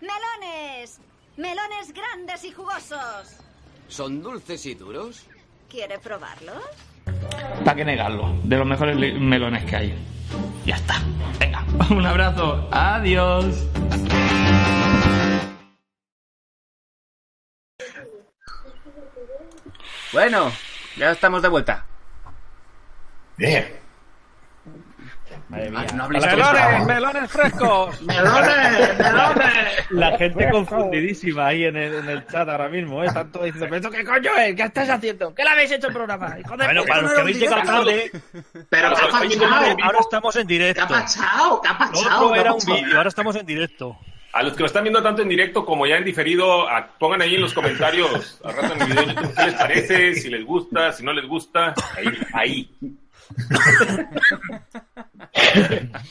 ¡Melones! 0.00 1.00
¡Melones 1.36 1.92
grandes 1.92 2.44
y 2.44 2.52
jugosos! 2.52 3.40
¿Son 3.88 4.22
dulces 4.22 4.64
y 4.66 4.74
duros? 4.74 5.26
¿Quiere 5.68 5.98
probarlos? 5.98 6.62
¿Para 7.64 7.76
qué 7.76 7.84
negarlo? 7.84 8.34
De 8.44 8.56
los 8.56 8.66
mejores 8.66 8.96
melones 8.96 9.64
que 9.64 9.76
hay. 9.76 9.94
Ya 10.64 10.76
está. 10.76 10.96
Venga, 11.38 11.64
un 11.90 12.06
abrazo. 12.06 12.68
Adiós. 12.70 13.66
Bueno, 20.12 20.50
ya 20.96 21.10
estamos 21.12 21.42
de 21.42 21.48
vuelta. 21.48 21.84
Bien. 23.36 23.76
Madre 25.48 25.70
mía. 25.70 25.86
Ah, 25.88 25.94
no 25.94 26.08
¡Melones! 26.08 26.86
¡Melones 26.86 27.30
frescos! 27.30 28.02
¡Melones! 28.02 28.98
¡Melones! 28.98 29.86
La 29.90 30.18
gente 30.18 30.50
confundidísima 30.50 31.46
ahí 31.46 31.64
en 31.64 31.76
el, 31.76 31.94
en 31.94 32.08
el 32.10 32.26
chat 32.26 32.48
ahora 32.48 32.68
mismo, 32.68 33.02
¿eh? 33.02 33.06
Están 33.06 33.30
todos 33.32 33.46
diciendo, 33.46 33.66
¿pero 33.70 33.76
esto 33.76 33.90
qué 33.90 34.04
coño 34.04 34.30
es? 34.36 34.54
¿Qué 34.56 34.62
estás 34.62 34.90
haciendo? 34.90 35.34
¿Qué 35.34 35.44
le 35.44 35.50
habéis 35.50 35.70
hecho 35.72 35.86
el 35.88 35.92
programa? 35.94 36.38
Hijo 36.38 36.56
de 36.56 36.64
Bueno, 36.64 36.84
para 36.86 37.02
los 37.02 37.12
que 37.14 37.20
habéis 37.20 37.38
llegado 37.38 37.62
tarde, 37.62 38.10
Pero 38.68 38.88
¿qué 38.94 39.04
ha 39.04 39.10
pasado? 39.10 39.76
ahora 39.84 39.98
estamos 40.00 40.36
en 40.36 40.46
¿Qué 40.46 40.52
directo. 40.54 40.82
ha 40.82 40.88
pasado? 40.88 41.60
¿Qué 41.62 41.68
ha 41.68 41.78
pasado? 41.78 42.16
otro 42.16 42.32
¿Qué 42.32 42.38
ha 42.38 42.40
era 42.42 42.52
un 42.52 42.58
pasado? 42.58 42.76
vídeo, 42.76 42.96
ahora 42.96 43.08
estamos 43.08 43.36
en 43.36 43.46
directo. 43.46 43.98
A 44.32 44.42
los 44.42 44.52
que 44.52 44.60
lo 44.60 44.66
están 44.66 44.84
viendo 44.84 45.02
tanto 45.02 45.22
en 45.22 45.28
directo 45.28 45.64
como 45.64 45.86
ya 45.86 45.96
en 45.96 46.04
diferido, 46.04 46.68
a- 46.68 46.86
pongan 46.98 47.22
ahí 47.22 47.34
en 47.36 47.40
los 47.40 47.54
comentarios 47.54 48.40
al 48.44 48.54
rato 48.56 48.74
en 48.74 48.82
el 48.82 48.88
video 48.88 49.04
qué 49.36 49.44
les 49.46 49.54
parece, 49.54 50.14
si 50.14 50.28
les 50.28 50.44
gusta, 50.44 50.92
si 50.92 51.02
no 51.04 51.12
les 51.12 51.26
gusta. 51.26 51.74
Ahí, 51.96 52.06
ahí. 52.34 52.70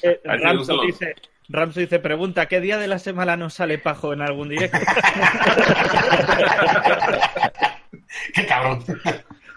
Eh, 0.03 0.19
Ramso 0.23 0.81
dice, 0.81 1.15
Ramso 1.49 1.79
dice, 1.79 1.99
pregunta, 1.99 2.45
¿qué 2.47 2.59
día 2.59 2.77
de 2.77 2.87
la 2.87 2.99
semana 2.99 3.37
nos 3.37 3.53
sale 3.55 3.77
Pajo 3.77 4.13
en 4.13 4.21
algún 4.21 4.49
directo? 4.49 4.77
¡Qué 8.33 8.45
cabrón! 8.45 8.83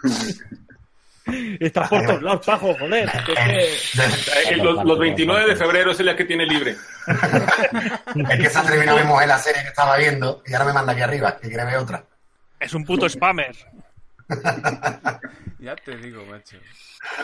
Estás 1.59 1.89
por 1.89 2.05
todos 2.05 2.21
lados, 2.21 2.45
Pajo, 2.45 2.73
joder. 2.79 3.09
que- 3.25 3.33
Eh, 3.33 4.57
Los, 4.57 4.83
los 4.85 4.99
29 4.99 5.45
de 5.47 5.55
febrero 5.55 5.91
es 5.91 5.99
el 5.99 6.05
día 6.07 6.15
que 6.15 6.25
tiene 6.25 6.45
libre. 6.45 6.75
Es 8.29 8.39
que 8.39 8.49
se 8.49 8.57
ha 8.59 8.63
terminado 8.63 9.25
la 9.25 9.37
serie 9.37 9.61
que 9.61 9.67
estaba 9.69 9.97
viendo 9.97 10.41
y 10.45 10.53
ahora 10.53 10.65
me 10.65 10.73
manda 10.73 10.93
aquí 10.93 11.01
arriba, 11.01 11.37
que 11.37 11.47
quiere 11.49 11.65
ver 11.65 11.77
otra. 11.77 12.03
Es 12.59 12.73
un 12.73 12.83
puto 12.85 13.07
spammer. 13.09 13.55
Ya 15.59 15.75
te 15.75 15.95
digo, 15.97 16.23
macho. 16.25 16.57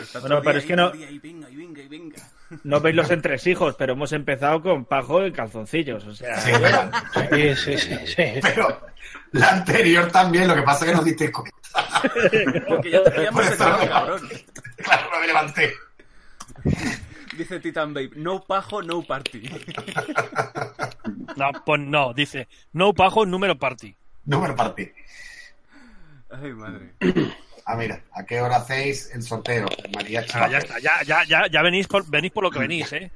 Está 0.00 0.20
Bueno, 0.20 0.40
pero 0.42 0.58
es 0.58 0.64
que 0.64 0.74
no- 0.76 0.88
todo 0.90 0.98
día 0.98 1.08
ahí, 1.08 1.18
venga, 1.18 1.48
y 1.50 1.56
venga, 1.56 1.80
y 1.82 1.88
venga. 1.88 2.16
No 2.64 2.80
veis 2.80 2.96
los 2.96 3.10
entresijos, 3.10 3.76
pero 3.78 3.92
hemos 3.92 4.12
empezado 4.12 4.60
con 4.62 4.84
Pajo 4.84 5.24
y 5.26 5.32
calzoncillos, 5.32 6.04
o 6.04 6.14
sea... 6.14 6.36
Sí, 6.40 6.50
pero, 6.60 6.90
Sí, 7.54 7.54
sí, 7.56 7.78
sí, 7.78 7.96
sí. 8.06 8.24
pero 8.42 8.80
la 9.32 9.50
anterior 9.50 10.10
también, 10.10 10.48
lo 10.48 10.54
que 10.56 10.62
pasa 10.62 10.84
es 10.84 10.90
que 10.90 10.96
nos 10.96 11.04
diste 11.04 11.30
cuenta. 11.32 11.56
Porque 12.68 12.90
ya 12.90 13.02
te 13.04 13.24
eso 13.24 13.42
echado, 13.54 13.84
no. 13.84 13.88
cabrón. 13.90 14.28
Claro, 14.76 15.10
no 15.12 15.20
me 15.20 15.26
levanté. 15.26 15.72
Dice 17.36 17.60
Titan 17.60 17.94
Babe, 17.94 18.10
no 18.16 18.42
pajo, 18.42 18.82
no 18.82 19.02
party. 19.02 19.48
No, 21.36 21.50
pues 21.64 21.80
no, 21.80 22.12
dice, 22.12 22.48
no 22.72 22.92
pajo 22.92 23.24
número 23.24 23.56
party. 23.56 23.94
Número 24.24 24.56
partí. 24.56 24.90
Ay, 26.30 26.52
madre. 26.52 26.92
Ah, 27.64 27.76
mira, 27.76 28.00
¿a 28.12 28.24
qué 28.24 28.40
hora 28.40 28.56
hacéis 28.56 29.10
el 29.14 29.22
sorteo? 29.22 29.66
María 29.94 30.24
Ah, 30.34 30.48
ya 30.48 30.58
está, 30.58 30.78
ya, 30.78 31.02
ya, 31.04 31.24
ya, 31.24 31.46
ya 31.46 31.62
venís, 31.62 31.86
por, 31.86 32.06
venís 32.08 32.32
por 32.32 32.42
lo 32.42 32.50
que 32.50 32.58
venís, 32.58 32.92
¿eh? 32.92 33.10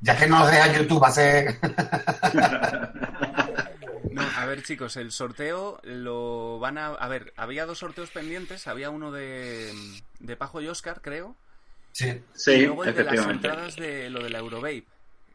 Ya 0.00 0.16
que 0.16 0.26
no 0.26 0.42
os 0.42 0.50
deja 0.50 0.72
YouTube 0.72 1.04
hacer. 1.04 1.58
No, 4.16 4.22
a 4.36 4.46
ver, 4.46 4.62
chicos, 4.62 4.96
el 4.96 5.12
sorteo 5.12 5.78
lo 5.82 6.58
van 6.58 6.78
a. 6.78 6.86
A 6.86 7.06
ver, 7.08 7.34
había 7.36 7.66
dos 7.66 7.80
sorteos 7.80 8.10
pendientes. 8.10 8.66
Había 8.66 8.88
uno 8.88 9.12
de, 9.12 9.72
de 10.20 10.36
Pajo 10.36 10.62
y 10.62 10.68
Oscar, 10.68 11.02
creo. 11.02 11.36
Sí. 11.92 12.08
y 12.08 12.22
Sí, 12.34 12.66
luego 12.66 12.84
el 12.84 12.94
de 12.94 13.04
las 13.04 13.12
efectivamente. 13.14 13.48
entradas 13.48 13.76
de 13.76 14.08
lo 14.10 14.22
de 14.22 14.30
la 14.30 14.38
Eurobabe. 14.38 14.84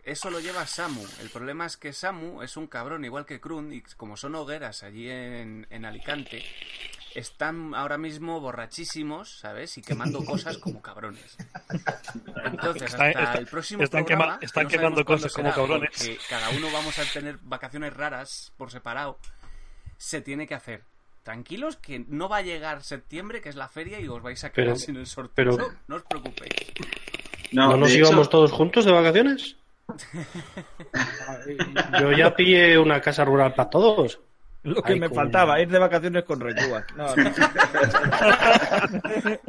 Eso 0.04 0.30
lo 0.32 0.40
lleva 0.40 0.66
Samu. 0.66 1.06
El 1.22 1.30
problema 1.30 1.66
es 1.66 1.78
que 1.78 1.94
Samu 1.94 2.42
es 2.42 2.58
un 2.58 2.68
cabrón 2.68 3.06
igual 3.06 3.26
que 3.26 3.40
Krun 3.40 3.72
y 3.72 3.82
como 3.82 4.18
son 4.18 4.34
hogueras 4.36 4.82
allí 4.84 5.08
en, 5.10 5.68
en 5.70 5.86
Alicante, 5.86 6.44
están 7.14 7.76
ahora 7.76 7.98
mismo 8.00 8.40
borrachísimos, 8.40 9.38
¿sabes? 9.40 9.78
Y 9.78 9.82
quemando 9.84 10.24
cosas 10.26 10.58
como 10.58 10.82
cabrones. 10.82 11.38
Entonces, 12.46 12.84
hasta 12.94 13.10
está- 13.10 13.34
el 13.36 13.46
próximo 13.48 13.84
están 13.84 14.06
programa, 14.06 14.38
quema- 14.38 14.44
están 14.44 14.64
no 14.64 14.70
quemando 14.70 15.06
cosas 15.06 15.34
como 15.34 15.54
cabrones. 15.54 16.10
cada 16.30 16.50
uno 16.50 16.68
vamos 16.74 16.98
a 16.98 17.04
tener 17.06 17.38
vacaciones 17.44 17.94
raras 17.94 18.52
por 18.58 18.72
separado, 18.72 19.20
se 19.98 20.22
tiene 20.22 20.48
que 20.48 20.56
hacer. 20.56 20.84
Tranquilos 21.24 21.76
que 21.78 22.00
no 22.08 22.28
va 22.28 22.38
a 22.38 22.42
llegar 22.42 22.82
septiembre, 22.84 23.42
que 23.42 23.50
es 23.50 23.56
la 23.56 23.70
feria, 23.70 24.00
y 24.00 24.08
os 24.08 24.24
vais 24.24 24.44
a 24.44 24.52
quedar 24.52 24.70
Pero- 24.70 24.76
sin 24.78 24.96
el 24.96 25.06
sorteo. 25.06 25.34
pero- 25.36 25.58
No, 25.58 25.68
no 25.88 25.96
os 25.98 26.04
preocupéis. 26.10 26.54
¿No, 27.52 27.78
nos 27.78 27.90
de 27.92 27.98
íbamos 28.00 28.22
hecho- 28.22 28.30
todos 28.30 28.52
juntos 28.52 28.86
de 28.86 28.92
vacaciones? 28.94 29.58
Yo 32.00 32.12
ya 32.12 32.36
pillé 32.36 32.78
una 32.78 33.02
casa 33.02 33.26
rural 33.26 33.54
para 33.54 33.70
todos. 33.70 34.20
Lo 34.64 34.82
que 34.82 34.94
Ay, 34.94 35.00
me 35.00 35.10
coño. 35.10 35.22
faltaba, 35.22 35.60
ir 35.60 35.70
de 35.70 35.80
vacaciones 35.80 36.24
con 36.24 36.40
Reyúa. 36.40 36.86
No, 36.96 37.16
no. 37.16 37.16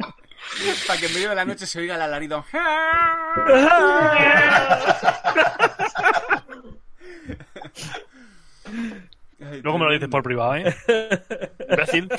Para 0.87 0.99
que 0.99 1.05
en 1.05 1.13
medio 1.13 1.29
de 1.29 1.35
la 1.35 1.45
noche 1.45 1.65
se 1.65 1.79
oiga 1.79 1.95
el 1.95 2.01
alarido. 2.01 2.43
Luego 9.61 9.77
me 9.77 9.85
lo 9.85 9.91
dices 9.91 10.09
por 10.09 10.23
privado, 10.23 10.55
¿eh? 10.55 10.75
Imbécil. 11.69 12.09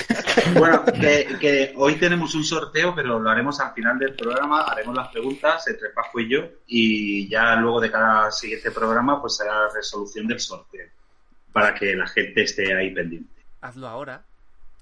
Bueno, 0.57 0.83
que, 0.85 1.37
que 1.39 1.73
hoy 1.75 1.95
tenemos 1.95 2.35
un 2.35 2.43
sorteo, 2.43 2.93
pero 2.95 3.19
lo 3.19 3.29
haremos 3.29 3.59
al 3.59 3.73
final 3.73 3.97
del 3.99 4.13
programa. 4.13 4.63
Haremos 4.63 4.95
las 4.95 5.09
preguntas 5.09 5.67
entre 5.67 5.89
Paco 5.89 6.19
y 6.19 6.29
yo. 6.29 6.41
Y 6.67 7.27
ya 7.29 7.55
luego 7.55 7.79
de 7.81 7.91
cada 7.91 8.31
siguiente 8.31 8.71
programa, 8.71 9.21
pues 9.21 9.37
será 9.37 9.65
la 9.65 9.73
resolución 9.73 10.27
del 10.27 10.39
sorteo. 10.39 10.87
Para 11.51 11.73
que 11.73 11.95
la 11.95 12.07
gente 12.07 12.43
esté 12.43 12.75
ahí 12.75 12.93
pendiente. 12.93 13.33
Hazlo 13.61 13.87
ahora. 13.87 14.23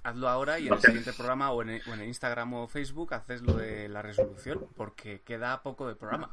Hazlo 0.04 0.28
ahora 0.28 0.60
y 0.60 0.68
en 0.68 0.74
el 0.74 0.82
siguiente 0.82 1.14
programa 1.14 1.52
o 1.52 1.62
en, 1.62 1.70
el, 1.70 1.82
o 1.89 1.94
en 1.94 2.02
el 2.02 2.08
Instagram 2.08 2.54
o 2.56 2.68
Facebook 2.68 3.14
haces 3.14 3.41
lo 3.41 3.54
de 3.54 3.88
la 3.88 4.02
resolución, 4.02 4.66
porque 4.76 5.22
queda 5.22 5.64
poco 5.64 5.88
de 5.88 5.96
programa. 5.96 6.30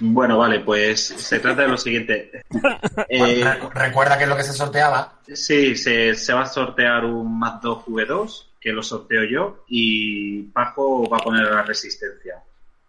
Bueno, 0.00 0.38
vale, 0.38 0.60
pues 0.60 1.00
se 1.06 1.38
trata 1.38 1.62
de 1.62 1.68
lo 1.68 1.76
siguiente. 1.76 2.30
Eh, 3.08 3.42
Recu- 3.44 3.70
Recuerda 3.72 4.18
que 4.18 4.24
es 4.24 4.28
lo 4.28 4.36
que 4.36 4.42
se 4.42 4.52
sorteaba. 4.52 5.14
Sí, 5.32 5.76
se, 5.76 6.14
se 6.14 6.32
va 6.32 6.42
a 6.42 6.46
sortear 6.46 7.04
un 7.04 7.38
Mac 7.38 7.60
2 7.62 7.84
V2, 7.86 8.44
que 8.60 8.72
lo 8.72 8.82
sorteo 8.82 9.22
yo, 9.24 9.64
y 9.68 10.42
Paco 10.44 11.08
va 11.08 11.18
a 11.18 11.20
poner 11.20 11.44
la 11.44 11.62
resistencia. 11.62 12.42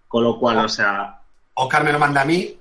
Con 0.08 0.24
lo 0.24 0.40
cual, 0.40 0.58
o 0.66 0.70
sea, 0.70 1.20
Oscar 1.54 1.84
me 1.84 1.92
lo 1.92 2.00
manda 2.00 2.22
a 2.22 2.26
mí, 2.26 2.58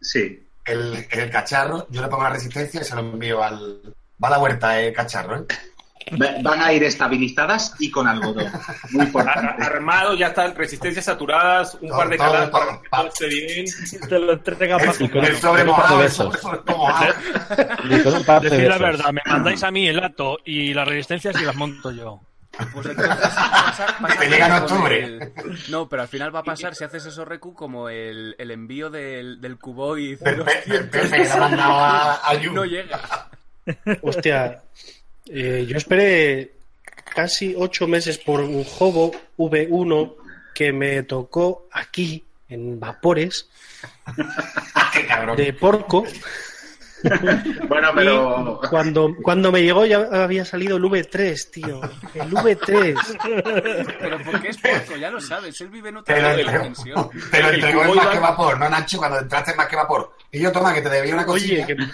sí. 0.00 0.46
el, 0.64 1.06
el 1.10 1.30
cacharro, 1.30 1.86
yo 1.90 2.02
le 2.02 2.08
pongo 2.08 2.24
la 2.24 2.30
resistencia 2.30 2.80
y 2.80 2.84
se 2.84 2.94
lo 2.96 3.00
envío 3.02 3.42
al... 3.42 3.80
Va 4.22 4.28
a 4.28 4.32
la 4.32 4.38
huerta 4.40 4.78
el 4.80 4.92
cacharro, 4.92 5.36
¿eh? 5.38 5.44
Va- 6.20 6.34
Van 6.42 6.60
a 6.62 6.72
ir 6.72 6.82
estabilizadas 6.82 7.74
y 7.78 7.90
con 7.90 8.08
algodón. 8.08 8.50
Muy 8.90 9.04
importante. 9.06 9.62
Armado, 9.62 10.14
ya 10.14 10.28
están 10.28 10.54
resistencias 10.54 11.04
saturadas, 11.04 11.74
un 11.80 11.88
Todo, 11.88 11.98
par 11.98 12.08
de 12.08 12.16
calas 12.16 12.50
para 12.50 12.80
que 12.80 12.88
todo 12.88 13.06
esté 13.06 13.26
bien. 13.28 13.64
Te 14.08 14.18
lo 14.18 14.32
entrega 14.32 14.76
El, 14.78 15.24
el 15.24 15.36
sobre 15.36 15.64
mojado, 15.64 16.02
el 16.02 16.10
sobre 16.10 16.38
mojado. 16.66 17.12
Decir 18.40 18.68
la 18.68 18.78
besos. 18.78 18.80
verdad, 18.80 19.12
me 19.12 19.20
mandáis 19.26 19.62
a 19.62 19.70
mí 19.70 19.86
el 19.88 20.00
dato 20.00 20.38
y 20.44 20.74
las 20.74 20.88
resistencias 20.88 21.40
y 21.40 21.44
las 21.44 21.54
monto 21.54 21.92
yo. 21.92 22.20
Pues 22.72 22.86
entonces 22.86 23.16
pasa- 23.16 23.96
pasa 24.00 24.18
Te 24.18 24.28
llega 24.28 24.46
en 24.48 24.52
octubre. 24.52 25.04
el- 25.04 25.32
No, 25.68 25.88
pero 25.88 26.02
al 26.02 26.08
final 26.08 26.34
va 26.34 26.40
a 26.40 26.44
pasar, 26.44 26.74
si 26.74 26.82
haces 26.82 27.06
eso, 27.06 27.24
Reku, 27.24 27.54
como 27.54 27.88
el, 27.88 28.34
el 28.38 28.50
envío 28.50 28.90
del, 28.90 29.40
del 29.40 29.56
del 30.66 30.88
Pepe 30.90 31.10
que 31.10 31.18
le 31.18 31.30
ha 31.30 31.36
mandado 31.36 31.72
a, 31.78 32.28
a 32.28 32.34
Yu. 32.34 32.52
No 32.52 32.64
llega. 32.64 33.00
Hostia, 34.02 34.62
eh, 35.32 35.64
yo 35.68 35.76
esperé 35.76 36.52
casi 37.14 37.54
ocho 37.56 37.86
meses 37.86 38.18
por 38.18 38.40
un 38.40 38.64
Hobo 38.78 39.12
V1 39.38 40.14
que 40.54 40.72
me 40.72 41.02
tocó 41.04 41.68
aquí, 41.72 42.24
en 42.48 42.78
Vapores, 42.80 43.48
Qué 44.92 45.06
cabrón. 45.06 45.36
de 45.36 45.52
porco. 45.52 46.04
Bueno, 47.66 47.88
pero 47.94 48.60
Y 48.62 48.66
cuando, 48.68 49.14
cuando 49.22 49.50
me 49.50 49.62
llegó 49.62 49.86
ya 49.86 50.06
había 50.12 50.44
salido 50.44 50.76
el 50.76 50.82
V3, 50.82 51.50
tío. 51.50 51.80
El 52.14 52.30
V3. 52.30 53.94
Pero 54.00 54.18
porque 54.24 54.48
es 54.48 54.58
porco, 54.58 54.96
ya 54.96 55.10
lo 55.10 55.20
sabes. 55.20 55.58
Él 55.60 55.68
vive 55.68 55.88
en 55.88 55.96
otra 55.98 56.18
entregó, 56.18 56.50
dimensión. 56.58 57.10
te 57.30 57.40
lo 57.42 57.48
El 57.48 57.54
entregó 57.54 57.82
en 57.82 57.88
cubo 57.88 57.96
más 57.96 58.08
que 58.08 58.18
vapor, 58.18 58.58
no 58.58 58.68
Nacho, 58.68 58.98
cuando 58.98 59.18
entraste 59.18 59.52
en 59.52 59.56
más 59.56 59.68
que 59.68 59.76
vapor. 59.76 60.12
Y 60.30 60.40
yo, 60.40 60.52
toma, 60.52 60.74
que 60.74 60.82
te 60.82 60.90
debía 60.90 61.14
una 61.14 61.24
cosilla. 61.24 61.64
Oye, 61.64 61.76
que 61.76 61.84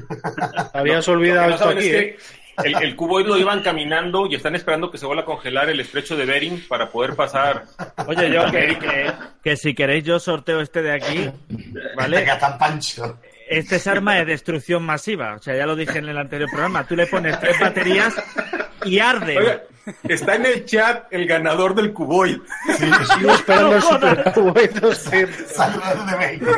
habías 0.72 1.06
olvidado 1.08 1.42
que 1.42 1.48
no 1.48 1.54
esto 1.56 1.68
aquí, 1.68 1.88
es 1.88 1.94
¿eh? 1.94 2.18
El, 2.62 2.74
el 2.82 2.96
cuboid 2.96 3.26
lo 3.26 3.36
iban 3.36 3.62
caminando 3.62 4.26
y 4.26 4.34
están 4.34 4.54
esperando 4.54 4.90
que 4.90 4.98
se 4.98 5.06
vuelva 5.06 5.22
a 5.22 5.26
congelar 5.26 5.68
el 5.70 5.80
estrecho 5.80 6.16
de 6.16 6.24
Bering 6.26 6.64
para 6.68 6.90
poder 6.90 7.16
pasar. 7.16 7.64
Oye, 8.06 8.30
yo 8.30 8.50
que, 8.50 8.78
que, 8.78 9.12
que 9.42 9.56
si 9.56 9.74
queréis 9.74 10.04
yo 10.04 10.20
sorteo 10.20 10.60
este 10.60 10.82
de 10.82 10.92
aquí, 10.92 11.30
¿vale? 11.96 12.18
Venga, 12.18 12.38
tan 12.38 12.58
pancho. 12.58 13.18
Este 13.48 13.76
es 13.76 13.86
arma 13.86 14.14
de 14.14 14.24
destrucción 14.24 14.82
masiva. 14.82 15.34
O 15.34 15.42
sea, 15.42 15.56
ya 15.56 15.66
lo 15.66 15.76
dije 15.76 15.98
en 15.98 16.08
el 16.08 16.18
anterior 16.18 16.48
programa. 16.50 16.86
Tú 16.86 16.96
le 16.96 17.06
pones 17.06 17.38
tres 17.40 17.58
baterías 17.60 18.14
y 18.84 18.98
arde. 18.98 19.62
Está 20.08 20.36
en 20.36 20.46
el 20.46 20.64
chat 20.64 21.06
el 21.10 21.26
ganador 21.26 21.74
del 21.74 21.92
cuboid. 21.92 22.38
Sigo 22.76 23.30
esperando 23.32 23.76
el 23.76 23.82
Super 23.82 24.32
Cubo 24.32 24.54
Saludos 24.94 26.10
de 26.10 26.16
México. 26.16 26.52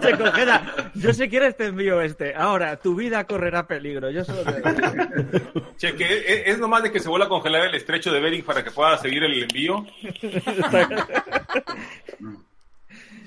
Se 0.00 0.18
congela. 0.18 0.90
Yo 0.94 1.12
si 1.12 1.28
quieres 1.28 1.56
te 1.56 1.66
envío 1.66 2.00
este. 2.00 2.34
Ahora, 2.34 2.76
tu 2.76 2.94
vida 2.94 3.24
correrá 3.24 3.66
peligro. 3.66 4.10
Yo 4.10 4.24
solo 4.24 4.42
te 4.44 4.52
digo. 4.52 5.72
Che, 5.76 5.94
que 5.94 6.18
es, 6.18 6.42
es 6.46 6.58
nomás 6.58 6.82
de 6.82 6.92
que 6.92 7.00
se 7.00 7.08
vuelva 7.08 7.26
a 7.26 7.28
congelar 7.28 7.66
el 7.66 7.74
estrecho 7.74 8.12
de 8.12 8.20
Bering 8.20 8.44
para 8.44 8.62
que 8.62 8.70
pueda 8.70 8.96
seguir 8.98 9.22
el 9.24 9.42
envío. 9.42 9.86
Está, 10.12 10.88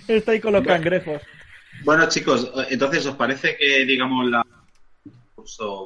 está 0.07 0.32
ahí 0.32 0.39
con 0.39 0.53
los 0.53 0.66
cangrejos. 0.66 1.22
bueno, 1.84 2.07
chicos, 2.07 2.51
entonces, 2.70 3.05
¿os 3.05 3.16
parece 3.16 3.57
que 3.57 3.86
digamos 3.86 4.30
la 4.30 4.45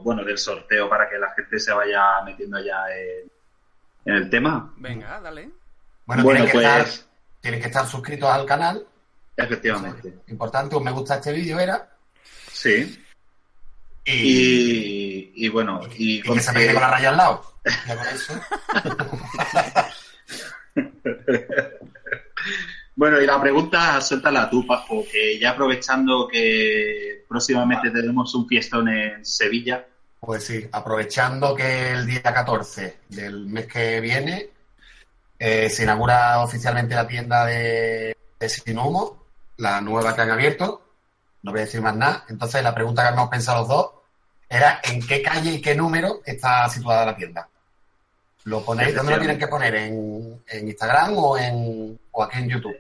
bueno, 0.01 0.23
del 0.23 0.37
sorteo 0.37 0.89
para 0.89 1.09
que 1.09 1.17
la 1.17 1.31
gente 1.33 1.59
se 1.59 1.71
vaya 1.73 2.21
metiendo 2.25 2.59
ya 2.63 2.85
en, 2.95 3.29
en 4.05 4.15
el 4.15 4.29
tema? 4.29 4.73
Venga, 4.77 5.19
dale. 5.21 5.49
Bueno, 6.05 6.23
Bueno, 6.23 6.45
tienen, 6.45 6.51
que 6.51 6.57
pues- 6.57 6.89
estar, 6.89 7.05
que 7.61 7.67
estar 7.67 7.85
suscritos 7.87 8.29
al 8.29 8.45
canal. 8.45 8.85
Efectivamente. 9.37 10.13
Importante, 10.27 10.75
un 10.75 10.83
me 10.83 10.91
gusta 10.91 11.15
este 11.15 11.31
vídeo 11.31 11.57
era. 11.59 11.89
Sí. 12.51 13.03
Y, 14.05 14.13
Y, 14.13 15.31
y 15.45 15.49
bueno, 15.49 15.81
y, 15.97 16.19
y 16.19 16.21
que 16.21 16.39
se 16.39 16.51
me 16.51 16.59
quede 16.61 16.73
con 16.73 16.81
la 16.81 16.91
raya 16.91 17.09
al 17.09 17.17
lado. 17.17 17.53
Ya 17.87 17.95
con 17.95 18.07
eso. 18.07 18.33
Bueno, 22.99 23.21
y 23.21 23.25
la 23.25 23.39
pregunta, 23.39 24.01
suéltala 24.01 24.49
tú, 24.49 24.67
Paco, 24.67 25.05
que 25.09 25.39
ya 25.39 25.51
aprovechando 25.51 26.27
que 26.27 27.23
próximamente 27.29 27.91
tenemos 27.91 28.35
un 28.35 28.45
fiestón 28.45 28.89
en 28.89 29.25
Sevilla. 29.25 29.87
Pues 30.19 30.43
sí, 30.43 30.67
aprovechando 30.69 31.55
que 31.55 31.91
el 31.91 32.05
día 32.05 32.21
14 32.21 32.97
del 33.07 33.45
mes 33.45 33.67
que 33.67 34.01
viene 34.01 34.49
eh, 35.39 35.69
se 35.69 35.83
inaugura 35.83 36.41
oficialmente 36.41 36.93
la 36.93 37.07
tienda 37.07 37.45
de, 37.45 38.17
de 38.37 38.49
Sin 38.49 38.77
Humo, 38.77 39.27
la 39.55 39.79
nueva 39.79 40.13
que 40.13 40.23
han 40.23 40.31
abierto. 40.31 40.81
No 41.43 41.51
voy 41.51 41.61
a 41.61 41.63
decir 41.63 41.79
más 41.79 41.95
nada. 41.95 42.25
Entonces, 42.27 42.61
la 42.61 42.75
pregunta 42.75 43.03
que 43.03 43.07
habíamos 43.07 43.29
pensado 43.29 43.59
los 43.59 43.69
dos 43.69 43.91
era 44.49 44.81
en 44.83 45.07
qué 45.07 45.21
calle 45.21 45.53
y 45.53 45.61
qué 45.61 45.73
número 45.73 46.19
está 46.25 46.67
situada 46.67 47.05
la 47.05 47.15
tienda. 47.15 47.47
¿Lo 48.43 48.61
ponéis? 48.61 48.93
¿Dónde 48.93 49.13
lo 49.13 49.19
tienen 49.19 49.39
que 49.39 49.47
poner? 49.47 49.73
¿En, 49.73 50.43
en 50.45 50.67
Instagram 50.67 51.17
o, 51.17 51.37
en, 51.37 51.97
o 52.11 52.23
aquí 52.23 52.39
en 52.39 52.49
YouTube? 52.49 52.75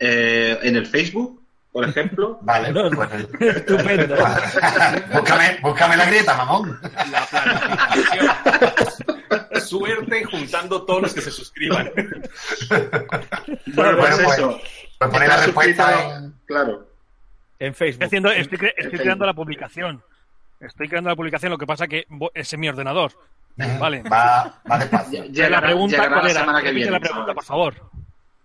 Eh, 0.00 0.58
en 0.62 0.76
el 0.76 0.86
Facebook, 0.86 1.42
por 1.72 1.86
ejemplo. 1.88 2.38
Vale, 2.42 2.72
No, 2.72 2.90
pues 2.90 3.08
el- 3.12 3.28
Estupendo. 3.48 4.16
búscame, 5.12 5.58
búscame 5.62 5.96
la 5.96 6.06
grieta, 6.06 6.36
mamón. 6.36 6.80
La 7.10 7.26
planificación. 7.26 8.30
Suerte 9.60 10.24
juntando 10.24 10.82
todos 10.84 11.02
los 11.02 11.14
que 11.14 11.20
se 11.20 11.30
suscriban. 11.30 11.90
Bueno, 11.94 12.10
pues 13.68 13.74
Bueno, 13.76 13.96
pues, 13.98 14.18
eso. 14.38 14.60
pues 14.98 15.10
poner 15.10 15.28
la 15.28 15.36
respuesta 15.44 16.16
en... 16.16 16.34
Claro. 16.46 16.86
En 17.58 17.72
Estoy, 17.72 17.88
Facebook. 17.88 18.04
haciendo, 18.06 18.30
estoy, 18.30 18.58
cre- 18.58 18.68
estoy 18.70 18.84
Facebook. 18.84 19.00
creando 19.02 19.26
la 19.26 19.34
publicación. 19.34 20.02
Estoy 20.60 20.88
creando 20.88 21.10
la 21.10 21.16
publicación, 21.16 21.50
lo 21.52 21.58
que 21.58 21.66
pasa 21.66 21.86
que 21.86 22.06
vo- 22.08 22.30
es 22.34 22.52
en 22.52 22.60
mi 22.60 22.68
ordenador. 22.68 23.12
Vale. 23.78 24.02
Va, 24.04 24.60
va 24.70 24.78
despacio. 24.78 25.24
Llegará- 25.26 25.50
la 25.56 25.60
pregunta, 25.62 25.96
llegará 25.96 26.10
¿cuál 26.14 26.24
la 26.24 26.30
era? 26.30 26.40
semana 26.40 26.58
que 26.60 26.64
Repite 26.68 26.76
viene, 26.76 26.90
la 26.92 27.00
pregunta, 27.00 27.34
por 27.34 27.44
favor. 27.44 27.74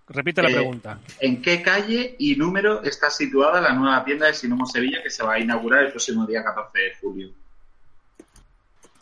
Repite 0.07 0.41
la 0.43 0.49
Eh, 0.49 0.53
pregunta. 0.53 0.99
¿En 1.19 1.41
qué 1.41 1.61
calle 1.63 2.15
y 2.19 2.35
número 2.35 2.83
está 2.83 3.09
situada 3.09 3.59
la 3.59 3.73
nueva 3.73 4.03
tienda 4.05 4.27
de 4.27 4.33
Sinomo 4.33 4.65
Sevilla 4.67 5.01
que 5.01 5.09
se 5.09 5.23
va 5.23 5.33
a 5.33 5.39
inaugurar 5.39 5.83
el 5.83 5.89
próximo 5.91 6.25
día 6.27 6.43
14 6.43 6.77
de 6.79 6.95
julio? 7.01 7.29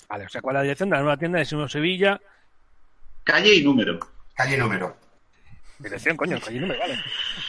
Vale, 0.07 0.25
o 0.25 0.29
sea, 0.29 0.41
¿cuál 0.41 0.55
es 0.55 0.59
la 0.59 0.63
dirección 0.63 0.89
de 0.89 0.95
la 0.95 1.01
nueva 1.01 1.17
tienda 1.17 1.39
de 1.39 1.45
Sino 1.45 1.67
Sevilla? 1.67 2.21
Calle 3.23 3.55
y 3.55 3.63
número. 3.63 3.99
Calle 4.35 4.55
y 4.55 4.59
número. 4.59 4.95
Dirección, 5.79 6.15
coño, 6.15 6.39
calle 6.39 6.59
número, 6.59 6.79
vale. 6.79 6.99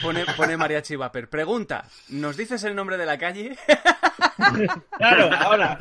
Pone, 0.03 0.25
pone 0.37 0.57
Mariachi 0.57 0.97
Vapor. 0.97 1.29
Pregunta, 1.29 1.85
¿nos 2.09 2.37
dices 2.37 2.65
el 2.65 2.75
nombre 2.75 2.97
de 2.97 3.07
la 3.07 3.19
calle? 3.19 3.57
Claro, 4.99 5.31
ahora. 5.33 5.79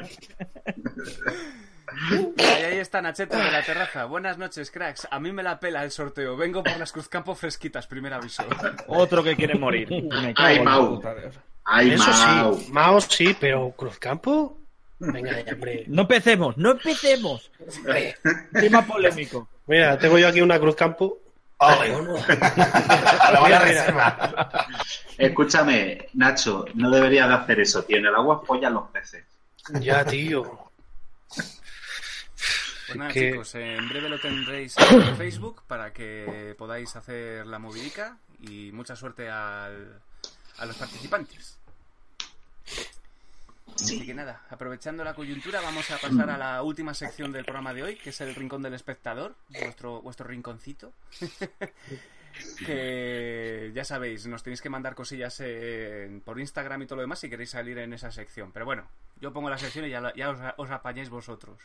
Ahí, 2.38 2.64
ahí 2.64 2.78
está 2.78 3.02
Nacheta 3.02 3.38
de 3.44 3.52
la 3.52 3.64
terraza. 3.64 4.06
Buenas 4.06 4.38
noches, 4.38 4.72
cracks. 4.72 5.08
A 5.12 5.20
mí 5.20 5.32
me 5.32 5.44
la 5.44 5.60
pela 5.60 5.84
el 5.84 5.92
sorteo. 5.92 6.36
Vengo 6.38 6.64
por 6.64 6.78
las 6.78 6.92
Cruzcampo 6.92 7.36
fresquitas, 7.36 7.88
primer 7.88 8.14
aviso. 8.14 8.44
Otro 8.88 9.24
que 9.24 9.36
quiere 9.36 9.56
morir. 9.56 9.90
Me 9.92 10.34
cago 10.34 10.48
Ay, 10.48 10.56
en 10.58 10.66
la 10.66 10.72
Mau. 10.72 10.96
puta. 10.96 11.16
Ay, 11.66 11.92
Eso 11.92 12.10
Mau. 12.10 12.58
sí, 12.58 12.72
Mao 12.72 13.02
sí, 13.02 13.38
pero 13.40 13.72
Cruzcampo. 13.78 14.58
Venga, 15.00 15.42
ya, 15.42 15.54
hombre. 15.54 15.84
No 15.88 16.04
empecemos, 16.04 16.58
no 16.58 16.72
empecemos. 16.72 17.52
Tema 18.54 18.86
polémico. 18.86 19.48
Mira, 19.68 19.98
tengo 19.98 20.18
yo 20.18 20.28
aquí 20.28 20.42
una 20.42 20.60
Cruzcampo. 20.60 21.20
Lo 21.60 21.68
voy 23.42 23.52
a 23.54 23.60
reservar. 23.60 24.66
Escúchame, 25.18 26.10
Nacho, 26.14 26.66
no 26.74 26.90
deberías 26.90 27.30
de 27.30 27.36
hacer 27.36 27.60
eso, 27.62 27.84
tío. 27.84 27.98
En 27.98 28.06
el 28.08 28.16
agua 28.16 28.44
follan 28.46 28.74
los 28.74 28.90
peces. 28.90 29.24
Ya, 29.80 30.04
tío. 30.04 30.60
Pues 32.88 32.98
nada, 32.98 33.12
Que- 33.12 33.32
chicos, 33.32 33.56
en 33.56 33.88
breve 33.90 34.10
lo 34.10 34.20
tendréis 34.20 34.76
en 34.78 35.16
Facebook 35.18 35.64
para 35.68 35.94
que 35.94 36.56
podáis 36.58 36.96
hacer 36.96 37.46
la 37.48 37.60
movidica 37.60 38.18
y 38.42 38.72
mucha 38.74 38.96
suerte 38.96 39.30
al- 39.30 40.02
a 40.58 40.66
los 40.66 40.76
participantes. 40.78 41.58
Así 43.76 44.06
que 44.06 44.14
nada, 44.14 44.44
aprovechando 44.50 45.04
la 45.04 45.14
coyuntura, 45.16 45.60
vamos 45.62 45.90
a 45.92 45.98
pasar 45.98 46.30
a 46.30 46.38
la 46.38 46.62
última 46.62 46.94
sección 46.94 47.32
del 47.32 47.44
programa 47.44 47.74
de 47.74 47.84
hoy, 47.84 47.96
que 47.96 48.12
es 48.12 48.22
el 48.22 48.36
Rincón 48.36 48.62
del 48.62 48.74
Espectador, 48.76 49.36
vuestro, 49.50 50.02
vuestro 50.02 50.28
rinconcito. 50.28 50.94
que 52.66 53.72
ya 53.74 53.84
sabéis, 53.86 54.26
nos 54.28 54.44
tenéis 54.44 54.62
que 54.62 54.70
mandar 54.70 54.96
cosillas 54.96 55.38
eh, 55.40 56.20
por 56.26 56.40
Instagram 56.40 56.82
y 56.82 56.86
todo 56.86 56.98
lo 56.98 57.02
demás 57.04 57.20
si 57.20 57.30
queréis 57.30 57.52
salir 57.52 57.78
en 57.78 57.94
esa 57.94 58.12
sección. 58.12 58.52
Pero 58.52 58.66
bueno, 58.66 58.88
yo 59.22 59.32
pongo 59.34 59.50
la 59.50 59.58
sección 59.58 59.86
y 59.86 59.90
ya, 59.90 60.02
la- 60.02 60.14
ya 60.16 60.30
os, 60.32 60.40
os 60.58 60.70
apañáis 60.72 61.10
vosotros. 61.10 61.58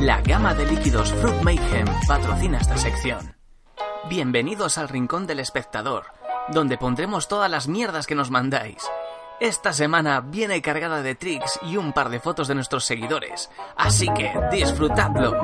La 0.00 0.20
gama 0.22 0.54
de 0.54 0.66
líquidos 0.66 1.12
Fruit 1.14 1.42
Mayhem 1.42 1.86
patrocina 2.06 2.58
esta 2.58 2.76
sección. 2.78 3.34
Bienvenidos 4.08 4.78
al 4.78 4.88
Rincón 4.88 5.26
del 5.26 5.40
Espectador, 5.40 6.04
donde 6.48 6.78
pondremos 6.78 7.28
todas 7.28 7.50
las 7.50 7.68
mierdas 7.68 8.06
que 8.06 8.14
nos 8.14 8.30
mandáis. 8.30 8.86
Esta 9.40 9.72
semana 9.72 10.20
viene 10.20 10.62
cargada 10.62 11.02
de 11.02 11.16
tricks 11.16 11.58
y 11.62 11.76
un 11.76 11.92
par 11.92 12.08
de 12.08 12.20
fotos 12.20 12.46
de 12.46 12.54
nuestros 12.54 12.84
seguidores, 12.84 13.50
así 13.76 14.08
que 14.14 14.32
disfrutadlo. 14.52 15.34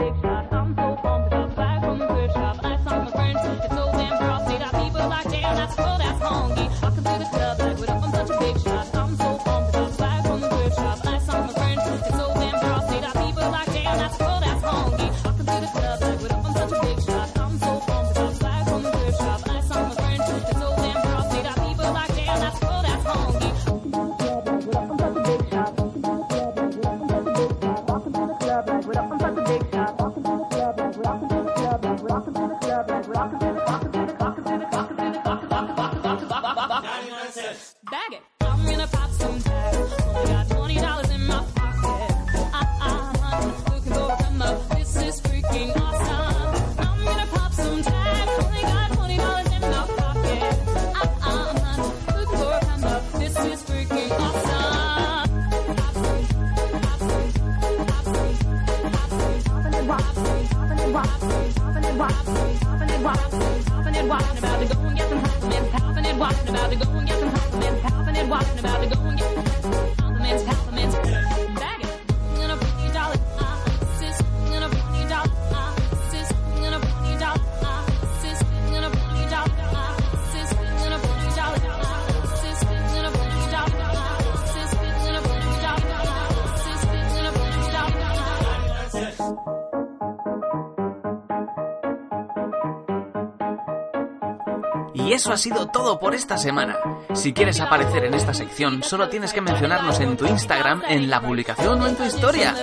Eso 95.20 95.34
ha 95.34 95.36
sido 95.36 95.66
todo 95.66 96.00
por 96.00 96.14
esta 96.14 96.38
semana. 96.38 96.78
Si 97.14 97.34
quieres 97.34 97.60
aparecer 97.60 98.04
en 98.04 98.14
esta 98.14 98.32
sección, 98.32 98.82
solo 98.82 99.10
tienes 99.10 99.34
que 99.34 99.42
mencionarnos 99.42 100.00
en 100.00 100.16
tu 100.16 100.26
Instagram, 100.26 100.82
en 100.88 101.10
la 101.10 101.20
publicación 101.20 101.78
o 101.82 101.86
en 101.86 101.94
tu 101.94 102.04
historia. 102.04 102.54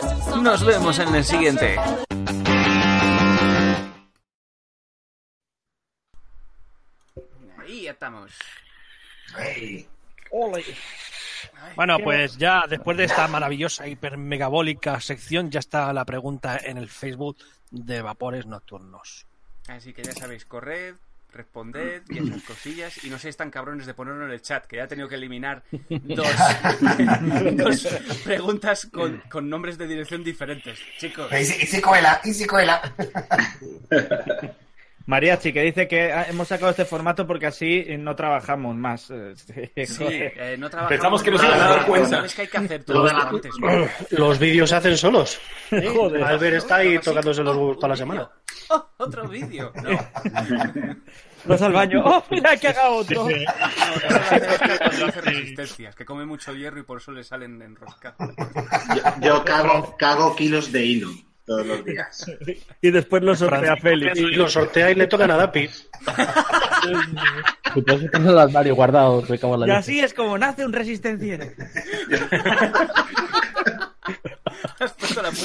Nos 0.42 0.66
vemos 0.66 0.98
en 0.98 1.14
el 1.14 1.24
siguiente. 1.24 1.78
Ahí 7.60 7.88
estamos. 7.88 8.32
Bueno, 11.76 11.98
pues 12.04 12.38
ya 12.38 12.64
después 12.68 12.98
de 12.98 13.04
esta 13.04 13.28
maravillosa, 13.28 13.88
hiper 13.88 14.18
megabólica 14.18 15.00
sección, 15.00 15.52
ya 15.52 15.60
está 15.60 15.94
la 15.94 16.06
pregunta 16.06 16.58
en 16.58 16.80
el 16.80 16.90
Facebook 16.90 17.38
de 17.70 18.02
Vapores 18.02 18.48
Nocturnos. 18.48 19.28
Así 19.68 19.94
que 19.94 20.02
ya 20.02 20.14
sabéis, 20.14 20.46
corred, 20.46 20.96
responded 21.38 22.04
y 22.10 22.18
esas 22.18 22.44
cosillas. 22.44 23.04
Y 23.04 23.10
no 23.10 23.18
seáis 23.18 23.38
tan 23.38 23.50
cabrones 23.50 23.86
de 23.86 23.94
ponerlo 23.94 24.26
en 24.26 24.32
el 24.32 24.42
chat, 24.42 24.66
que 24.66 24.78
ya 24.78 24.84
he 24.84 24.88
tenido 24.88 25.08
que 25.08 25.16
eliminar 25.16 25.64
dos, 25.90 26.28
dos 27.54 27.88
preguntas 28.24 28.88
con, 28.92 29.22
con 29.30 29.50
nombres 29.50 29.78
de 29.78 29.88
dirección 29.88 30.24
diferentes. 30.24 30.80
Chicos. 30.98 31.32
Y 31.32 31.46
si, 31.46 31.64
y 31.64 31.68
si 31.68 31.82
cuela, 31.82 32.20
y 32.24 32.34
si 32.34 32.46
cuela. 32.46 32.82
Mariachi, 35.08 35.54
que 35.54 35.62
dice 35.62 35.88
que 35.88 36.10
hemos 36.10 36.50
sacado 36.50 36.70
este 36.72 36.84
formato 36.84 37.26
porque 37.26 37.48
así 37.48 37.82
eh, 37.88 37.98
no 37.98 38.14
trabajamos 38.14 38.76
más. 38.76 39.04
Sí, 39.04 39.14
eh, 39.16 40.58
no 40.60 40.70
trabajamos 40.70 40.90
Pensamos 40.90 41.24
que 41.24 41.32
nos 41.32 41.44
iban 41.44 41.62
a 41.62 41.68
dar 41.70 41.86
cuenta. 41.86 42.10
¿Sabes 42.10 42.36
qué 42.36 42.42
hay 42.42 42.48
que 42.50 42.58
hacer 42.58 42.84
todos 42.84 43.14
antes? 43.14 43.54
Los 44.12 44.38
vídeos 44.38 44.70
se 44.70 44.76
hacen 44.76 44.98
solos. 44.98 45.40
Joder. 45.70 46.24
Albert 46.24 46.58
está 46.58 46.76
ahí 46.78 47.00
tocándose 47.00 47.42
los 47.42 47.56
huevos 47.56 47.78
toda 47.78 47.88
la 47.88 47.96
semana. 47.96 48.30
Oh, 48.70 48.86
otro 48.98 49.30
vídeo. 49.30 49.72
No. 49.82 49.98
Vas 51.46 51.62
al 51.62 51.74
baño. 51.74 52.02
¡Oh, 52.06 52.24
mira 52.30 52.58
que 52.58 52.68
haga 52.70 52.90
otro! 52.90 53.24
Cuando 53.24 55.06
hace 55.06 55.22
resistencias, 55.22 55.96
que 55.96 56.06
come 56.06 56.26
mucho 56.26 56.54
hierro 56.54 56.80
y 56.80 56.84
por 56.84 56.98
eso 57.00 57.12
le 57.12 57.24
salen 57.24 57.62
enroscados. 57.62 58.36
Yo, 58.96 59.02
yo 59.22 59.46
cago, 59.46 59.96
cago 59.98 60.36
kilos 60.36 60.72
de 60.72 60.86
hilo 60.86 61.10
todos 61.46 61.66
los 61.66 61.86
días. 61.86 62.26
Y 62.82 62.92
después 62.92 63.24
lo 63.24 63.36
sortea 63.36 63.78
Félix. 63.78 64.18
Y 64.20 64.32
lo 64.36 64.50
sortea 64.50 64.92
y 64.92 64.96
le 64.96 65.08
tocan 65.08 65.32
a 65.32 65.38
Dapi. 65.38 65.70
Tú 67.74 67.84
puedes 67.86 68.12
tener 68.12 68.32
el 68.32 68.40
armario 68.40 68.76
guardado, 68.76 69.24
Y 69.28 69.32
leche. 69.32 69.72
así 69.72 70.00
es 70.02 70.14
como 70.14 70.38
nace 70.38 70.66
un 70.66 70.74
resistenciero. 70.74 71.46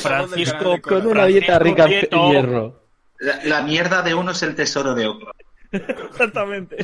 Francisco, 0.03 0.81
Con 0.83 1.07
una 1.07 1.27
dieta 1.27 1.59
rica 1.59 1.87
en 1.87 2.31
hierro. 2.33 2.83
La, 3.21 3.45
la 3.45 3.63
mierda 3.63 4.03
de 4.03 4.15
uno 4.15 4.33
es 4.33 4.43
el 4.43 4.57
tesoro 4.57 4.95
de 4.95 5.07
otro. 5.07 5.33
Exactamente. 5.73 6.77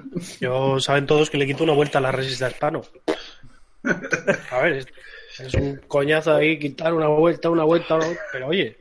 Yo 0.40 0.80
saben 0.80 1.06
todos 1.06 1.30
que 1.30 1.38
le 1.38 1.46
quito 1.46 1.64
una 1.64 1.72
vuelta 1.74 1.98
a 1.98 2.02
la 2.02 2.12
resista 2.12 2.48
hispano. 2.48 2.82
A 4.50 4.58
ver, 4.62 4.72
es, 4.74 4.86
es 5.38 5.54
un 5.54 5.76
coñazo 5.88 6.34
ahí 6.36 6.58
quitar 6.58 6.92
una 6.94 7.08
vuelta, 7.08 7.50
una 7.50 7.64
vuelta, 7.64 7.98
pero 8.32 8.48
oye, 8.48 8.78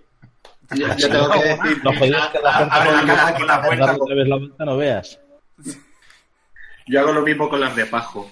Yo, 0.76 0.88
yo 0.98 1.10
tengo 1.10 1.32
que 1.32 1.40
decir, 1.40 1.82
Lo 1.84 1.94
jodido 1.94 2.18
es 2.20 2.28
que 2.28 2.40
la 2.40 2.54
gente 2.54 2.76
Abre 2.76 2.92
la 2.92 3.02
no 3.02 3.08
cara, 3.16 3.36
que 3.38 3.44
la 3.46 3.58
vuelta. 3.60 3.98
la 4.60 4.66
no 4.66 4.78
veas. 4.78 5.20
yo 6.88 7.00
hago 7.00 7.12
lo 7.14 7.22
mismo 7.22 7.50
con 7.50 7.60
las 7.62 7.76
de 7.76 7.86
Pajo. 7.86 8.32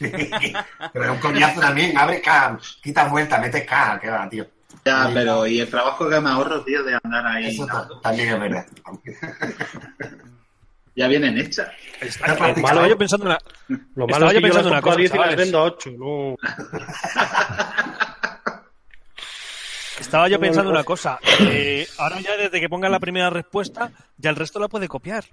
Pero 0.00 1.04
es 1.04 1.10
un 1.10 1.18
coñazo 1.18 1.60
también. 1.60 1.96
Abre 1.98 2.20
K, 2.20 2.58
quita 2.82 3.08
vuelta, 3.08 3.38
mete 3.38 3.64
K, 3.66 3.98
que 4.00 4.08
va, 4.10 4.28
tío. 4.28 4.46
Ya, 4.84 5.10
pero 5.12 5.46
y 5.46 5.60
el 5.60 5.68
trabajo 5.68 6.08
que 6.08 6.20
me 6.20 6.30
ahorro, 6.30 6.64
tío, 6.64 6.82
de 6.82 6.98
andar 7.02 7.26
ahí. 7.26 7.46
Eso 7.48 7.66
ta- 7.66 7.88
también 8.02 8.28
es 8.30 8.40
verdad. 8.40 8.66
Ya 10.98 11.06
vienen 11.06 11.38
hechas. 11.38 11.68
Está 12.00 12.34
malo- 12.34 12.54
Estaba 12.56 12.88
yo 12.88 12.98
pensando 12.98 13.26
en 13.26 13.28
la... 13.30 13.38
lo 13.68 14.06
Estaba 14.06 14.08
malo 14.08 14.26
es 14.26 14.32
yo 14.34 14.40
que 14.40 14.42
yo 14.42 14.42
pensando 14.42 14.68
una 14.70 14.78
a 14.78 14.82
cosa, 14.82 14.96
10 14.96 15.14
y 15.14 15.18
las 15.18 15.36
vendo 15.36 15.58
a 15.58 15.62
8. 15.62 15.90
No. 15.96 16.36
Estaba 20.00 20.28
yo 20.28 20.40
pensando 20.40 20.70
una 20.72 20.82
cosa. 20.84 21.18
eh, 21.40 21.86
ahora 21.98 22.18
ya 22.20 22.36
desde 22.36 22.60
que 22.60 22.68
ponga 22.68 22.88
la 22.88 22.98
primera 22.98 23.30
respuesta, 23.30 23.92
ya 24.16 24.30
el 24.30 24.36
resto 24.36 24.58
la 24.58 24.66
puede 24.68 24.88
copiar. 24.88 25.24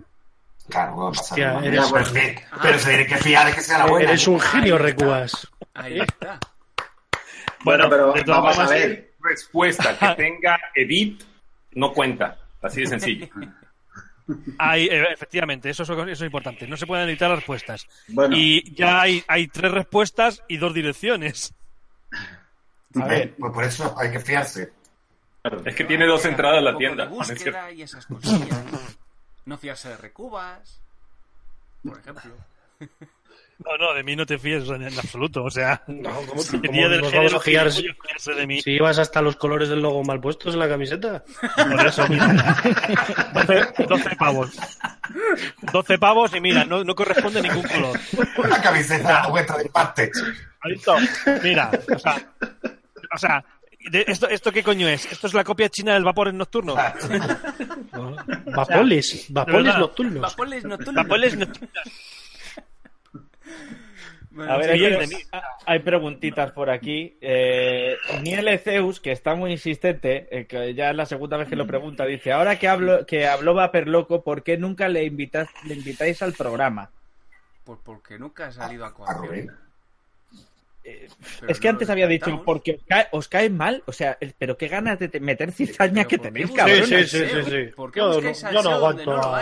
Claro, 0.70 0.96
no 0.96 1.10
pasa 1.12 1.22
Hostia, 1.22 1.54
nada. 1.54 1.66
eres- 1.66 1.86
sí, 2.14 2.36
pero 2.62 2.78
se 2.80 2.90
tiene 2.90 3.08
que 3.08 3.18
fiar 3.18 3.48
de 3.48 3.54
que 3.54 3.62
sea 3.62 3.80
la 3.80 3.86
buena. 3.88 4.10
Eres 4.10 4.28
un 4.28 4.40
genio, 4.40 4.78
Recuas. 4.78 5.48
Ahí 5.74 6.00
está. 6.00 6.40
Bueno, 7.64 7.90
pero 7.90 8.14
vamos 8.28 8.60
a 8.60 8.68
ver. 8.68 9.14
Respuesta 9.20 9.98
que 9.98 10.10
tenga 10.24 10.60
edit 10.76 11.24
no 11.72 11.92
cuenta. 11.92 12.38
Así 12.62 12.82
de 12.82 12.88
sencillo. 12.88 13.28
Hay, 14.58 14.88
eh, 14.88 15.14
efectivamente, 15.14 15.70
eso 15.70 15.84
es, 15.84 15.90
eso 15.90 16.02
es 16.12 16.22
importante. 16.22 16.68
No 16.68 16.78
se 16.78 16.88
pueden 16.88 17.08
editar 17.10 17.30
las 17.30 17.40
respuestas. 17.40 17.88
Bueno. 18.08 18.36
Y 18.36 18.74
ya 18.74 19.02
hay, 19.02 19.24
hay 19.28 19.48
tres 19.48 19.72
respuestas 19.72 20.44
y 20.48 20.58
dos 20.58 20.74
direcciones. 20.74 21.54
A 22.96 23.06
ver, 23.06 23.36
pues 23.38 23.54
por 23.54 23.64
eso 23.64 23.96
hay 23.98 24.12
que 24.12 24.20
fiarse. 24.20 24.74
Es 25.66 25.76
que 25.76 25.84
tiene 25.84 26.08
dos 26.08 26.26
entradas 26.26 26.64
la 26.64 26.72
Un 26.72 26.76
poco 26.76 26.84
tienda. 26.84 27.10
No 29.46 29.58
fiarse 29.58 29.90
de 29.90 29.98
recubas, 29.98 30.82
por 31.84 32.00
ejemplo. 32.00 32.34
No, 33.64 33.78
no, 33.78 33.94
de 33.94 34.04
mí 34.04 34.16
no 34.18 34.26
te 34.26 34.38
fíes 34.38 34.68
en, 34.68 34.84
en 34.84 35.00
absoluto. 35.00 35.44
O 35.44 35.50
sea, 35.50 35.82
¿Cómo, 35.88 36.42
sería 36.42 36.68
cómo 36.70 36.90
del 36.90 37.02
nos 37.02 37.12
género 37.12 37.30
vamos 37.30 37.34
a 37.34 37.40
fiar 37.40 37.72
si, 37.72 37.88
de 38.36 38.48
mí. 38.48 38.62
si 38.62 38.72
llevas 38.74 39.00
hasta 39.00 39.22
los 39.22 39.38
colores 39.38 39.70
del 39.70 39.82
logo 39.82 40.04
mal 40.04 40.20
puestos 40.20 40.54
en 40.54 40.60
la 40.60 40.68
camiseta? 40.68 41.24
Por 41.56 41.86
eso, 41.88 42.06
mira. 42.10 42.58
12, 43.34 43.86
12 43.88 44.16
pavos. 44.18 44.52
12 45.72 45.98
pavos 45.98 46.36
y 46.36 46.42
mira, 46.42 46.66
no, 46.66 46.84
no 46.84 46.96
corresponde 46.96 47.42
ningún 47.42 47.64
color. 47.64 47.98
Una 48.38 48.62
camiseta 48.62 49.28
vuestra 49.30 49.58
de 49.58 49.70
parte. 49.70 50.12
¿Has 50.62 50.72
visto? 50.72 50.96
Mira, 51.44 51.72
o 51.96 52.00
sea, 52.00 52.16
o 53.14 53.18
sea 53.18 53.46
de- 53.92 54.04
esto, 54.08 54.28
¿esto 54.28 54.52
qué 54.52 54.64
coño 54.64 54.88
es? 54.90 55.06
¿Esto 55.12 55.28
es 55.28 55.34
la 55.34 55.44
copia 55.44 55.70
china 55.70 55.94
del 55.94 56.04
Vapores 56.04 56.34
Nocturno? 56.34 56.76
Vapoles, 58.46 59.28
vapoles 59.30 59.64
verdad. 59.66 59.80
nocturnos. 59.80 60.22
Vapoles 60.22 60.64
nocturnos. 60.66 60.96
Vapoles 60.96 61.38
Nocturnos. 61.38 61.70
Bueno, 64.32 64.52
A 64.52 64.58
ver, 64.58 64.78
sí, 65.08 65.26
hay, 65.66 65.80
preguntitas 65.80 66.52
por 66.52 66.70
aquí. 66.70 67.18
Eh, 67.22 67.96
Niel 68.22 68.60
Zeus, 68.60 69.00
que 69.00 69.14
está 69.14 69.34
muy 69.34 69.54
insistente, 69.54 70.28
eh, 70.30 70.46
que 70.46 70.74
ya 70.74 70.90
es 70.90 70.96
la 70.98 71.06
segunda 71.06 71.38
vez 71.38 71.48
que 71.48 71.56
lo 71.56 71.66
pregunta, 71.66 72.06
dice, 72.06 72.34
ahora 72.34 72.60
que 72.60 72.68
hablo, 72.68 73.06
que 73.06 73.28
habló 73.28 73.54
Vaper 73.54 73.88
Loco, 73.88 74.24
¿por 74.26 74.44
qué 74.44 74.58
nunca 74.58 74.90
le, 74.90 75.06
invitas, 75.06 75.48
le 75.66 75.76
invitáis 75.76 76.22
al 76.22 76.34
programa? 76.34 76.92
Por- 77.64 77.80
porque 77.82 78.20
nunca 78.20 78.48
ha 78.48 78.52
salido 78.52 78.84
a 78.86 78.90
A. 78.90 79.22
Pero 80.84 81.52
es 81.52 81.60
que 81.60 81.68
no 81.68 81.72
antes 81.72 81.90
había 81.90 82.08
dicho, 82.08 82.44
porque 82.44 82.74
os 82.74 82.84
cae, 82.88 83.08
os 83.12 83.28
cae 83.28 83.50
mal, 83.50 83.84
o 83.88 83.92
sea, 83.92 84.18
pero 84.38 84.58
qué 84.58 84.68
ganas 84.68 85.00
de 85.00 85.08
te- 85.08 85.20
meter 85.20 85.52
cizaña 85.52 86.06
Pero 86.06 86.08
que 86.10 86.18
¿por 86.18 86.28
qué 86.28 86.32
tenéis, 86.34 86.52
cabrón. 86.56 86.84
Sí, 86.86 87.04
sí, 87.06 87.26
sí, 87.26 87.44
sí. 87.44 87.64
¿Por 87.76 87.92
qué 87.92 88.00
Yo 88.02 88.22
no- 88.22 88.52
yo 88.52 88.70
aguanto 88.70 89.16
no 89.16 89.36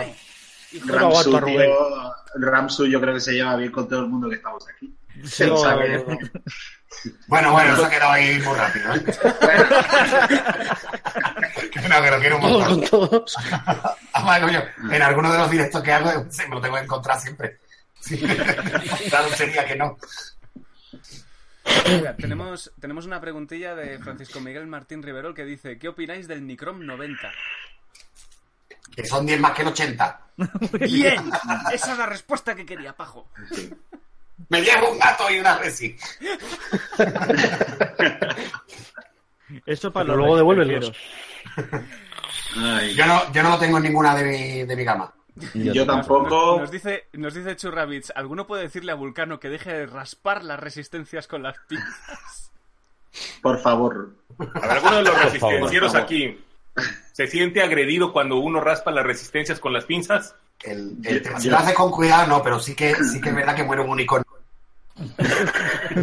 no 0.84 0.94
Ramsu, 0.94 1.40
tío, 1.44 2.14
Ramsu 2.36 2.86
yo 2.86 3.00
creo 3.00 3.14
que 3.14 3.20
se 3.20 3.32
lleva 3.32 3.56
bien 3.56 3.72
con 3.72 3.88
todo 3.88 4.00
el 4.00 4.06
mundo 4.08 4.28
que 4.28 4.36
estamos 4.36 4.64
aquí. 4.68 4.94
Sí, 5.24 5.44
O 5.44 5.56
sea 5.56 5.72
no, 5.74 5.78
que- 5.80 5.88
no, 5.98 6.04
no. 6.06 6.18
Bueno, 7.26 7.52
bueno, 7.52 7.74
eso 7.74 7.84
ha 7.84 7.90
quedado 7.90 8.12
ahí 8.12 8.38
muy 8.40 8.54
rápido, 8.56 8.94
¿eh? 8.94 9.04
Que 11.72 11.88
no, 11.88 12.02
que 12.02 12.10
lo 12.10 12.18
quiero 12.20 12.36
un 12.36 12.42
montón. 12.42 12.80
con 12.80 12.90
todos. 13.08 13.36
Además, 14.12 14.40
coño, 14.40 14.62
en 14.94 15.02
alguno 15.02 15.32
de 15.32 15.38
los 15.38 15.50
directos 15.50 15.82
que 15.82 15.92
hago 15.92 16.26
se 16.30 16.46
me 16.48 16.54
lo 16.54 16.60
tengo 16.60 16.76
que 16.76 16.82
encontrar 16.82 17.20
siempre. 17.20 17.58
Sí. 18.00 18.18
Claro, 19.08 19.28
sería 19.30 19.64
que 19.66 19.76
no. 19.76 19.96
Mira, 21.88 22.14
tenemos, 22.16 22.70
tenemos 22.80 23.06
una 23.06 23.20
preguntilla 23.20 23.74
de 23.74 23.98
Francisco 23.98 24.40
Miguel 24.40 24.66
Martín 24.66 25.02
Riverol 25.02 25.34
que 25.34 25.44
dice: 25.44 25.78
¿Qué 25.78 25.88
opináis 25.88 26.28
del 26.28 26.46
Nicrom 26.46 26.84
90? 26.84 27.30
Que 28.94 29.04
son 29.06 29.26
10 29.26 29.40
más 29.40 29.52
que 29.52 29.62
el 29.62 29.68
80. 29.68 30.20
¡Bien! 30.80 31.30
Esa 31.72 31.92
es 31.92 31.98
la 31.98 32.06
respuesta 32.06 32.54
que 32.54 32.66
quería, 32.66 32.96
Pajo. 32.96 33.28
Me 34.48 34.62
llevo 34.62 34.90
un 34.90 34.98
gato 34.98 35.30
y 35.30 35.38
una 35.38 35.56
resi. 35.58 35.96
Eso 39.66 39.92
para 39.92 40.06
Pero 40.06 40.16
luego 40.16 40.36
devuélvelos. 40.36 40.92
Yo 42.94 43.06
no, 43.06 43.32
yo 43.32 43.42
no 43.42 43.50
lo 43.50 43.58
tengo 43.58 43.76
en 43.78 43.84
ninguna 43.84 44.14
de 44.14 44.24
mi, 44.24 44.64
de 44.64 44.76
mi 44.76 44.84
gama. 44.84 45.12
yo 45.54 45.86
tampoco. 45.86 46.58
Nos 46.60 46.70
dice, 46.70 47.08
nos 47.12 47.34
dice 47.34 47.56
Churrabits: 47.56 48.12
¿alguno 48.16 48.46
puede 48.46 48.62
decirle 48.62 48.92
a 48.92 48.96
Vulcano 48.96 49.40
que 49.40 49.48
deje 49.48 49.72
de 49.72 49.86
raspar 49.86 50.44
las 50.44 50.58
resistencias 50.60 51.26
con 51.26 51.42
las 51.42 51.56
pinzas? 51.68 52.52
Por 53.42 53.60
favor. 53.60 54.14
A 54.38 54.60
ver, 54.60 54.70
alguno 54.70 54.96
de 54.96 55.02
los 55.02 55.22
resistencieros 55.22 55.94
aquí 55.94 56.38
se 57.12 57.26
siente 57.26 57.62
agredido 57.62 58.12
cuando 58.12 58.36
uno 58.36 58.60
raspa 58.60 58.90
las 58.90 59.04
resistencias 59.04 59.60
con 59.60 59.72
las 59.72 59.84
pinzas. 59.84 60.34
El, 60.62 60.96
el 61.04 61.22
tema- 61.22 61.40
si 61.40 61.48
lo 61.50 61.58
haces 61.58 61.74
con 61.74 61.90
cuidado, 61.90 62.26
no, 62.26 62.42
pero 62.42 62.58
sí 62.60 62.74
que, 62.74 62.94
sí 62.96 63.20
que 63.20 63.28
es 63.30 63.34
verdad 63.34 63.54
que 63.54 63.64
muere 63.64 63.82
un 63.82 63.90
unicornio. 63.90 64.24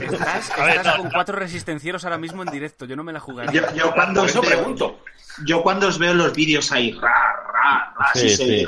Estás, 0.01 0.49
estás 0.49 0.86
no, 0.97 1.03
con 1.03 1.11
cuatro 1.11 1.38
resistencieros 1.38 2.03
ahora 2.03 2.17
mismo 2.17 2.43
en 2.43 2.49
directo. 2.49 2.86
Yo 2.86 2.95
no 2.95 3.03
me 3.03 3.13
la 3.13 3.19
jugaría. 3.19 3.51
Yo, 3.72 3.76
yo 3.76 3.93
cuando 3.93 4.24
os 4.24 4.30
eso 4.32 4.41
veo, 4.41 4.49
pregunto. 4.51 4.99
yo 5.45 5.61
cuando 5.63 5.88
os 5.88 5.97
veo 5.97 6.13
los 6.13 6.34
vídeos 6.34 6.72
ahí, 6.72 6.91
ra, 6.93 7.09
ra, 7.09 7.93
ra, 7.97 8.11
Sí, 8.13 8.28
así 8.28 8.30
se- 8.36 8.45
sí. 8.45 8.65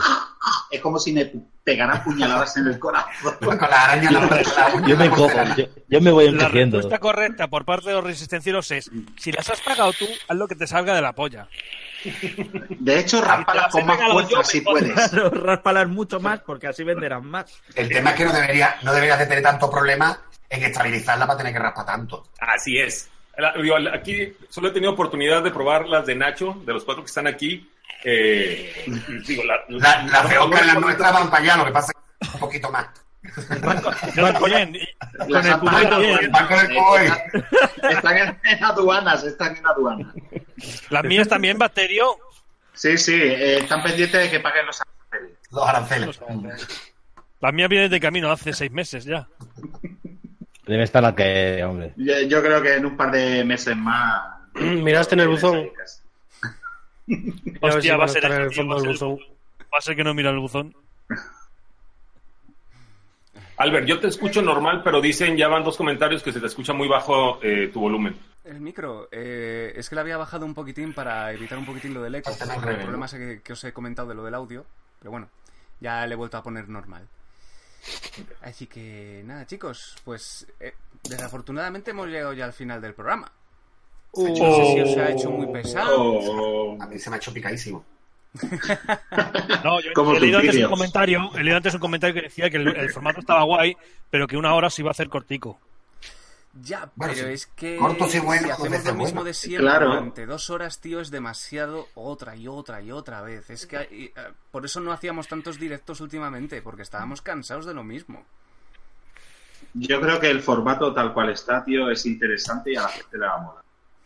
es 0.71 0.81
como 0.81 0.97
si 0.99 1.11
me 1.13 1.31
pegaran 1.63 2.03
puñaladas 2.03 2.55
en 2.57 2.67
el 2.67 2.79
corazón. 2.79 3.11
Con 3.41 3.57
la 3.57 3.83
araña 3.85 4.09
en 4.09 4.13
la, 4.13 4.21
la 4.25 4.81
Yo 4.87 4.97
me 4.97 5.05
la 5.09 5.15
cojo, 5.15 5.29
yo, 5.57 5.65
yo 5.89 6.01
me 6.01 6.11
voy 6.11 6.25
La 6.31 6.43
encogiendo. 6.43 6.77
respuesta 6.77 6.99
correcta 6.99 7.47
por 7.49 7.65
parte 7.65 7.89
de 7.89 7.95
los 7.95 8.03
resistencieros 8.03 8.71
es: 8.71 8.89
si 9.17 9.31
las 9.31 9.49
has 9.49 9.61
pagado 9.61 9.91
tú, 9.93 10.05
haz 10.27 10.37
lo 10.37 10.47
que 10.47 10.55
te 10.55 10.67
salga 10.67 10.95
de 10.95 11.01
la 11.01 11.13
polla. 11.13 11.47
De 12.79 12.99
hecho, 12.99 13.21
rámpalas 13.21 13.71
con 13.71 13.85
más 13.85 13.97
fuerza 14.11 14.43
si 14.43 14.61
puedes. 14.61 14.93
Claro, 15.09 15.29
Ráspalas 15.29 15.87
mucho 15.87 16.19
más 16.19 16.39
porque 16.41 16.67
así 16.67 16.83
venderán 16.83 17.25
más. 17.25 17.45
El 17.75 17.89
tema 17.89 18.11
es 18.11 18.15
que 18.17 18.25
no, 18.25 18.33
debería, 18.33 18.75
no 18.81 18.93
deberías 18.93 19.19
de 19.19 19.25
tener 19.25 19.43
tanto 19.43 19.69
problema 19.69 20.19
en 20.49 20.63
estabilizarla 20.63 21.25
para 21.25 21.37
tener 21.37 21.53
que 21.53 21.59
raspar 21.59 21.85
tanto. 21.85 22.27
Así 22.39 22.77
es. 22.77 23.09
La- 23.37 23.53
aquí 23.93 24.33
solo 24.49 24.67
he 24.67 24.71
tenido 24.71 24.91
oportunidad 24.91 25.41
de 25.43 25.51
probar 25.51 25.87
las 25.87 26.05
de 26.05 26.15
Nacho, 26.15 26.61
de 26.65 26.73
los 26.73 26.83
cuatro 26.83 27.03
que 27.03 27.07
están 27.07 27.25
aquí. 27.27 27.67
Eh, 28.03 28.71
digo, 29.25 29.43
la, 29.43 29.55
La, 29.69 30.03
la 30.03 30.73
nuestras 30.79 31.13
van 31.13 31.29
para 31.29 31.43
allá, 31.43 31.57
lo 31.57 31.65
que 31.65 31.71
pasa 31.71 31.91
es 32.19 32.27
que 32.29 32.33
un 32.35 32.39
poquito 32.39 32.69
más. 32.69 32.87
Las. 33.23 33.83
Están 37.83 38.17
en, 38.43 38.63
aduanas, 38.63 39.23
están 39.23 39.55
en 39.55 39.65
aduanas. 39.65 40.13
Las 40.89 41.03
mías 41.03 41.27
también, 41.27 41.57
Bacterio. 41.57 42.17
Sí, 42.73 42.97
sí, 42.97 43.13
eh, 43.13 43.59
están 43.59 43.83
pendientes 43.83 44.21
de 44.21 44.29
que 44.29 44.39
paguen 44.39 44.65
los 44.65 44.81
aranceles. 44.81 45.37
Los 45.51 45.67
aranceles. 45.67 46.19
Las 47.39 47.53
mías 47.53 47.69
vienen 47.69 47.91
de 47.91 47.99
camino 47.99 48.31
hace 48.31 48.53
seis 48.53 48.71
meses 48.71 49.05
ya. 49.05 49.27
Debe 50.65 50.83
estar 50.83 51.03
la 51.03 51.13
que, 51.13 51.63
hombre. 51.63 51.93
Yo, 51.97 52.21
yo 52.21 52.41
creo 52.41 52.61
que 52.61 52.75
en 52.75 52.85
un 52.85 52.97
par 52.97 53.11
de 53.11 53.43
meses 53.43 53.75
más. 53.75 54.39
Miraste 54.55 55.15
en 55.15 55.21
el 55.21 55.27
buzón. 55.27 55.69
Hostia, 57.61 57.97
va 57.97 58.05
a 58.05 58.07
ser 58.07 58.25
el 58.25 58.47
buzón. 58.85 59.19
Va 59.73 59.77
a 59.77 59.81
ser 59.81 59.95
que 59.95 60.03
no 60.03 60.13
mira 60.13 60.29
el 60.29 60.39
buzón. 60.39 60.75
Albert, 63.63 63.87
yo 63.87 63.97
te 63.97 64.07
escucho 64.07 64.41
normal, 64.41 64.81
pero 64.83 64.99
dicen, 64.99 65.37
ya 65.37 65.47
van 65.47 65.63
dos 65.63 65.77
comentarios 65.77 66.21
que 66.21 66.33
se 66.33 66.41
te 66.41 66.47
escucha 66.47 66.73
muy 66.73 66.89
bajo 66.89 67.39
eh, 67.41 67.69
tu 67.71 67.79
volumen. 67.79 68.13
El 68.43 68.59
micro, 68.59 69.07
eh, 69.09 69.71
es 69.73 69.87
que 69.87 69.95
le 69.95 70.01
había 70.01 70.17
bajado 70.17 70.45
un 70.45 70.53
poquitín 70.53 70.93
para 70.93 71.31
evitar 71.31 71.57
un 71.57 71.65
poquitín 71.65 71.93
lo 71.93 72.01
del 72.01 72.15
eco, 72.15 72.29
el 72.29 72.77
problema 72.81 73.05
ese 73.05 73.17
que, 73.17 73.41
que 73.41 73.53
os 73.53 73.63
he 73.63 73.71
comentado 73.71 74.09
de 74.09 74.15
lo 74.15 74.25
del 74.25 74.33
audio, 74.33 74.65
pero 74.99 75.11
bueno, 75.11 75.29
ya 75.79 76.05
le 76.05 76.13
he 76.13 76.17
vuelto 76.17 76.35
a 76.35 76.43
poner 76.43 76.67
normal. 76.67 77.07
Así 78.41 78.67
que 78.67 79.21
nada, 79.23 79.45
chicos, 79.45 79.95
pues 80.03 80.45
eh, 80.59 80.73
desafortunadamente 81.01 81.91
hemos 81.91 82.07
llegado 82.07 82.33
ya 82.33 82.43
al 82.43 82.53
final 82.53 82.81
del 82.81 82.93
programa. 82.93 83.31
No 84.13 84.25
sé 84.25 84.73
si 84.73 84.81
os 84.81 84.97
ha 84.97 85.09
hecho 85.09 85.29
muy 85.31 85.47
pesado. 85.47 86.03
Oh, 86.03 86.77
A 86.81 86.85
mí 86.85 86.99
se 86.99 87.09
me 87.09 87.15
ha 87.15 87.17
hecho 87.17 87.33
picadísimo. 87.33 87.85
No, 89.63 89.79
yo 89.79 89.91
Como 89.93 90.15
he 90.15 90.19
leído 90.19 90.39
antes 90.39 90.55
un 90.57 90.69
comentario, 90.69 91.31
he 91.35 91.43
leído 91.43 91.57
antes 91.57 91.73
un 91.73 91.79
comentario 91.79 92.15
que 92.15 92.21
decía 92.23 92.49
que 92.49 92.57
el, 92.57 92.67
el 92.67 92.89
formato 92.91 93.19
estaba 93.19 93.43
guay, 93.43 93.75
pero 94.09 94.27
que 94.27 94.37
una 94.37 94.53
hora 94.55 94.69
se 94.69 94.81
iba 94.81 94.89
a 94.89 94.91
hacer 94.91 95.09
cortico. 95.09 95.59
Ya, 96.61 96.91
Bueno, 96.95 97.13
pero 97.15 97.27
sí. 97.27 97.33
es 97.33 97.47
que 97.47 97.77
Cortos 97.77 98.13
y 98.13 98.19
buenos, 98.19 98.57
si 98.57 98.63
dos 98.63 98.73
hacemos 98.73 98.85
lo 98.85 98.93
mismo 98.93 99.23
de 99.23 99.33
siempre 99.33 99.61
Claro. 99.63 99.87
durante 99.87 100.25
dos 100.27 100.49
horas, 100.51 100.79
tío, 100.81 100.99
es 100.99 101.09
demasiado 101.09 101.87
otra 101.95 102.35
y 102.35 102.47
otra 102.47 102.81
y 102.81 102.91
otra 102.91 103.21
vez. 103.21 103.49
Es 103.49 103.65
que 103.65 103.77
eh, 103.91 104.13
por 104.51 104.63
eso 104.63 104.79
no 104.79 104.91
hacíamos 104.91 105.27
tantos 105.27 105.57
directos 105.59 105.99
últimamente, 106.01 106.61
porque 106.61 106.83
estábamos 106.83 107.21
cansados 107.23 107.65
de 107.65 107.73
lo 107.73 107.83
mismo. 107.83 108.23
Yo 109.73 109.99
creo 109.99 110.19
que 110.19 110.29
el 110.29 110.41
formato 110.41 110.93
tal 110.93 111.13
cual 111.13 111.29
está, 111.31 111.63
tío, 111.63 111.89
es 111.89 112.05
interesante 112.05 112.73
y 112.73 112.75
a 112.75 112.83
la 112.83 112.89
gente 112.89 113.17
le 113.17 113.25
va 113.25 113.33
a 113.35 113.37
molar. 113.41 113.62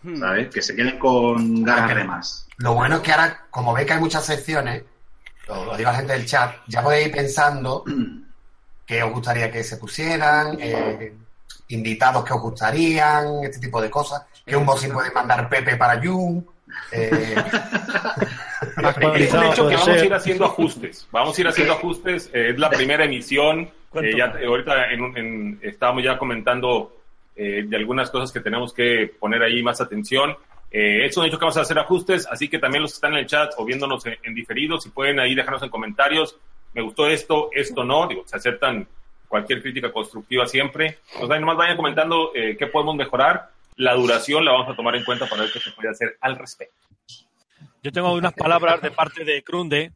Hmm. 0.07 0.19
¿Sabes? 0.19 0.47
Que 0.53 0.61
se 0.61 0.73
queden 0.75 0.97
con 0.97 1.63
ganas 1.63 1.95
de 1.95 2.03
más. 2.05 2.47
Lo 2.57 2.73
bueno 2.75 2.95
es 2.95 3.01
que 3.01 3.11
ahora, 3.11 3.45
como 3.49 3.73
veis 3.73 3.85
que 3.87 3.93
hay 3.93 3.99
muchas 3.99 4.25
secciones, 4.25 4.83
lo, 5.47 5.65
lo 5.65 5.75
digo 5.77 5.89
a 5.89 5.91
la 5.93 5.97
gente 5.99 6.13
del 6.13 6.25
chat, 6.25 6.55
ya 6.67 6.81
podéis 6.81 7.07
ir 7.07 7.13
pensando 7.13 7.83
que 8.85 9.03
os 9.03 9.11
gustaría 9.11 9.51
que 9.51 9.63
se 9.65 9.75
pusieran, 9.77 10.57
eh, 10.61 11.13
invitados 11.69 12.23
que 12.23 12.31
os 12.33 12.41
gustarían, 12.41 13.43
este 13.43 13.59
tipo 13.59 13.81
de 13.81 13.89
cosas. 13.89 14.23
Que 14.45 14.55
un 14.55 14.65
bossing 14.65 14.93
puede 14.93 15.11
mandar 15.11 15.49
Pepe 15.49 15.75
para 15.75 16.01
Jun. 16.01 16.47
eh, 16.93 17.35
Es 19.17 19.33
un 19.33 19.43
hecho 19.43 19.67
que 19.67 19.75
vamos 19.75 19.87
a 19.89 20.05
ir 20.05 20.13
haciendo 20.13 20.45
ajustes. 20.45 21.07
Vamos 21.11 21.37
a 21.37 21.41
ir 21.41 21.47
haciendo 21.47 21.73
ajustes. 21.73 22.29
eh, 22.33 22.51
es 22.51 22.59
la 22.59 22.69
primera 22.69 23.03
emisión. 23.03 23.69
eh, 23.95 24.13
ya, 24.17 24.25
eh, 24.39 24.45
ahorita 24.45 24.91
en, 24.91 25.17
en- 25.17 25.59
estábamos 25.63 26.03
ya 26.03 26.17
comentando 26.17 26.96
eh, 27.37 27.63
de 27.67 27.77
algunas 27.77 28.09
cosas 28.09 28.31
que 28.31 28.39
tenemos 28.39 28.73
que 28.73 29.13
poner 29.19 29.41
ahí 29.43 29.61
más 29.63 29.79
atención. 29.79 30.35
Eh, 30.71 31.05
es 31.05 31.15
un 31.15 31.25
hecho 31.25 31.37
que 31.37 31.45
vamos 31.45 31.57
a 31.57 31.61
hacer 31.61 31.79
ajustes, 31.79 32.27
así 32.29 32.49
que 32.49 32.59
también 32.59 32.81
los 32.81 32.91
que 32.91 32.95
están 32.95 33.13
en 33.13 33.19
el 33.19 33.27
chat 33.27 33.53
o 33.57 33.65
viéndonos 33.65 34.05
en, 34.05 34.17
en 34.23 34.33
diferido, 34.33 34.79
si 34.81 34.89
pueden 34.89 35.19
ahí 35.19 35.33
dejarnos 35.33 35.63
en 35.63 35.69
comentarios, 35.69 36.37
me 36.73 36.81
gustó 36.81 37.07
esto, 37.07 37.49
esto 37.53 37.83
no, 37.83 38.07
digo, 38.07 38.23
se 38.25 38.35
aceptan 38.35 38.87
cualquier 39.27 39.61
crítica 39.61 39.91
constructiva 39.91 40.45
siempre. 40.47 40.99
Pues 41.17 41.29
ahí 41.29 41.39
nomás 41.39 41.57
vayan 41.57 41.77
comentando 41.77 42.31
eh, 42.33 42.55
qué 42.57 42.67
podemos 42.67 42.95
mejorar. 42.95 43.49
La 43.75 43.93
duración 43.93 44.43
la 44.43 44.51
vamos 44.51 44.69
a 44.69 44.75
tomar 44.75 44.95
en 44.95 45.03
cuenta 45.03 45.27
para 45.27 45.43
ver 45.43 45.51
qué 45.51 45.59
se 45.59 45.71
puede 45.71 45.89
hacer 45.89 46.17
al 46.21 46.37
respecto. 46.37 46.75
Yo 47.83 47.91
tengo 47.91 48.13
unas 48.13 48.33
palabras 48.33 48.81
de 48.81 48.91
parte 48.91 49.23
de 49.23 49.41
Krunde, 49.43 49.91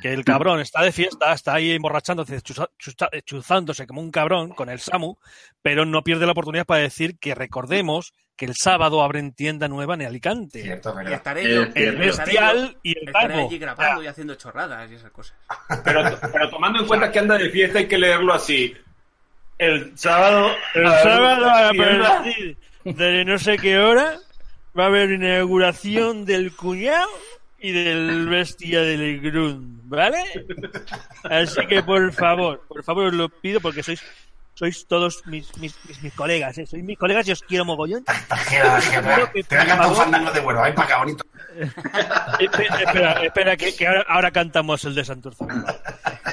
que 0.00 0.12
el 0.12 0.24
cabrón 0.24 0.60
está 0.60 0.82
de 0.82 0.92
fiesta, 0.92 1.32
está 1.32 1.54
ahí 1.54 1.72
emborrachándose, 1.72 2.36
chuza- 2.42 2.68
chuza- 2.78 3.08
chuzándose 3.24 3.86
como 3.86 4.00
un 4.00 4.10
cabrón 4.10 4.50
con 4.50 4.68
el 4.68 4.78
Samu, 4.80 5.16
pero 5.60 5.84
no 5.84 6.02
pierde 6.04 6.26
la 6.26 6.32
oportunidad 6.32 6.66
para 6.66 6.82
decir 6.82 7.18
que 7.18 7.34
recordemos 7.34 8.12
que 8.36 8.46
el 8.46 8.54
sábado 8.54 9.02
abren 9.02 9.32
tienda 9.32 9.68
nueva 9.68 9.94
en 9.94 10.02
Alicante. 10.02 10.60
Y 10.64 10.70
estaré 11.12 11.54
yo, 11.54 11.62
el 11.74 11.96
bestial 11.96 12.72
yo- 12.72 12.78
y 12.82 12.98
el 12.98 13.08
estaré 13.08 13.34
allí 13.44 13.58
grabando 13.58 14.02
y 14.02 14.06
haciendo 14.06 14.34
chorradas 14.36 14.90
y 14.90 14.94
esas 14.94 15.10
cosas. 15.10 15.36
Pero, 15.84 16.02
pero 16.32 16.48
tomando 16.50 16.80
en 16.80 16.86
cuenta 16.86 17.10
que 17.12 17.18
anda 17.18 17.36
de 17.36 17.50
fiesta, 17.50 17.78
hay 17.80 17.86
que 17.88 17.98
leerlo 17.98 18.32
así. 18.32 18.74
El 19.58 19.96
sábado. 19.98 20.50
El 20.74 20.88
sábado 20.88 21.50
a 21.50 21.72
partir 21.76 22.56
de 22.84 23.24
no 23.24 23.38
sé 23.38 23.58
qué 23.58 23.78
hora 23.78 24.16
va 24.76 24.84
a 24.84 24.86
haber 24.86 25.10
inauguración 25.10 26.24
del 26.24 26.54
cuñado 26.56 27.08
y 27.62 27.70
del 27.70 28.28
bestia 28.28 28.80
del 28.82 29.20
Grun, 29.20 29.88
¿vale? 29.88 30.18
Así 31.24 31.64
que 31.66 31.82
por 31.82 32.12
favor, 32.12 32.60
por 32.66 32.82
favor 32.82 33.06
os 33.06 33.14
lo 33.14 33.28
pido 33.28 33.60
porque 33.60 33.82
sois 33.82 34.02
sois 34.54 34.86
todos 34.86 35.26
mis, 35.26 35.56
mis, 35.58 35.74
mis, 35.86 36.02
mis 36.02 36.12
colegas, 36.14 36.58
¿eh? 36.58 36.66
sois 36.66 36.82
mis 36.84 36.98
colegas 36.98 37.26
y 37.28 37.32
os 37.32 37.42
quiero 37.42 37.64
mogollón. 37.64 38.04
Tajera. 38.04 38.80
que, 39.32 39.44
Te 39.44 39.56
voy 39.56 39.64
a 39.64 39.66
cantar 39.66 39.88
un 39.88 39.96
fandango 39.96 40.30
de 40.30 40.40
huevo. 40.40 40.62
Ven 40.62 40.74
para 40.74 40.86
acá, 40.86 40.98
bonito. 40.98 41.24
Espera, 42.38 42.82
espera, 42.82 43.24
espera, 43.24 43.56
que, 43.56 43.74
que 43.74 43.86
ahora, 43.86 44.04
ahora 44.08 44.30
cantamos 44.30 44.84
el 44.84 44.94
de 44.94 45.04
Santurce. 45.04 45.44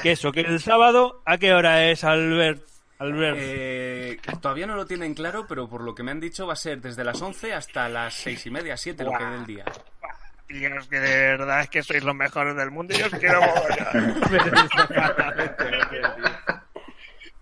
Que 0.02 0.12
eso, 0.12 0.32
que 0.32 0.40
el 0.40 0.60
sábado, 0.60 1.22
¿a 1.24 1.38
qué 1.38 1.52
hora 1.52 1.90
es, 1.90 2.04
Albert? 2.04 2.62
Albert. 3.00 3.38
Eh, 3.40 4.18
todavía 4.42 4.66
no 4.66 4.76
lo 4.76 4.84
tienen 4.84 5.14
claro, 5.14 5.46
pero 5.48 5.68
por 5.68 5.82
lo 5.82 5.94
que 5.94 6.02
me 6.02 6.10
han 6.10 6.20
dicho 6.20 6.46
va 6.46 6.52
a 6.52 6.56
ser 6.56 6.82
desde 6.82 7.02
las 7.02 7.20
11 7.20 7.54
hasta 7.54 7.88
las 7.88 8.14
seis 8.14 8.44
y 8.44 8.50
media, 8.50 8.76
7, 8.76 9.04
lo 9.04 9.12
que 9.12 9.24
dé 9.24 9.34
el 9.36 9.46
día. 9.46 9.64
Tíos, 10.50 10.88
que 10.88 10.98
de 10.98 11.16
verdad 11.16 11.60
es 11.60 11.70
que 11.70 11.80
sois 11.82 12.02
los 12.02 12.14
mejores 12.14 12.56
del 12.56 12.72
mundo 12.72 12.92
y 12.98 13.02
os 13.02 13.10
quiero. 13.10 13.40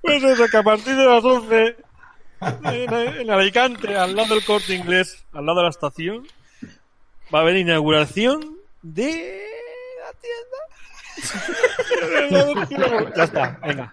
Pues 0.01 0.23
eso, 0.23 0.47
que 0.47 0.57
a 0.57 0.63
partir 0.63 0.95
de 0.97 1.05
las 1.05 1.25
11, 1.25 1.77
en, 2.65 2.95
en 2.95 3.31
Alicante, 3.31 3.95
al 3.97 4.17
lado 4.17 4.35
del 4.35 4.45
corte 4.45 4.75
inglés, 4.75 5.25
al 5.33 5.45
lado 5.45 5.59
de 5.59 5.65
la 5.65 5.71
estación, 5.71 6.25
va 7.35 7.41
a 7.41 7.43
haber 7.43 7.57
inauguración 7.57 8.57
de 8.81 9.45
la 10.01 10.13
tienda. 12.31 12.67
ya 13.17 13.25
está, 13.25 13.59
venga. 13.63 13.93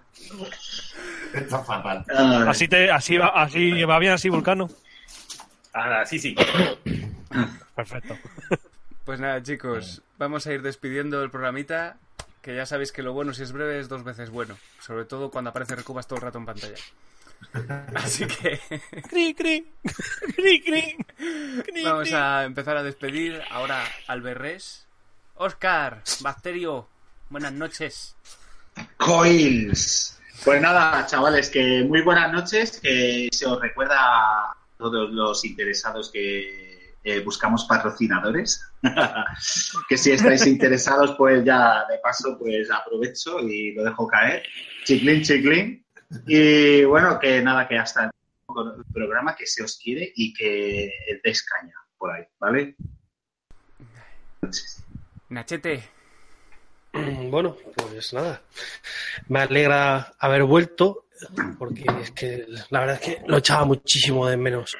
Esto 1.33 1.59
es 1.59 1.67
fatal. 1.67 2.05
Así, 2.47 2.67
te, 2.67 2.91
así, 2.91 3.17
va, 3.17 3.29
así 3.29 3.83
va 3.83 3.97
bien, 3.99 4.13
así, 4.13 4.29
Vulcano. 4.29 4.69
Ah, 5.73 6.03
sí, 6.05 6.19
sí. 6.19 6.35
Perfecto. 7.75 8.15
Pues 9.05 9.19
nada, 9.19 9.41
chicos, 9.43 10.01
vamos 10.17 10.47
a 10.47 10.53
ir 10.53 10.63
despidiendo 10.63 11.21
el 11.21 11.29
programita. 11.29 11.97
Que 12.41 12.55
ya 12.55 12.65
sabéis 12.65 12.91
que 12.91 13.03
lo 13.03 13.13
bueno, 13.13 13.33
si 13.33 13.43
es 13.43 13.51
breve, 13.51 13.79
es 13.79 13.87
dos 13.87 14.03
veces 14.03 14.31
bueno. 14.31 14.57
Sobre 14.79 15.05
todo 15.05 15.29
cuando 15.29 15.51
aparece 15.51 15.75
Recubas 15.75 16.07
todo 16.07 16.17
el 16.17 16.23
rato 16.23 16.39
en 16.39 16.45
pantalla. 16.45 16.75
Así 17.95 18.25
que. 18.25 18.59
Cri, 19.09 19.35
cri. 19.35 19.71
Cri, 20.35 20.61
cri. 20.61 21.83
Vamos 21.83 22.11
a 22.13 22.45
empezar 22.45 22.77
a 22.77 22.83
despedir. 22.83 23.41
Ahora 23.51 23.83
Alberres. 24.07 24.87
Oscar, 25.35 26.01
Bacterio, 26.21 26.87
buenas 27.29 27.51
noches. 27.53 28.15
Coils. 28.97 30.17
Pues 30.43 30.61
nada, 30.61 31.05
chavales, 31.05 31.49
que 31.49 31.83
muy 31.83 32.01
buenas 32.01 32.31
noches. 32.31 32.79
Que 32.79 33.29
se 33.31 33.45
os 33.45 33.59
recuerda 33.59 33.97
a 33.99 34.57
todos 34.77 35.11
los 35.11 35.43
interesados 35.45 36.09
que 36.11 36.95
eh, 37.03 37.19
buscamos 37.19 37.65
patrocinadores. 37.65 38.65
que 39.89 39.97
si 39.97 40.11
estáis 40.11 40.45
interesados, 40.45 41.15
pues 41.17 41.43
ya 41.43 41.85
de 41.89 41.97
paso, 41.99 42.37
pues 42.37 42.69
aprovecho 42.71 43.39
y 43.39 43.73
lo 43.73 43.83
dejo 43.83 44.07
caer. 44.07 44.43
Chiclín, 44.83 45.21
chiclín. 45.23 45.85
Y 46.27 46.83
bueno, 46.83 47.19
que 47.19 47.41
nada, 47.41 47.67
que 47.67 47.77
hasta 47.77 48.05
el 48.05 48.85
programa 48.93 49.35
que 49.35 49.45
se 49.45 49.63
os 49.63 49.77
quiere 49.77 50.11
y 50.15 50.33
que 50.33 50.91
des 51.23 51.43
caña 51.43 51.75
por 51.97 52.11
ahí, 52.11 52.23
¿vale? 52.39 52.75
Nachete. 55.29 55.83
Bueno, 57.29 57.57
pues 57.75 58.13
nada. 58.13 58.41
Me 59.27 59.41
alegra 59.41 60.13
haber 60.17 60.43
vuelto 60.43 61.07
porque 61.57 61.83
es 62.01 62.11
que 62.11 62.45
la 62.69 62.79
verdad 62.79 62.99
es 63.01 63.01
que 63.01 63.23
lo 63.27 63.37
echaba 63.37 63.65
muchísimo 63.65 64.27
de 64.27 64.37
menos. 64.37 64.77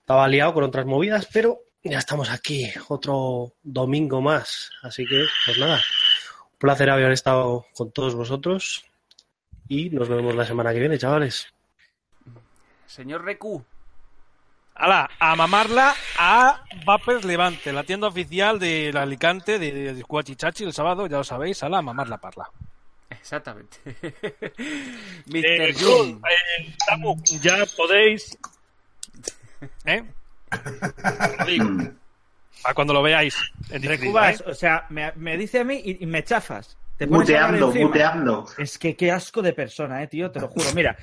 Estaba 0.00 0.28
liado 0.28 0.54
con 0.54 0.64
otras 0.64 0.86
movidas, 0.86 1.28
pero 1.32 1.65
ya 1.88 1.98
estamos 1.98 2.30
aquí, 2.30 2.70
otro 2.88 3.52
domingo 3.62 4.20
más. 4.20 4.70
Así 4.82 5.04
que, 5.06 5.24
pues 5.44 5.58
nada, 5.58 5.76
un 6.52 6.58
placer 6.58 6.90
haber 6.90 7.12
estado 7.12 7.66
con 7.74 7.90
todos 7.92 8.14
vosotros 8.14 8.84
y 9.68 9.90
nos 9.90 10.08
vemos 10.08 10.34
la 10.34 10.44
semana 10.44 10.72
que 10.72 10.80
viene, 10.80 10.98
chavales. 10.98 11.52
Señor 12.86 13.24
Recu. 13.24 13.64
Ala, 14.74 15.08
a 15.18 15.34
mamarla 15.36 15.94
a 16.18 16.62
Vapers 16.84 17.24
Levante, 17.24 17.72
la 17.72 17.84
tienda 17.84 18.08
oficial 18.08 18.58
del 18.58 18.94
Alicante 18.98 19.58
de, 19.58 19.94
de 19.94 20.04
Cuachichachi 20.04 20.64
el 20.64 20.74
sábado, 20.74 21.06
ya 21.06 21.16
lo 21.16 21.24
sabéis, 21.24 21.62
ala, 21.62 21.78
a 21.78 21.82
mamarla 21.82 22.18
parla. 22.18 22.50
Exactamente. 23.10 23.78
Eh, 25.32 25.72
Mr. 25.72 25.82
Jun. 25.82 26.22
eh, 26.30 27.38
ya 27.40 27.64
podéis. 27.76 28.38
¿Eh? 29.84 30.04
Lo 31.38 31.44
digo. 31.46 31.70
Para 32.62 32.74
cuando 32.74 32.94
lo 32.94 33.02
veáis 33.02 33.36
en 33.70 33.82
directo. 33.82 34.06
Cubas, 34.06 34.40
¿eh? 34.40 34.44
o 34.46 34.54
sea, 34.54 34.86
me, 34.88 35.12
me 35.16 35.36
dice 35.36 35.60
a 35.60 35.64
mí 35.64 35.80
y, 35.84 36.02
y 36.02 36.06
me 36.06 36.24
chafas. 36.24 36.76
Te 36.96 37.06
Muteando, 37.06 37.70
muteando. 37.72 38.46
Es 38.56 38.78
que 38.78 38.96
qué 38.96 39.12
asco 39.12 39.42
de 39.42 39.52
persona, 39.52 40.02
eh, 40.02 40.06
tío, 40.06 40.30
te 40.30 40.40
lo 40.40 40.48
juro. 40.48 40.64
Mira, 40.74 40.96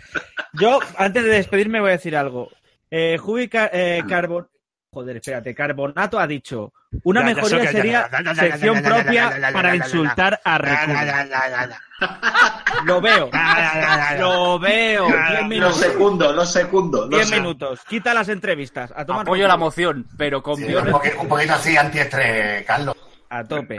yo 0.53 0.79
antes 0.97 1.23
de 1.23 1.29
despedirme 1.29 1.79
voy 1.79 1.89
a 1.89 1.93
decir 1.93 2.17
algo. 2.17 2.49
Eh, 2.89 3.17
Jubi 3.19 3.47
Ca- 3.47 3.69
eh, 3.71 4.03
Carbon... 4.09 4.47
Joder, 4.91 5.15
espérate, 5.17 5.55
Carbonato 5.55 6.19
ha 6.19 6.27
dicho 6.27 6.71
una 7.03 7.23
mejoría 7.23 7.71
sería 7.71 8.07
sección 8.35 8.79
propia 8.83 9.51
para 9.51 9.75
insultar 9.75 10.39
a 10.43 10.57
Recu. 10.59 10.91
Lo 12.85 12.99
veo, 12.99 13.29
lo 14.19 14.59
veo. 14.59 15.07
Minutos. 15.47 15.77
secundo, 15.77 16.33
los 16.33 16.51
secundo. 16.51 17.07
Diez 17.07 17.21
los 17.21 17.29
secundo. 17.29 17.49
minutos. 17.49 17.79
Quita 17.87 18.13
las 18.13 18.27
entrevistas. 18.29 18.91
A 18.95 19.05
tomar 19.05 19.21
Apoyo 19.21 19.47
la 19.47 19.55
moción, 19.57 20.05
pero 20.17 20.43
con 20.43 20.57
Sí, 20.57 20.65
un, 20.75 20.91
poquito, 20.91 21.21
un 21.21 21.27
poquito 21.29 21.53
así 21.53 21.77
antiestrés, 21.77 22.65
Carlos. 22.65 22.95
A 23.29 23.43
tope. 23.45 23.77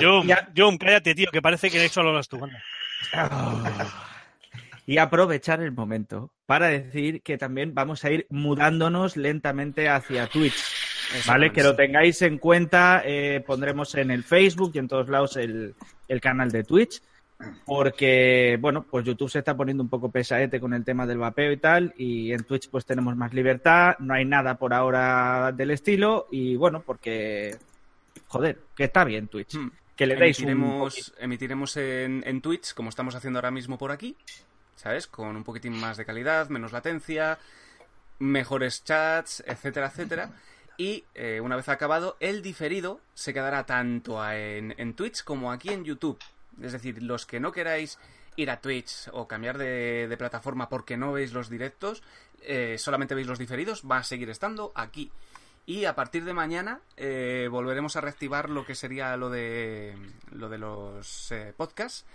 Jum, 0.00 0.28
Jum, 0.56 0.78
cállate, 0.78 1.14
tío, 1.14 1.28
que 1.32 1.42
parece 1.42 1.70
que 1.70 1.88
solo 1.88 2.10
hablas 2.10 2.28
tú. 2.28 2.38
anda. 2.44 2.62
Y 4.86 4.98
aprovechar 4.98 5.60
el 5.60 5.72
momento 5.72 6.30
para 6.46 6.68
decir 6.68 7.22
que 7.22 7.38
también 7.38 7.74
vamos 7.74 8.04
a 8.04 8.10
ir 8.10 8.26
mudándonos 8.30 9.16
lentamente 9.16 9.88
hacia 9.88 10.26
Twitch. 10.28 10.56
¿Vale? 11.26 11.52
Que 11.52 11.62
lo 11.62 11.74
tengáis 11.74 12.22
en 12.22 12.38
cuenta. 12.38 13.02
eh, 13.04 13.42
pondremos 13.46 13.94
en 13.96 14.10
el 14.10 14.24
Facebook 14.24 14.72
y 14.74 14.78
en 14.78 14.88
todos 14.88 15.08
lados 15.08 15.36
el, 15.36 15.74
el 16.08 16.20
canal 16.20 16.50
de 16.50 16.64
Twitch. 16.64 17.00
Porque, 17.64 18.58
bueno, 18.60 18.82
pues 18.82 19.04
YouTube 19.04 19.30
se 19.30 19.38
está 19.38 19.56
poniendo 19.56 19.82
un 19.82 19.88
poco 19.88 20.10
pesaete 20.10 20.60
con 20.60 20.74
el 20.74 20.84
tema 20.84 21.06
del 21.06 21.18
vapeo 21.18 21.52
y 21.52 21.56
tal. 21.56 21.94
Y 21.96 22.32
en 22.32 22.44
Twitch, 22.44 22.68
pues 22.68 22.84
tenemos 22.84 23.16
más 23.16 23.32
libertad. 23.32 23.96
No 23.98 24.14
hay 24.14 24.24
nada 24.24 24.56
por 24.56 24.74
ahora 24.74 25.52
del 25.52 25.70
estilo. 25.70 26.26
Y 26.30 26.56
bueno, 26.56 26.82
porque. 26.84 27.56
Joder, 28.28 28.58
que 28.76 28.84
está 28.84 29.04
bien 29.04 29.28
Twitch. 29.28 29.58
Que 29.96 30.06
le 30.06 30.16
deis 30.16 30.38
un. 30.40 30.50
emitiremos, 30.50 31.14
emitiremos 31.18 31.76
en, 31.76 32.22
en 32.26 32.40
Twitch, 32.40 32.74
como 32.74 32.88
estamos 32.88 33.14
haciendo 33.14 33.38
ahora 33.38 33.50
mismo 33.50 33.78
por 33.78 33.90
aquí, 33.90 34.16
¿sabes? 34.76 35.06
Con 35.06 35.36
un 35.36 35.44
poquitín 35.44 35.78
más 35.78 35.96
de 35.96 36.04
calidad, 36.04 36.48
menos 36.48 36.72
latencia, 36.72 37.38
mejores 38.18 38.84
chats, 38.84 39.42
etcétera, 39.46 39.86
etcétera. 39.86 40.30
Y 40.76 41.04
eh, 41.14 41.40
una 41.42 41.56
vez 41.56 41.68
acabado, 41.68 42.16
el 42.20 42.40
diferido 42.40 43.00
se 43.12 43.34
quedará 43.34 43.66
tanto 43.66 44.26
en 44.30 44.94
Twitch 44.94 45.22
como 45.24 45.52
aquí 45.52 45.68
en 45.68 45.84
YouTube. 45.84 46.18
Es 46.62 46.72
decir, 46.72 47.02
los 47.02 47.26
que 47.26 47.40
no 47.40 47.52
queráis 47.52 47.98
ir 48.36 48.50
a 48.50 48.60
Twitch 48.60 49.08
o 49.12 49.26
cambiar 49.26 49.58
de, 49.58 50.06
de 50.08 50.16
plataforma 50.16 50.68
porque 50.68 50.96
no 50.96 51.12
veis 51.12 51.32
los 51.32 51.48
directos, 51.50 52.02
eh, 52.42 52.76
solamente 52.78 53.14
veis 53.14 53.26
los 53.26 53.38
diferidos, 53.38 53.82
va 53.90 53.98
a 53.98 54.02
seguir 54.04 54.30
estando 54.30 54.72
aquí. 54.74 55.10
Y 55.66 55.84
a 55.84 55.94
partir 55.94 56.24
de 56.24 56.32
mañana 56.32 56.80
eh, 56.96 57.48
volveremos 57.50 57.94
a 57.96 58.00
reactivar 58.00 58.48
lo 58.50 58.64
que 58.64 58.74
sería 58.74 59.16
lo 59.16 59.30
de 59.30 59.94
lo 60.32 60.48
de 60.48 60.58
los 60.58 61.30
eh, 61.32 61.52
podcasts, 61.56 62.06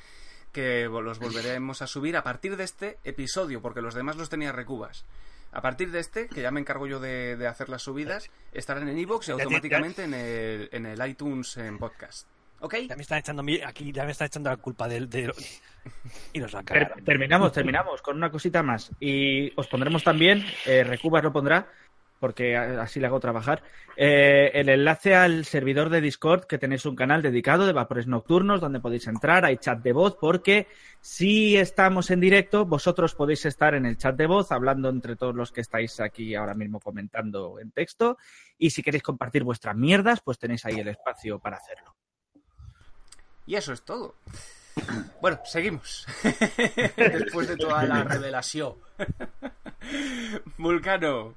que 0.51 0.85
los 0.85 1.19
volveremos 1.19 1.81
a 1.81 1.87
subir 1.87 2.17
a 2.17 2.23
partir 2.23 2.57
de 2.57 2.63
este 2.63 2.97
episodio, 3.03 3.61
porque 3.61 3.81
los 3.81 3.93
demás 3.93 4.15
los 4.15 4.29
tenía 4.29 4.51
recubas. 4.51 5.05
A 5.51 5.61
partir 5.61 5.91
de 5.91 5.99
este, 5.99 6.27
que 6.27 6.41
ya 6.41 6.51
me 6.51 6.59
encargo 6.59 6.85
yo 6.87 6.99
de, 6.99 7.37
de 7.37 7.47
hacer 7.47 7.69
las 7.69 7.83
subidas, 7.83 8.29
estarán 8.51 8.89
en 8.89 8.97
iVoox 8.97 9.27
y 9.27 9.31
Ya 9.31 9.35
te- 9.37 9.43
automáticamente 9.43 10.03
en 10.03 10.13
el, 10.13 10.69
en 10.73 10.85
el 10.85 11.07
iTunes 11.07 11.55
en 11.57 11.77
podcast. 11.77 12.27
¿Ok? 12.65 12.75
Ya 12.89 12.95
me 12.95 13.03
están 13.03 13.19
echando 13.19 13.43
aquí, 13.63 13.91
ya 13.91 14.05
me 14.05 14.11
está 14.11 14.25
echando 14.25 14.49
la 14.49 14.57
culpa 14.57 14.87
del. 14.87 15.07
del- 15.07 15.31
y 16.33 16.39
nos 16.39 16.51
la 16.51 16.63
Ter- 16.63 16.93
terminamos, 17.05 17.51
terminamos 17.51 18.01
con 18.01 18.17
una 18.17 18.31
cosita 18.31 18.63
más. 18.63 18.91
Y 18.99 19.53
os 19.55 19.67
pondremos 19.67 20.03
también, 20.03 20.43
eh, 20.65 20.83
Recubas 20.83 21.23
lo 21.23 21.31
pondrá, 21.31 21.67
porque 22.19 22.57
así 22.57 22.99
le 22.99 23.05
hago 23.05 23.19
trabajar, 23.19 23.61
eh, 23.95 24.49
el 24.55 24.69
enlace 24.69 25.13
al 25.13 25.45
servidor 25.45 25.89
de 25.89 26.01
Discord, 26.01 26.45
que 26.45 26.57
tenéis 26.57 26.87
un 26.87 26.95
canal 26.95 27.21
dedicado 27.21 27.67
de 27.67 27.73
Vapores 27.73 28.07
Nocturnos, 28.07 28.61
donde 28.61 28.79
podéis 28.79 29.05
entrar, 29.05 29.45
hay 29.45 29.57
chat 29.57 29.83
de 29.83 29.93
voz, 29.93 30.17
porque 30.19 30.65
si 31.01 31.55
estamos 31.57 32.09
en 32.09 32.19
directo, 32.21 32.65
vosotros 32.65 33.13
podéis 33.13 33.45
estar 33.45 33.75
en 33.75 33.85
el 33.85 33.97
chat 33.97 34.15
de 34.15 34.25
voz, 34.25 34.51
hablando 34.51 34.89
entre 34.89 35.15
todos 35.15 35.35
los 35.35 35.51
que 35.51 35.61
estáis 35.61 35.99
aquí 35.99 36.33
ahora 36.33 36.55
mismo 36.55 36.79
comentando 36.79 37.59
en 37.59 37.69
texto. 37.69 38.17
Y 38.57 38.71
si 38.71 38.81
queréis 38.81 39.03
compartir 39.03 39.43
vuestras 39.43 39.75
mierdas, 39.75 40.21
pues 40.21 40.39
tenéis 40.39 40.65
ahí 40.65 40.79
el 40.79 40.87
espacio 40.87 41.37
para 41.37 41.57
hacerlo. 41.57 41.94
Y 43.45 43.55
eso 43.55 43.73
es 43.73 43.81
todo. 43.83 44.15
Bueno, 45.21 45.39
seguimos. 45.45 46.05
Después 46.97 47.47
de 47.47 47.57
toda 47.57 47.83
la 47.83 48.03
revelación. 48.03 48.75
Vulcano. 50.57 51.35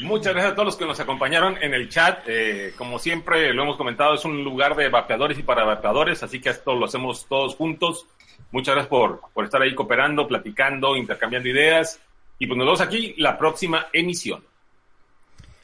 Muchas 0.00 0.32
gracias 0.32 0.52
a 0.52 0.54
todos 0.56 0.66
los 0.66 0.76
que 0.76 0.86
nos 0.86 0.98
acompañaron 0.98 1.56
en 1.62 1.72
el 1.72 1.88
chat. 1.88 2.24
Eh, 2.26 2.74
como 2.76 2.98
siempre 2.98 3.54
lo 3.54 3.62
hemos 3.62 3.76
comentado, 3.76 4.14
es 4.14 4.24
un 4.24 4.42
lugar 4.42 4.74
de 4.74 4.88
vapeadores 4.88 5.38
y 5.38 5.44
para 5.44 5.64
vapeadores, 5.64 6.22
así 6.22 6.40
que 6.40 6.50
esto 6.50 6.74
lo 6.74 6.86
hacemos 6.86 7.26
todos 7.26 7.54
juntos. 7.54 8.06
Muchas 8.50 8.74
gracias 8.74 8.90
por, 8.90 9.20
por 9.32 9.44
estar 9.44 9.62
ahí 9.62 9.74
cooperando, 9.74 10.26
platicando, 10.26 10.96
intercambiando 10.96 11.48
ideas. 11.48 12.00
Y 12.38 12.46
pues 12.46 12.58
nos 12.58 12.66
vemos 12.66 12.80
aquí 12.80 13.14
la 13.18 13.38
próxima 13.38 13.86
emisión. 13.92 14.44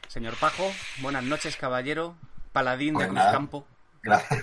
Señor 0.06 0.34
Pajo, 0.36 0.70
buenas 0.98 1.24
noches, 1.24 1.56
caballero. 1.56 2.14
Paladín 2.52 2.94
de 2.94 3.08
nada. 3.10 3.48
Cruzcampo. 4.00 4.36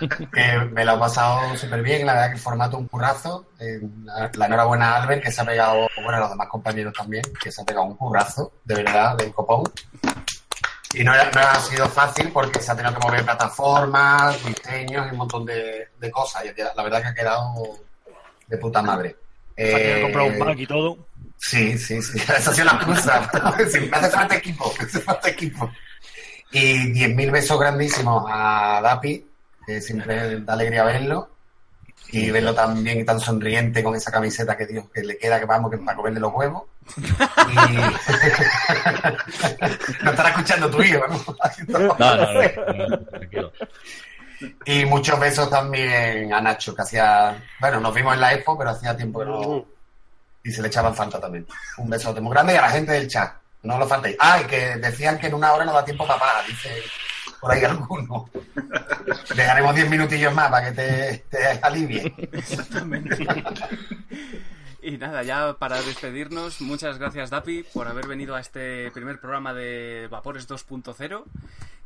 que 0.32 0.58
me 0.72 0.84
lo 0.84 0.94
he 0.94 0.98
pasado 0.98 1.56
súper 1.56 1.82
bien, 1.82 2.06
la 2.06 2.14
verdad 2.14 2.28
que 2.28 2.34
el 2.34 2.40
formato 2.40 2.78
un 2.78 2.88
currazo. 2.88 3.46
Eh, 3.58 3.80
la, 4.34 4.46
enhorabuena 4.46 4.92
a 4.92 5.02
Albert, 5.02 5.22
que 5.22 5.30
se 5.30 5.40
ha 5.40 5.44
pegado, 5.44 5.86
bueno, 5.96 6.16
a 6.16 6.20
los 6.20 6.30
demás 6.30 6.48
compañeros 6.48 6.94
también, 6.94 7.22
que 7.42 7.52
se 7.52 7.60
ha 7.60 7.64
pegado 7.64 7.86
un 7.86 7.96
currazo, 7.96 8.52
de 8.64 8.76
verdad, 8.76 9.16
del 9.16 9.32
copón. 9.32 9.64
Y 10.92 11.04
no, 11.04 11.12
ha 11.12 11.60
sido 11.60 11.86
fácil 11.88 12.30
porque 12.32 12.60
se 12.60 12.72
ha 12.72 12.76
tenido 12.76 12.94
que 12.94 13.06
mover 13.06 13.24
plataformas, 13.24 14.44
diseños 14.44 15.06
y 15.06 15.10
un 15.10 15.18
montón 15.18 15.44
de, 15.44 15.88
de 15.98 16.10
cosas. 16.10 16.44
Y 16.44 16.48
ha 16.60 16.74
la 16.74 16.82
verdad 16.82 17.02
que 17.02 17.08
ha 17.08 17.14
quedado 17.14 17.78
de 18.48 18.56
puta 18.58 18.82
madre. 18.82 19.16
Ha 19.52 19.62
tenido 19.62 19.78
que 19.78 20.02
comprar 20.02 20.26
un 20.26 20.34
Eh, 20.34 20.44
Mac 20.44 20.58
y 20.58 20.66
todo. 20.66 20.98
Sí, 21.36 21.78
sí, 21.78 22.02
sí. 22.02 22.18
Esa 22.36 22.50
ha 22.50 22.54
sido 22.54 22.64
la 22.64 22.72
excusa. 22.72 23.30
Me 23.56 23.64
hace 23.96 24.10
falta 24.10 24.36
equipo, 24.36 24.72
me 24.78 24.84
hace 24.84 25.00
falta 25.00 25.28
equipo. 25.28 25.70
Y 26.52 26.92
10.000 26.92 27.30
besos 27.30 27.60
grandísimos 27.60 28.24
a 28.28 28.80
Dapi, 28.82 29.24
que 29.66 29.80
siempre 29.80 30.40
da 30.40 30.54
alegría 30.54 30.82
verlo. 30.84 31.30
Y 32.12 32.28
verlo 32.32 32.52
tan 32.54 32.82
bien 32.82 32.98
y 32.98 33.04
tan 33.04 33.20
sonriente 33.20 33.84
con 33.84 33.94
esa 33.94 34.10
camiseta 34.10 34.56
que 34.56 34.66
Dios 34.66 34.86
que 34.92 35.04
le 35.04 35.16
queda, 35.16 35.38
que 35.38 35.46
vamos, 35.46 35.70
que 35.70 35.78
para 35.78 35.96
comerle 35.96 36.18
los 36.18 36.34
huevos. 36.34 36.64
Y... 36.96 37.54
no 40.04 40.10
estará 40.10 40.30
escuchando 40.30 40.68
tu 40.70 40.82
hijo, 40.82 41.06
¿no? 41.06 41.24
No, 41.68 41.78
no, 41.78 41.96
no, 41.96 42.88
no, 42.88 42.98
tranquilo. 43.04 43.52
Y 44.64 44.84
muchos 44.86 45.20
besos 45.20 45.50
también 45.50 46.32
a 46.32 46.40
Nacho, 46.40 46.74
que 46.74 46.82
hacía. 46.82 47.42
Bueno, 47.60 47.80
nos 47.80 47.94
vimos 47.94 48.14
en 48.14 48.20
la 48.20 48.34
expo, 48.34 48.56
pero 48.56 48.70
hacía 48.70 48.96
tiempo 48.96 49.20
que 49.20 49.26
no. 49.26 49.64
Y 50.42 50.50
se 50.50 50.62
le 50.62 50.68
echaban 50.68 50.94
falta 50.94 51.20
también. 51.20 51.46
Un 51.78 51.90
besote 51.90 52.20
muy 52.20 52.32
grande 52.32 52.54
y 52.54 52.56
a 52.56 52.62
la 52.62 52.70
gente 52.70 52.92
del 52.92 53.08
chat. 53.08 53.34
No 53.62 53.78
lo 53.78 53.86
faltéis. 53.86 54.16
Ah, 54.18 54.40
y 54.42 54.46
que 54.46 54.76
decían 54.76 55.18
que 55.18 55.26
en 55.26 55.34
una 55.34 55.52
hora 55.52 55.64
no 55.64 55.72
da 55.72 55.84
tiempo 55.84 56.06
pagar, 56.06 56.46
dice 56.46 56.82
por 57.40 57.50
ahí 57.50 57.64
alguno. 57.64 58.28
Dejaremos 59.34 59.74
10 59.74 59.90
minutillos 59.90 60.34
más 60.34 60.50
para 60.50 60.70
que 60.70 60.76
te, 60.76 61.24
te 61.30 61.46
alivie. 61.62 62.14
Exactamente. 62.32 63.26
Y 64.82 64.96
nada, 64.96 65.22
ya 65.22 65.56
para 65.58 65.76
despedirnos, 65.82 66.62
muchas 66.62 66.98
gracias 66.98 67.28
Dapi 67.28 67.64
por 67.74 67.86
haber 67.86 68.06
venido 68.06 68.34
a 68.34 68.40
este 68.40 68.90
primer 68.92 69.20
programa 69.20 69.52
de 69.52 70.08
Vapores 70.10 70.48
2.0. 70.48 71.24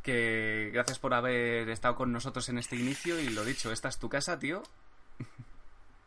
Que 0.01 0.69
gracias 0.73 0.99
por 0.99 1.13
haber 1.13 1.67
estado 1.69 1.95
con 1.95 2.11
nosotros 2.13 2.47
en 2.49 2.57
este 2.57 2.75
inicio. 2.75 3.19
Y 3.19 3.29
lo 3.29 3.43
dicho, 3.43 3.71
esta 3.71 3.89
es 3.89 3.97
tu 3.97 4.07
casa, 4.07 4.39
tío. 4.39 4.63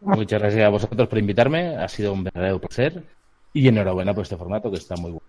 Muchas 0.01 0.41
gracias 0.41 0.65
a 0.65 0.69
vosotros 0.69 1.09
por 1.09 1.19
invitarme. 1.19 1.77
Ha 1.77 1.89
sido 1.89 2.13
un 2.13 2.25
verdadero 2.25 2.61
placer. 2.61 3.03
Y 3.53 3.67
enhorabuena 3.67 4.15
por 4.15 4.23
este 4.23 4.37
formato 4.37 4.71
que 4.71 4.77
está 4.77 4.95
muy 4.97 5.11
bueno. 5.11 5.27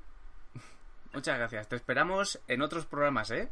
Muchas 1.14 1.38
gracias. 1.38 1.68
Te 1.68 1.76
esperamos 1.76 2.40
en 2.48 2.62
otros 2.62 2.86
programas, 2.86 3.32
¿eh? 3.32 3.50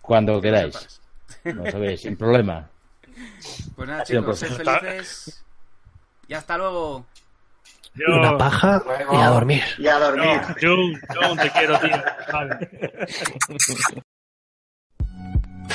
Cuando 0.00 0.40
queráis. 0.40 1.00
No 1.44 1.70
sabéis, 1.70 2.02
sin 2.02 2.16
problema. 2.16 2.68
Pues 3.76 3.88
nada, 3.88 4.04
chicos, 4.04 4.38
sed 4.38 4.56
felices. 4.56 5.44
Y 6.28 6.34
hasta 6.34 6.56
luego. 6.56 7.06
Una 8.08 8.38
paja 8.38 8.82
y 9.12 9.16
a 9.16 9.28
dormir. 9.28 9.62
Y 9.78 9.86
a 9.86 9.98
dormir. 9.98 10.40
Yo, 10.60 10.74
yo 10.74 11.36
te 11.36 11.50
quiero, 11.50 11.78
tío. 11.78 12.02
Vale. 12.32 12.70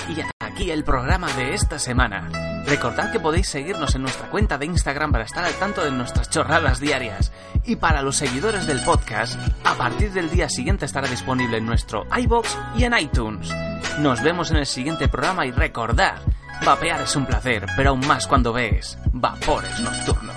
Y 0.09 0.21
aquí 0.39 0.71
el 0.71 0.83
programa 0.83 1.31
de 1.33 1.53
esta 1.53 1.79
semana. 1.79 2.29
Recordad 2.65 3.11
que 3.11 3.19
podéis 3.19 3.47
seguirnos 3.47 3.95
en 3.95 4.01
nuestra 4.01 4.29
cuenta 4.29 4.57
de 4.57 4.65
Instagram 4.65 5.11
para 5.11 5.23
estar 5.23 5.43
al 5.43 5.53
tanto 5.53 5.83
de 5.83 5.91
nuestras 5.91 6.29
chorradas 6.29 6.79
diarias. 6.79 7.31
Y 7.65 7.77
para 7.77 8.01
los 8.01 8.17
seguidores 8.17 8.67
del 8.67 8.81
podcast, 8.81 9.39
a 9.63 9.75
partir 9.75 10.11
del 10.11 10.29
día 10.29 10.49
siguiente 10.49 10.85
estará 10.85 11.07
disponible 11.07 11.57
en 11.57 11.65
nuestro 11.65 12.05
iBox 12.17 12.57
y 12.77 12.83
en 12.83 12.97
iTunes. 12.97 13.49
Nos 13.99 14.21
vemos 14.21 14.51
en 14.51 14.57
el 14.57 14.65
siguiente 14.65 15.07
programa 15.07 15.45
y 15.45 15.51
recordad, 15.51 16.17
vapear 16.65 17.01
es 17.01 17.15
un 17.15 17.25
placer, 17.25 17.65
pero 17.75 17.91
aún 17.91 18.05
más 18.05 18.27
cuando 18.27 18.53
ves 18.53 18.97
vapores 19.11 19.79
nocturnos. 19.79 20.36